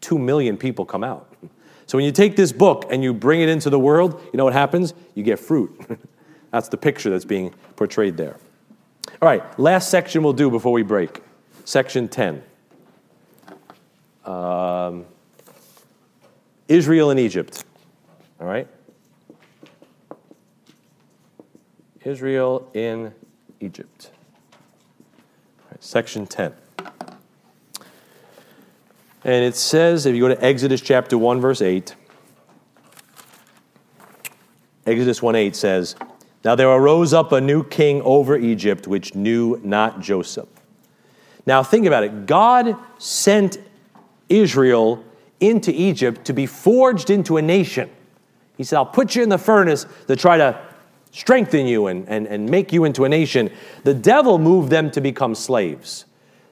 2 0.00 0.18
million 0.18 0.56
people 0.56 0.86
come 0.86 1.04
out. 1.04 1.29
So 1.90 1.98
when 1.98 2.04
you 2.04 2.12
take 2.12 2.36
this 2.36 2.52
book 2.52 2.86
and 2.92 3.02
you 3.02 3.12
bring 3.12 3.40
it 3.40 3.48
into 3.48 3.68
the 3.68 3.76
world, 3.76 4.22
you 4.32 4.36
know 4.36 4.44
what 4.44 4.52
happens? 4.52 4.94
You 5.16 5.24
get 5.24 5.40
fruit. 5.40 5.76
that's 6.52 6.68
the 6.68 6.76
picture 6.76 7.10
that's 7.10 7.24
being 7.24 7.52
portrayed 7.74 8.16
there. 8.16 8.36
All 9.20 9.28
right, 9.28 9.58
last 9.58 9.90
section 9.90 10.22
we'll 10.22 10.32
do 10.32 10.50
before 10.50 10.70
we 10.70 10.84
break. 10.84 11.20
Section 11.64 12.06
10. 12.06 12.44
Um, 14.24 15.04
Israel 16.68 17.10
and 17.10 17.18
Egypt. 17.18 17.64
All 18.40 18.46
right? 18.46 18.68
Israel 22.04 22.70
in 22.72 23.12
Egypt. 23.58 24.12
Right, 25.68 25.82
section 25.82 26.28
10. 26.28 26.52
And 29.24 29.44
it 29.44 29.54
says, 29.54 30.06
if 30.06 30.14
you 30.14 30.22
go 30.22 30.28
to 30.28 30.44
Exodus 30.44 30.80
chapter 30.80 31.18
1, 31.18 31.40
verse 31.40 31.60
8, 31.60 31.94
Exodus 34.86 35.22
1 35.22 35.36
8 35.36 35.54
says, 35.54 35.94
Now 36.44 36.54
there 36.54 36.70
arose 36.70 37.12
up 37.12 37.32
a 37.32 37.40
new 37.40 37.62
king 37.62 38.00
over 38.02 38.36
Egypt, 38.36 38.86
which 38.86 39.14
knew 39.14 39.60
not 39.62 40.00
Joseph. 40.00 40.48
Now 41.46 41.62
think 41.62 41.86
about 41.86 42.04
it. 42.04 42.26
God 42.26 42.76
sent 42.98 43.58
Israel 44.28 45.04
into 45.40 45.70
Egypt 45.72 46.24
to 46.26 46.32
be 46.32 46.46
forged 46.46 47.10
into 47.10 47.36
a 47.36 47.42
nation. 47.42 47.90
He 48.56 48.64
said, 48.64 48.76
I'll 48.76 48.86
put 48.86 49.16
you 49.16 49.22
in 49.22 49.28
the 49.28 49.38
furnace 49.38 49.86
to 50.06 50.16
try 50.16 50.36
to 50.36 50.60
strengthen 51.12 51.66
you 51.66 51.86
and, 51.88 52.08
and, 52.08 52.26
and 52.26 52.48
make 52.48 52.72
you 52.72 52.84
into 52.84 53.04
a 53.04 53.08
nation. 53.08 53.50
The 53.84 53.94
devil 53.94 54.38
moved 54.38 54.70
them 54.70 54.90
to 54.92 55.00
become 55.00 55.34
slaves. 55.34 56.04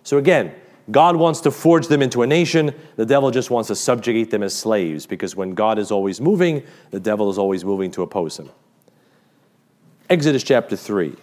So 0.03 0.17
again, 0.19 0.55
God 0.91 1.17
wants 1.17 1.41
to 1.43 1.51
forge 1.51 1.89
them 1.89 2.03
into 2.03 2.23
a 2.23 2.27
nation. 2.27 2.75
The 2.97 3.07
devil 3.07 3.31
just 3.31 3.51
wants 3.51 3.69
to 3.69 3.75
subjugate 3.75 4.31
them 4.31 4.43
as 4.43 4.55
slaves 4.55 5.07
because 5.07 5.37
when 5.37 5.55
God 5.55 5.79
is 5.79 5.91
always 5.91 6.21
moving, 6.21 6.63
the 6.91 7.01
devil 7.01 7.31
is 7.31 7.39
always 7.39 7.65
moving 7.65 7.91
to 7.93 8.03
oppose 8.03 8.39
him. 8.39 8.51
Exodus 10.09 10.43
chapter 10.43 10.77
3, 10.77 11.15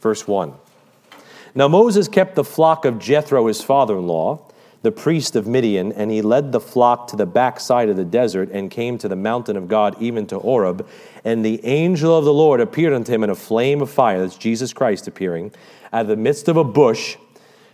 verse 0.00 0.28
1. 0.28 0.52
Now 1.54 1.68
Moses 1.68 2.08
kept 2.08 2.34
the 2.34 2.44
flock 2.44 2.84
of 2.84 2.98
Jethro, 2.98 3.46
his 3.46 3.62
father 3.62 3.96
in 3.96 4.06
law 4.06 4.46
the 4.86 4.92
priest 4.92 5.34
of 5.34 5.48
Midian, 5.48 5.90
and 5.90 6.12
he 6.12 6.22
led 6.22 6.52
the 6.52 6.60
flock 6.60 7.08
to 7.08 7.16
the 7.16 7.26
backside 7.26 7.88
of 7.88 7.96
the 7.96 8.04
desert 8.04 8.50
and 8.52 8.70
came 8.70 8.98
to 8.98 9.08
the 9.08 9.16
mountain 9.16 9.56
of 9.56 9.66
God, 9.66 10.00
even 10.00 10.28
to 10.28 10.38
Horeb. 10.38 10.86
And 11.24 11.44
the 11.44 11.64
angel 11.64 12.16
of 12.16 12.24
the 12.24 12.32
Lord 12.32 12.60
appeared 12.60 12.92
unto 12.92 13.12
him 13.12 13.24
in 13.24 13.30
a 13.30 13.34
flame 13.34 13.82
of 13.82 13.90
fire, 13.90 14.20
that's 14.20 14.36
Jesus 14.36 14.72
Christ 14.72 15.08
appearing, 15.08 15.52
out 15.92 16.02
of 16.02 16.08
the 16.08 16.16
midst 16.16 16.48
of 16.48 16.56
a 16.56 16.64
bush. 16.64 17.16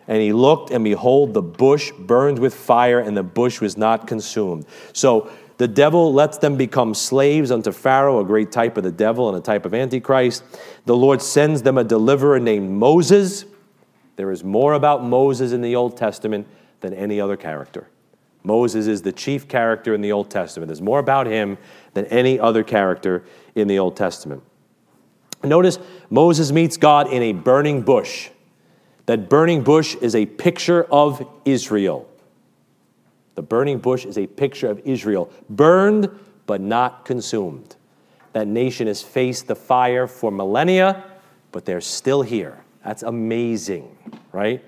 And 0.08 0.20
he 0.20 0.32
looked, 0.32 0.70
and 0.70 0.82
behold, 0.82 1.32
the 1.32 1.42
bush 1.42 1.92
burned 1.98 2.38
with 2.38 2.54
fire, 2.54 2.98
and 2.98 3.16
the 3.16 3.22
bush 3.22 3.60
was 3.60 3.76
not 3.76 4.06
consumed. 4.06 4.66
So 4.92 5.30
the 5.58 5.68
devil 5.68 6.12
lets 6.12 6.38
them 6.38 6.56
become 6.56 6.92
slaves 6.92 7.52
unto 7.52 7.70
Pharaoh, 7.70 8.18
a 8.18 8.24
great 8.24 8.50
type 8.50 8.76
of 8.76 8.82
the 8.82 8.90
devil 8.90 9.28
and 9.28 9.38
a 9.38 9.40
type 9.40 9.64
of 9.64 9.74
Antichrist. 9.74 10.42
The 10.86 10.96
Lord 10.96 11.22
sends 11.22 11.62
them 11.62 11.78
a 11.78 11.84
deliverer 11.84 12.40
named 12.40 12.70
Moses. 12.70 13.44
There 14.16 14.32
is 14.32 14.42
more 14.42 14.72
about 14.72 15.04
Moses 15.04 15.52
in 15.52 15.60
the 15.60 15.76
Old 15.76 15.96
Testament 15.96 16.48
than 16.80 16.92
any 16.94 17.20
other 17.20 17.36
character. 17.36 17.88
Moses 18.42 18.88
is 18.88 19.02
the 19.02 19.12
chief 19.12 19.46
character 19.46 19.94
in 19.94 20.00
the 20.00 20.10
Old 20.10 20.30
Testament. 20.30 20.66
There's 20.66 20.82
more 20.82 20.98
about 20.98 21.26
him 21.28 21.58
than 21.94 22.06
any 22.06 22.40
other 22.40 22.64
character 22.64 23.24
in 23.54 23.68
the 23.68 23.78
Old 23.78 23.96
Testament. 23.96 24.42
Notice 25.44 25.78
Moses 26.10 26.52
meets 26.52 26.76
God 26.76 27.12
in 27.12 27.22
a 27.22 27.32
burning 27.32 27.82
bush. 27.82 28.30
That 29.06 29.28
burning 29.28 29.62
bush 29.62 29.96
is 29.96 30.14
a 30.14 30.26
picture 30.26 30.84
of 30.84 31.26
Israel. 31.44 32.08
The 33.34 33.42
burning 33.42 33.78
bush 33.78 34.04
is 34.04 34.18
a 34.18 34.26
picture 34.26 34.70
of 34.70 34.80
Israel, 34.84 35.30
burned 35.48 36.08
but 36.46 36.60
not 36.60 37.04
consumed. 37.04 37.76
That 38.32 38.46
nation 38.46 38.86
has 38.86 39.02
faced 39.02 39.46
the 39.46 39.56
fire 39.56 40.06
for 40.06 40.30
millennia, 40.30 41.04
but 41.50 41.64
they're 41.64 41.80
still 41.80 42.22
here. 42.22 42.58
That's 42.84 43.02
amazing, 43.02 43.96
right? 44.32 44.64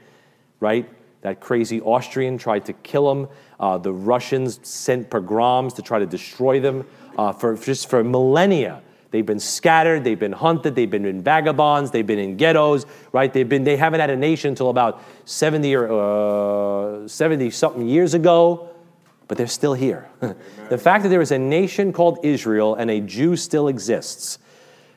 Right? 0.60 0.88
That 1.22 1.40
crazy 1.40 1.80
Austrian 1.80 2.36
tried 2.38 2.66
to 2.66 2.72
kill 2.72 3.14
them. 3.14 3.28
Uh, 3.58 3.78
the 3.78 3.92
Russians 3.92 4.60
sent 4.62 5.10
pogroms 5.10 5.74
to 5.74 5.82
try 5.82 5.98
to 5.98 6.06
destroy 6.06 6.60
them 6.60 6.86
uh, 7.16 7.32
for 7.32 7.56
just 7.56 7.88
for 7.88 8.04
millennia. 8.04 8.82
They've 9.14 9.24
been 9.24 9.38
scattered, 9.38 10.02
they've 10.02 10.18
been 10.18 10.32
hunted, 10.32 10.74
they've 10.74 10.90
been 10.90 11.04
in 11.04 11.22
vagabonds, 11.22 11.92
they've 11.92 12.04
been 12.04 12.18
in 12.18 12.36
ghettos, 12.36 12.84
right? 13.12 13.32
They've 13.32 13.48
been 13.48 13.62
they 13.62 13.76
haven't 13.76 14.00
had 14.00 14.10
a 14.10 14.16
nation 14.16 14.48
until 14.48 14.70
about 14.70 15.00
70 15.24 15.72
or 15.76 17.04
uh, 17.04 17.06
70 17.06 17.50
something 17.50 17.86
years 17.86 18.14
ago, 18.14 18.70
but 19.28 19.38
they're 19.38 19.46
still 19.46 19.74
here. 19.74 20.08
the 20.68 20.78
fact 20.78 21.04
that 21.04 21.10
there 21.10 21.20
is 21.20 21.30
a 21.30 21.38
nation 21.38 21.92
called 21.92 22.18
Israel 22.24 22.74
and 22.74 22.90
a 22.90 22.98
Jew 22.98 23.36
still 23.36 23.68
exists. 23.68 24.40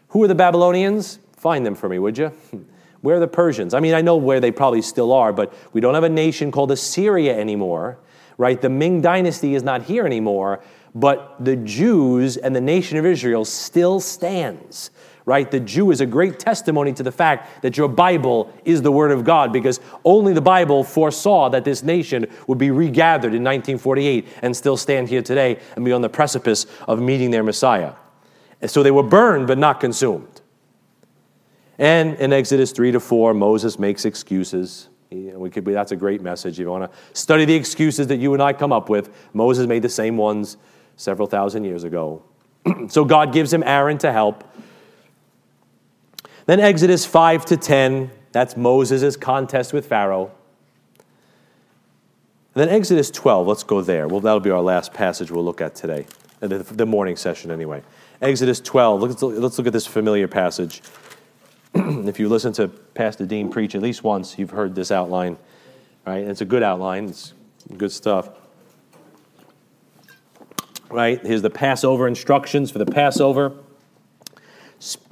Who 0.07 0.24
are 0.24 0.28
the 0.28 0.34
Babylonians? 0.34 1.20
Find 1.34 1.63
them 1.63 1.76
for 1.76 1.88
me, 1.88 1.99
would 1.99 2.18
you? 2.18 2.32
Where 3.01 3.18
are 3.18 3.20
the 3.20 3.28
Persians? 3.28 3.76
I 3.76 3.80
mean, 3.80 3.93
I 3.93 4.01
know 4.01 4.18
where 4.18 4.39
they 4.39 4.49
probably 4.49 4.82
still 4.82 5.13
are, 5.13 5.32
but 5.32 5.53
we 5.74 5.80
don't 5.80 5.93
have 5.93 6.03
a 6.03 6.09
nation 6.09 6.51
called 6.51 6.72
Assyria 6.72 7.38
anymore, 7.38 7.99
right? 8.39 8.59
The 8.59 8.70
Ming 8.70 8.99
dynasty 8.99 9.53
is 9.53 9.61
not 9.61 9.84
here 9.84 10.07
anymore, 10.07 10.63
but 10.96 11.36
the 11.40 11.56
Jews 11.56 12.38
and 12.38 12.56
the 12.56 12.62
nation 12.62 12.98
of 12.98 13.06
Israel 13.06 13.46
still 13.46 14.00
stands 14.00 14.92
right? 15.28 15.52
The 15.52 15.60
Jew 15.60 15.92
is 15.92 16.00
a 16.00 16.06
great 16.06 16.40
testimony 16.40 16.94
to 16.94 17.04
the 17.04 17.12
fact 17.12 17.62
that 17.62 17.76
your 17.76 17.90
Bible 17.90 18.52
is 18.64 18.82
the 18.82 18.94
Word 18.94 19.12
of 19.12 19.26
God 19.26 19.52
because 19.52 19.82
only 20.06 20.32
the 20.32 20.40
Bible 20.40 20.86
foresaw 20.86 21.50
that 21.50 21.66
this 21.66 21.84
nation 21.84 22.28
would 22.48 22.58
be 22.58 22.72
regathered 22.72 23.34
in 23.34 23.44
1948 23.44 24.26
and 24.42 24.56
still 24.56 24.78
stand 24.78 25.10
here 25.10 25.22
today 25.22 25.60
and 25.76 25.84
be 25.84 25.92
on 25.92 26.02
the 26.02 26.08
precipice 26.08 26.66
of 26.88 27.02
meeting 27.02 27.32
their 27.32 27.44
Messiah. 27.44 27.92
And 28.62 28.72
so 28.72 28.82
they 28.82 28.90
were 28.90 29.04
burned 29.04 29.48
but 29.48 29.58
not 29.58 29.82
consumed. 29.82 30.40
And 31.78 32.16
in 32.16 32.32
Exodus 32.32 32.72
3 32.72 32.94
to 32.94 33.02
4, 33.02 33.34
Moses 33.34 33.78
makes 33.78 34.06
excuses. 34.06 34.88
We 35.12 35.50
could 35.50 35.66
be, 35.66 35.74
that's 35.74 35.92
a 35.92 35.98
great 35.98 36.22
message. 36.22 36.54
If 36.54 36.60
you 36.60 36.70
want 36.70 36.90
to 36.90 36.98
study 37.12 37.44
the 37.44 37.56
excuses 37.56 38.08
that 38.08 38.18
you 38.18 38.34
and 38.34 38.42
I 38.42 38.54
come 38.54 38.72
up 38.72 38.88
with, 38.88 39.14
Moses 39.34 39.68
made 39.68 39.82
the 39.82 39.90
same 39.90 40.16
ones 40.16 40.56
several 40.98 41.28
thousand 41.28 41.64
years 41.64 41.86
ago. 41.86 42.22
so 42.89 43.06
God 43.06 43.32
gives 43.32 43.54
him 43.54 43.64
Aaron 43.64 43.98
to 44.00 44.12
help. 44.12 44.43
Then 46.45 46.60
Exodus 46.60 47.06
5 47.06 47.45
to 47.45 47.58
10, 47.58 48.12
that's 48.32 48.58
Moses' 48.58 49.16
contest 49.16 49.74
with 49.74 49.86
Pharaoh. 49.86 50.32
And 52.56 52.64
then 52.64 52.70
Exodus 52.70 53.12
12, 53.12 53.48
let's 53.48 53.64
go 53.64 53.82
there. 53.82 54.08
Well, 54.08 54.20
that'll 54.20 54.39
be 54.39 54.50
our 54.50 54.62
last 54.62 54.93
passage 54.93 55.30
we'll 55.30 55.45
look 55.45 55.62
at 55.62 55.76
today, 55.76 56.08
the, 56.39 56.86
morning 56.86 57.16
session 57.16 57.52
anyway. 57.52 57.84
Exodus 58.22 58.60
12, 58.60 59.02
let's, 59.02 59.22
let's 59.22 59.58
look 59.58 59.68
at 59.68 59.74
this 59.74 59.86
familiar 59.86 60.28
passage. 60.28 60.82
if 61.76 62.20
you 62.20 62.30
listen 62.30 62.54
to 62.54 62.68
Pastor 62.68 63.26
Dean 63.26 63.52
preach 63.52 63.76
at 63.76 63.82
least 63.82 64.04
once, 64.04 64.39
you've 64.39 64.50
heard 64.50 64.74
this 64.74 64.89
outline, 64.89 65.38
right? 66.06 66.24
It's 66.24 66.41
a 66.41 66.45
good 66.45 66.64
outline, 66.64 67.10
it's 67.10 67.34
good 67.78 67.91
stuff. 67.91 68.30
Right? 70.90 71.20
Here's 71.26 71.42
the 71.42 71.50
Passover 71.50 72.08
instructions 72.08 72.72
for 72.72 72.80
the 72.80 72.86
Passover. 72.86 73.54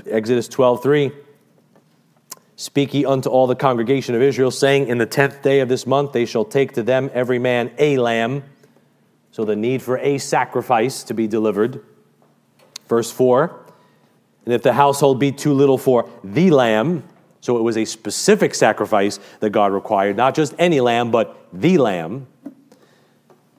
Exodus 0.09 0.47
12, 0.47 0.81
3. 0.81 1.11
Speak 2.55 2.93
ye 2.93 3.05
unto 3.05 3.29
all 3.29 3.47
the 3.47 3.55
congregation 3.55 4.15
of 4.15 4.21
Israel, 4.21 4.51
saying, 4.51 4.87
In 4.87 4.97
the 4.97 5.05
tenth 5.05 5.41
day 5.41 5.59
of 5.59 5.67
this 5.67 5.85
month 5.85 6.13
they 6.13 6.25
shall 6.25 6.45
take 6.45 6.73
to 6.73 6.83
them 6.83 7.09
every 7.13 7.39
man 7.39 7.71
a 7.77 7.97
lamb. 7.97 8.43
So 9.31 9.43
the 9.43 9.55
need 9.55 9.81
for 9.81 9.97
a 9.97 10.17
sacrifice 10.17 11.03
to 11.03 11.13
be 11.13 11.27
delivered. 11.27 11.83
Verse 12.87 13.11
4 13.11 13.65
And 14.45 14.53
if 14.53 14.63
the 14.63 14.71
household 14.71 15.19
be 15.19 15.33
too 15.33 15.53
little 15.53 15.77
for 15.77 16.09
the 16.23 16.51
lamb, 16.51 17.03
so 17.41 17.57
it 17.57 17.61
was 17.61 17.75
a 17.75 17.83
specific 17.83 18.55
sacrifice 18.55 19.19
that 19.41 19.49
God 19.49 19.73
required, 19.73 20.15
not 20.15 20.35
just 20.35 20.55
any 20.57 20.79
lamb, 20.79 21.11
but 21.11 21.47
the 21.51 21.77
lamb. 21.77 22.27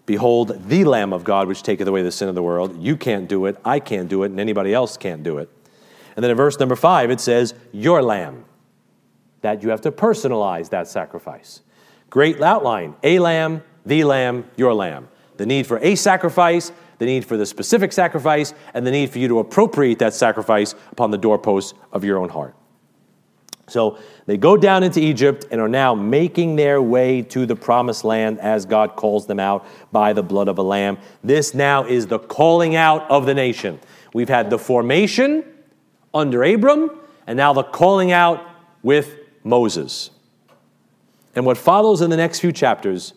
Behold, 0.07 0.69
the 0.69 0.85
Lamb 0.85 1.13
of 1.13 1.25
God, 1.25 1.49
which 1.49 1.63
taketh 1.63 1.89
away 1.89 2.03
the 2.03 2.13
sin 2.13 2.29
of 2.29 2.37
the 2.37 2.43
world. 2.43 2.81
You 2.81 2.97
can't 2.97 3.29
do 3.29 3.47
it, 3.47 3.59
I 3.65 3.81
can't 3.81 4.09
do 4.09 4.23
it, 4.23 4.31
and 4.31 4.39
anybody 4.39 4.73
else 4.73 4.97
can't 4.97 5.23
do 5.23 5.39
it. 5.39 5.51
And 6.15 6.23
then 6.23 6.31
in 6.31 6.37
verse 6.37 6.59
number 6.59 6.77
five, 6.77 7.11
it 7.11 7.21
says, 7.21 7.55
Your 7.73 8.03
lamb 8.03 8.45
that 9.43 9.63
you 9.63 9.69
have 9.71 9.81
to 9.83 9.93
personalize 9.93 10.71
that 10.71 10.89
sacrifice. 10.89 11.61
Great 12.09 12.41
outline 12.41 12.95
a 13.03 13.19
lamb, 13.19 13.63
the 13.85 14.05
lamb, 14.05 14.49
your 14.57 14.75
lamb. 14.75 15.09
The 15.37 15.45
need 15.45 15.67
for 15.67 15.79
a 15.79 15.97
sacrifice, 15.97 16.73
the 16.99 17.05
need 17.05 17.25
for 17.25 17.37
the 17.37 17.45
specific 17.45 17.93
sacrifice, 17.93 18.55
and 18.73 18.87
the 18.87 18.91
need 18.91 19.11
for 19.11 19.19
you 19.19 19.29
to 19.29 19.41
appropriate 19.41 19.99
that 19.99 20.15
sacrifice 20.15 20.75
upon 20.91 21.11
the 21.11 21.19
doorposts 21.19 21.75
of 21.93 22.05
your 22.05 22.19
own 22.19 22.31
heart. 22.31 22.55
So 23.69 23.99
they 24.27 24.37
go 24.37 24.57
down 24.57 24.85
into 24.85 25.01
Egypt 25.01 25.47
and 25.51 25.61
are 25.61 25.69
now 25.69 25.95
making 25.95 26.57
their 26.57 26.81
way 26.81 27.23
to 27.23 27.47
the 27.47 27.57
promised 27.57 28.05
land 28.05 28.39
as 28.39 28.65
God 28.65 28.95
calls 28.95 29.27
them 29.27 29.41
out 29.41 29.67
by 29.91 30.13
the 30.13 30.23
blood 30.23 30.49
of 30.49 30.59
a 30.59 30.63
lamb. 30.63 30.99
This 31.25 31.53
now 31.53 31.85
is 31.85 32.07
the 32.07 32.19
calling 32.19 32.77
out 32.77 33.11
of 33.11 33.27
the 33.27 33.35
nation. 33.35 33.81
We've 34.15 34.29
had 34.29 34.51
the 34.51 34.59
formation 34.59 35.45
under 36.15 36.43
Abram, 36.45 36.91
and 37.27 37.37
now 37.37 37.53
the 37.53 37.65
calling 37.65 38.13
out 38.13 38.47
with 38.83 39.17
Moses. 39.43 40.11
And 41.35 41.45
what 41.45 41.59
follows 41.59 42.01
in 42.01 42.09
the 42.09 42.17
next 42.17 42.41
few 42.41 42.53
chapters 42.53 43.13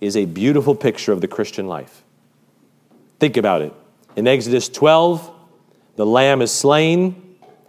is 0.00 0.16
a 0.16 0.24
beautiful 0.24 0.74
picture 0.74 1.12
of 1.12 1.20
the 1.20 1.28
Christian 1.28 1.68
life. 1.68 2.02
Think 3.20 3.36
about 3.36 3.62
it. 3.62 3.72
In 4.16 4.26
Exodus 4.26 4.68
12, 4.68 5.30
the 5.96 6.04
lamb 6.04 6.42
is 6.42 6.50
slain 6.50 7.21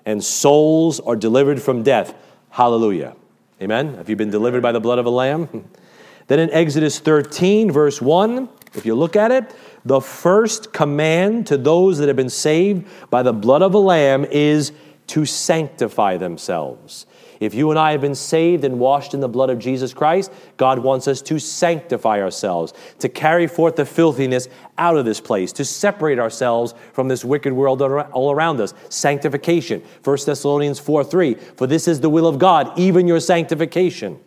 and 0.05 0.23
souls 0.23 0.99
are 0.99 1.15
delivered 1.15 1.61
from 1.61 1.83
death. 1.83 2.13
Hallelujah. 2.49 3.15
Amen. 3.61 3.95
Have 3.95 4.09
you 4.09 4.15
been 4.15 4.29
delivered 4.29 4.61
by 4.61 4.71
the 4.71 4.79
blood 4.79 4.99
of 4.99 5.05
a 5.05 5.09
lamb? 5.09 5.69
then 6.27 6.39
in 6.39 6.49
Exodus 6.51 6.99
13, 6.99 7.71
verse 7.71 8.01
1, 8.01 8.49
if 8.73 8.85
you 8.85 8.95
look 8.95 9.15
at 9.15 9.31
it, 9.31 9.55
the 9.85 10.01
first 10.01 10.73
command 10.73 11.47
to 11.47 11.57
those 11.57 11.97
that 11.99 12.07
have 12.07 12.17
been 12.17 12.29
saved 12.29 12.87
by 13.09 13.23
the 13.23 13.33
blood 13.33 13.61
of 13.61 13.73
a 13.73 13.79
lamb 13.79 14.25
is 14.25 14.71
to 15.07 15.25
sanctify 15.25 16.17
themselves. 16.17 17.05
If 17.39 17.53
you 17.53 17.69
and 17.69 17.79
I 17.79 17.91
have 17.91 18.01
been 18.01 18.15
saved 18.15 18.63
and 18.63 18.79
washed 18.79 19.13
in 19.13 19.19
the 19.19 19.27
blood 19.27 19.49
of 19.49 19.59
Jesus 19.59 19.93
Christ, 19.93 20.31
God 20.57 20.79
wants 20.79 21.07
us 21.07 21.21
to 21.23 21.39
sanctify 21.39 22.21
ourselves, 22.21 22.73
to 22.99 23.09
carry 23.09 23.47
forth 23.47 23.75
the 23.75 23.85
filthiness 23.85 24.47
out 24.77 24.97
of 24.97 25.05
this 25.05 25.19
place, 25.19 25.51
to 25.53 25.65
separate 25.65 26.19
ourselves 26.19 26.73
from 26.93 27.07
this 27.07 27.25
wicked 27.25 27.53
world 27.53 27.81
all 27.81 28.31
around 28.31 28.59
us. 28.59 28.73
Sanctification. 28.89 29.83
1 30.03 30.17
Thessalonians 30.25 30.79
4 30.79 31.03
3. 31.03 31.33
For 31.35 31.67
this 31.67 31.87
is 31.87 32.01
the 32.01 32.09
will 32.09 32.27
of 32.27 32.39
God, 32.39 32.77
even 32.77 33.07
your 33.07 33.19
sanctification. 33.19 34.19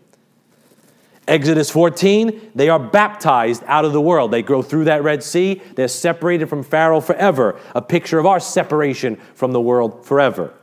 Exodus 1.29 1.71
14, 1.71 2.53
they 2.55 2.69
are 2.69 2.79
baptized 2.79 3.65
out 3.67 3.85
of 3.85 3.93
the 3.93 4.01
world. 4.01 4.31
They 4.31 4.43
go 4.43 4.63
through 4.63 4.85
that 4.85 5.03
Red 5.03 5.25
Sea. 5.25 5.61
They're 5.75 5.89
separated 5.89 6.49
from 6.49 6.63
Pharaoh 6.63 7.01
forever, 7.01 7.59
a 7.75 7.83
picture 7.83 8.21
of 8.21 8.27
our 8.27 8.39
separation 8.39 9.17
from 9.35 9.51
the 9.51 9.61
world 9.61 10.07
forever. 10.07 10.55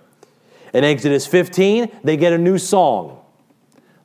In 0.74 0.84
Exodus 0.84 1.28
15, 1.28 2.00
they 2.04 2.18
get 2.18 2.34
a 2.34 2.38
new 2.38 2.58
song. 2.58 3.20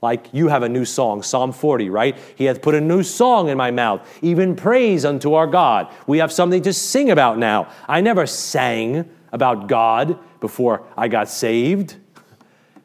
Like 0.00 0.28
you 0.32 0.48
have 0.48 0.62
a 0.62 0.68
new 0.68 0.84
song, 0.84 1.22
Psalm 1.22 1.50
40, 1.50 1.90
right? 1.90 2.16
He 2.36 2.44
hath 2.44 2.62
put 2.62 2.74
a 2.74 2.80
new 2.80 3.02
song 3.02 3.48
in 3.48 3.56
my 3.56 3.70
mouth, 3.70 4.06
even 4.22 4.54
praise 4.54 5.04
unto 5.04 5.34
our 5.34 5.46
God. 5.46 5.92
We 6.06 6.18
have 6.18 6.30
something 6.30 6.62
to 6.62 6.72
sing 6.72 7.10
about 7.10 7.38
now. 7.38 7.68
I 7.88 8.00
never 8.00 8.26
sang 8.26 9.08
about 9.32 9.66
God 9.66 10.18
before 10.40 10.86
I 10.96 11.08
got 11.08 11.28
saved. 11.28 11.96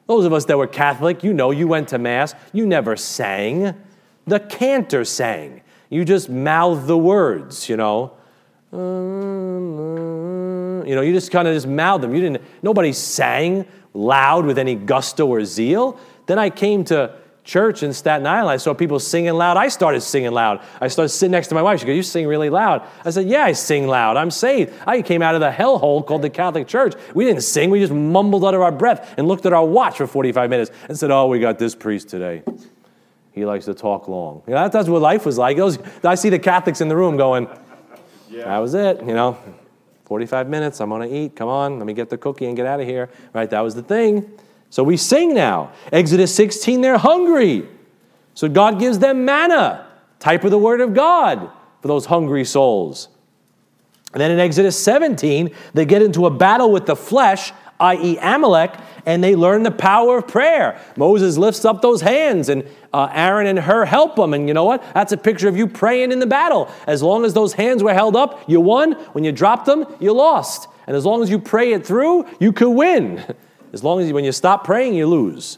Those 0.07 0.25
of 0.25 0.33
us 0.33 0.45
that 0.45 0.57
were 0.57 0.67
Catholic, 0.67 1.23
you 1.23 1.33
know, 1.33 1.51
you 1.51 1.67
went 1.67 1.89
to 1.89 1.97
Mass, 1.97 2.33
you 2.51 2.65
never 2.65 2.95
sang. 2.95 3.75
The 4.25 4.39
cantor 4.39 5.05
sang. 5.05 5.61
You 5.89 6.03
just 6.05 6.29
mouthed 6.29 6.87
the 6.87 6.97
words, 6.97 7.69
you 7.69 7.77
know. 7.77 8.13
You 10.85 10.95
know, 10.95 11.01
you 11.01 11.13
just 11.13 11.31
kind 11.31 11.47
of 11.47 11.53
just 11.53 11.67
mouthed 11.67 12.03
them. 12.03 12.13
You 12.13 12.21
didn't, 12.21 12.41
nobody 12.61 12.93
sang 12.93 13.65
loud 13.93 14.45
with 14.45 14.57
any 14.57 14.75
gusto 14.75 15.27
or 15.27 15.43
zeal. 15.45 15.99
Then 16.25 16.39
I 16.39 16.49
came 16.49 16.83
to 16.85 17.15
church 17.43 17.83
in 17.83 17.93
Staten 17.93 18.25
Island. 18.25 18.51
I 18.51 18.57
saw 18.57 18.73
people 18.73 18.99
singing 18.99 19.33
loud. 19.33 19.57
I 19.57 19.67
started 19.67 20.01
singing 20.01 20.31
loud. 20.31 20.61
I 20.79 20.87
started 20.87 21.09
sitting 21.09 21.31
next 21.31 21.47
to 21.49 21.55
my 21.55 21.61
wife. 21.61 21.79
She 21.79 21.85
goes, 21.85 21.95
You 21.95 22.03
sing 22.03 22.27
really 22.27 22.49
loud. 22.49 22.87
I 23.03 23.09
said, 23.09 23.27
Yeah, 23.27 23.43
I 23.43 23.51
sing 23.51 23.87
loud. 23.87 24.17
I'm 24.17 24.31
saved. 24.31 24.73
I 24.87 25.01
came 25.01 25.21
out 25.21 25.35
of 25.35 25.41
the 25.41 25.51
hellhole 25.51 26.05
called 26.05 26.21
the 26.21 26.29
Catholic 26.29 26.67
Church. 26.67 26.93
We 27.13 27.25
didn't 27.25 27.43
sing, 27.43 27.69
we 27.69 27.79
just 27.79 27.93
mumbled 27.93 28.43
under 28.43 28.63
our 28.63 28.71
breath 28.71 29.13
and 29.17 29.27
looked 29.27 29.45
at 29.45 29.53
our 29.53 29.65
watch 29.65 29.97
for 29.97 30.07
45 30.07 30.49
minutes 30.49 30.71
and 30.87 30.97
said, 30.97 31.11
Oh, 31.11 31.27
we 31.27 31.39
got 31.39 31.59
this 31.59 31.75
priest 31.75 32.09
today. 32.09 32.43
He 33.33 33.45
likes 33.45 33.65
to 33.65 33.73
talk 33.73 34.07
long. 34.07 34.43
You 34.47 34.53
know, 34.53 34.69
that's 34.69 34.87
what 34.87 35.01
life 35.01 35.25
was 35.25 35.37
like. 35.37 35.57
Was, 35.57 35.79
I 36.03 36.15
see 36.15 36.29
the 36.29 36.39
Catholics 36.39 36.81
in 36.81 36.87
the 36.87 36.95
room 36.95 37.17
going, 37.17 37.49
yeah. 38.33 38.45
That 38.45 38.57
was 38.57 38.73
it, 38.73 38.99
you 39.01 39.13
know. 39.13 39.37
45 40.13 40.47
minutes, 40.47 40.79
I'm 40.79 40.91
gonna 40.91 41.07
eat. 41.07 41.35
Come 41.35 41.49
on, 41.49 41.79
let 41.79 41.87
me 41.87 41.93
get 41.93 42.07
the 42.07 42.19
cookie 42.19 42.45
and 42.45 42.55
get 42.55 42.67
out 42.67 42.79
of 42.79 42.85
here. 42.85 43.09
Right? 43.33 43.49
That 43.49 43.61
was 43.61 43.73
the 43.73 43.81
thing. 43.81 44.31
So 44.69 44.83
we 44.83 44.95
sing 44.95 45.33
now. 45.33 45.71
Exodus 45.91 46.35
16, 46.35 46.81
they're 46.81 46.99
hungry. 46.99 47.67
So 48.35 48.47
God 48.47 48.77
gives 48.77 48.99
them 48.99 49.25
manna, 49.25 49.87
type 50.19 50.43
of 50.43 50.51
the 50.51 50.59
word 50.59 50.81
of 50.81 50.93
God 50.93 51.49
for 51.81 51.87
those 51.87 52.05
hungry 52.05 52.45
souls. 52.45 53.07
And 54.13 54.21
then 54.21 54.29
in 54.29 54.39
Exodus 54.39 54.79
17, 54.83 55.49
they 55.73 55.83
get 55.83 56.03
into 56.03 56.27
a 56.27 56.29
battle 56.29 56.71
with 56.71 56.85
the 56.85 56.95
flesh, 56.95 57.51
i.e., 57.83 58.17
Amalek, 58.21 58.73
and 59.05 59.23
they 59.23 59.35
learn 59.35 59.63
the 59.63 59.71
power 59.71 60.17
of 60.17 60.27
prayer. 60.27 60.79
Moses 60.95 61.37
lifts 61.37 61.65
up 61.65 61.81
those 61.81 62.01
hands, 62.01 62.49
and 62.49 62.63
uh, 62.93 63.09
Aaron 63.11 63.47
and 63.47 63.59
Hur 63.59 63.85
help 63.85 64.15
them. 64.15 64.33
And 64.33 64.47
you 64.47 64.53
know 64.53 64.63
what? 64.63 64.83
That's 64.93 65.11
a 65.11 65.17
picture 65.17 65.47
of 65.49 65.57
you 65.57 65.67
praying 65.67 66.11
in 66.11 66.19
the 66.19 66.25
battle. 66.25 66.71
As 66.87 67.03
long 67.03 67.25
as 67.25 67.33
those 67.33 67.53
hands 67.53 67.83
were 67.83 67.93
held 67.93 68.15
up, 68.15 68.49
you 68.49 68.61
won. 68.61 68.93
When 69.13 69.23
you 69.23 69.31
dropped 69.31 69.65
them, 69.65 69.85
you 69.99 70.13
lost. 70.13 70.67
And 70.87 70.95
as 70.95 71.05
long 71.05 71.21
as 71.21 71.29
you 71.29 71.39
pray 71.39 71.73
it 71.73 71.85
through, 71.85 72.25
you 72.39 72.53
could 72.53 72.71
win. 72.71 73.23
As 73.73 73.83
long 73.83 73.99
as 73.99 74.07
you, 74.07 74.13
when 74.13 74.23
you 74.23 74.31
stop 74.31 74.63
praying, 74.63 74.93
you 74.93 75.07
lose. 75.07 75.57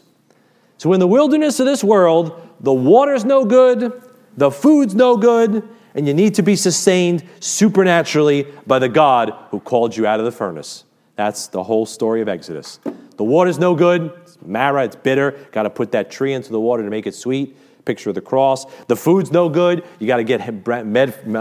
So 0.78 0.94
in 0.94 1.00
the 1.00 1.06
wilderness 1.06 1.60
of 1.60 1.66
this 1.66 1.84
world, 1.84 2.48
the 2.60 2.72
water's 2.72 3.26
no 3.26 3.44
good, 3.44 3.92
the 4.38 4.50
food's 4.50 4.94
no 4.94 5.18
good, 5.18 5.68
and 5.94 6.06
you 6.06 6.14
need 6.14 6.34
to 6.36 6.42
be 6.42 6.56
sustained 6.56 7.28
supernaturally 7.40 8.46
by 8.66 8.78
the 8.78 8.88
God 8.88 9.34
who 9.50 9.60
called 9.60 9.94
you 9.94 10.06
out 10.06 10.18
of 10.18 10.24
the 10.24 10.32
furnace. 10.32 10.85
That's 11.16 11.48
the 11.48 11.62
whole 11.62 11.86
story 11.86 12.20
of 12.20 12.28
Exodus. 12.28 12.78
The 13.16 13.24
water's 13.24 13.58
no 13.58 13.74
good. 13.74 14.12
It's 14.22 14.38
Marah, 14.42 14.84
it's 14.84 14.96
bitter. 14.96 15.32
Got 15.52 15.64
to 15.64 15.70
put 15.70 15.92
that 15.92 16.10
tree 16.10 16.32
into 16.32 16.50
the 16.50 16.60
water 16.60 16.82
to 16.82 16.90
make 16.90 17.06
it 17.06 17.14
sweet. 17.14 17.56
picture 17.84 18.10
of 18.10 18.14
the 18.14 18.20
cross. 18.20 18.66
The 18.88 18.96
food's 18.96 19.30
no 19.30 19.48
good. 19.48 19.84
You 19.98 20.06
got 20.06 20.16
to 20.16 20.24
get 20.24 20.40
uh, 20.68 20.82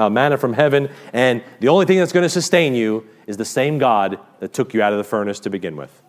manna 0.10 0.38
from 0.38 0.54
heaven. 0.54 0.90
And 1.12 1.44
the 1.60 1.68
only 1.68 1.86
thing 1.86 1.98
that's 1.98 2.14
going 2.14 2.24
to 2.24 2.30
sustain 2.30 2.74
you 2.76 3.06
is 3.28 3.38
the 3.38 3.46
same 3.46 3.78
God 3.78 4.20
that 4.40 4.54
took 4.54 4.74
you 4.74 4.82
out 4.82 4.94
of 4.94 4.98
the 4.98 5.04
furnace 5.04 5.40
to 5.42 5.50
begin 5.50 5.76
with. 5.76 6.02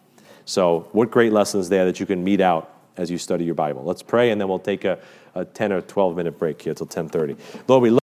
So, 0.44 0.88
what 0.92 1.10
great 1.10 1.32
lessons 1.32 1.68
there 1.68 1.86
that 1.86 1.98
you 1.98 2.06
can 2.06 2.22
meet 2.22 2.40
out 2.40 2.70
as 2.96 3.10
you 3.10 3.18
study 3.18 3.44
your 3.44 3.54
Bible. 3.54 3.84
Let's 3.84 4.02
pray, 4.02 4.30
and 4.30 4.40
then 4.40 4.48
we'll 4.48 4.58
take 4.58 4.84
a, 4.84 4.98
a 5.34 5.44
10 5.44 5.72
or 5.72 5.80
12 5.80 6.16
minute 6.16 6.38
break 6.38 6.60
here 6.62 6.74
till 6.74 6.86
10:30. 6.86 7.36
Lord, 7.68 7.82
we 7.82 7.98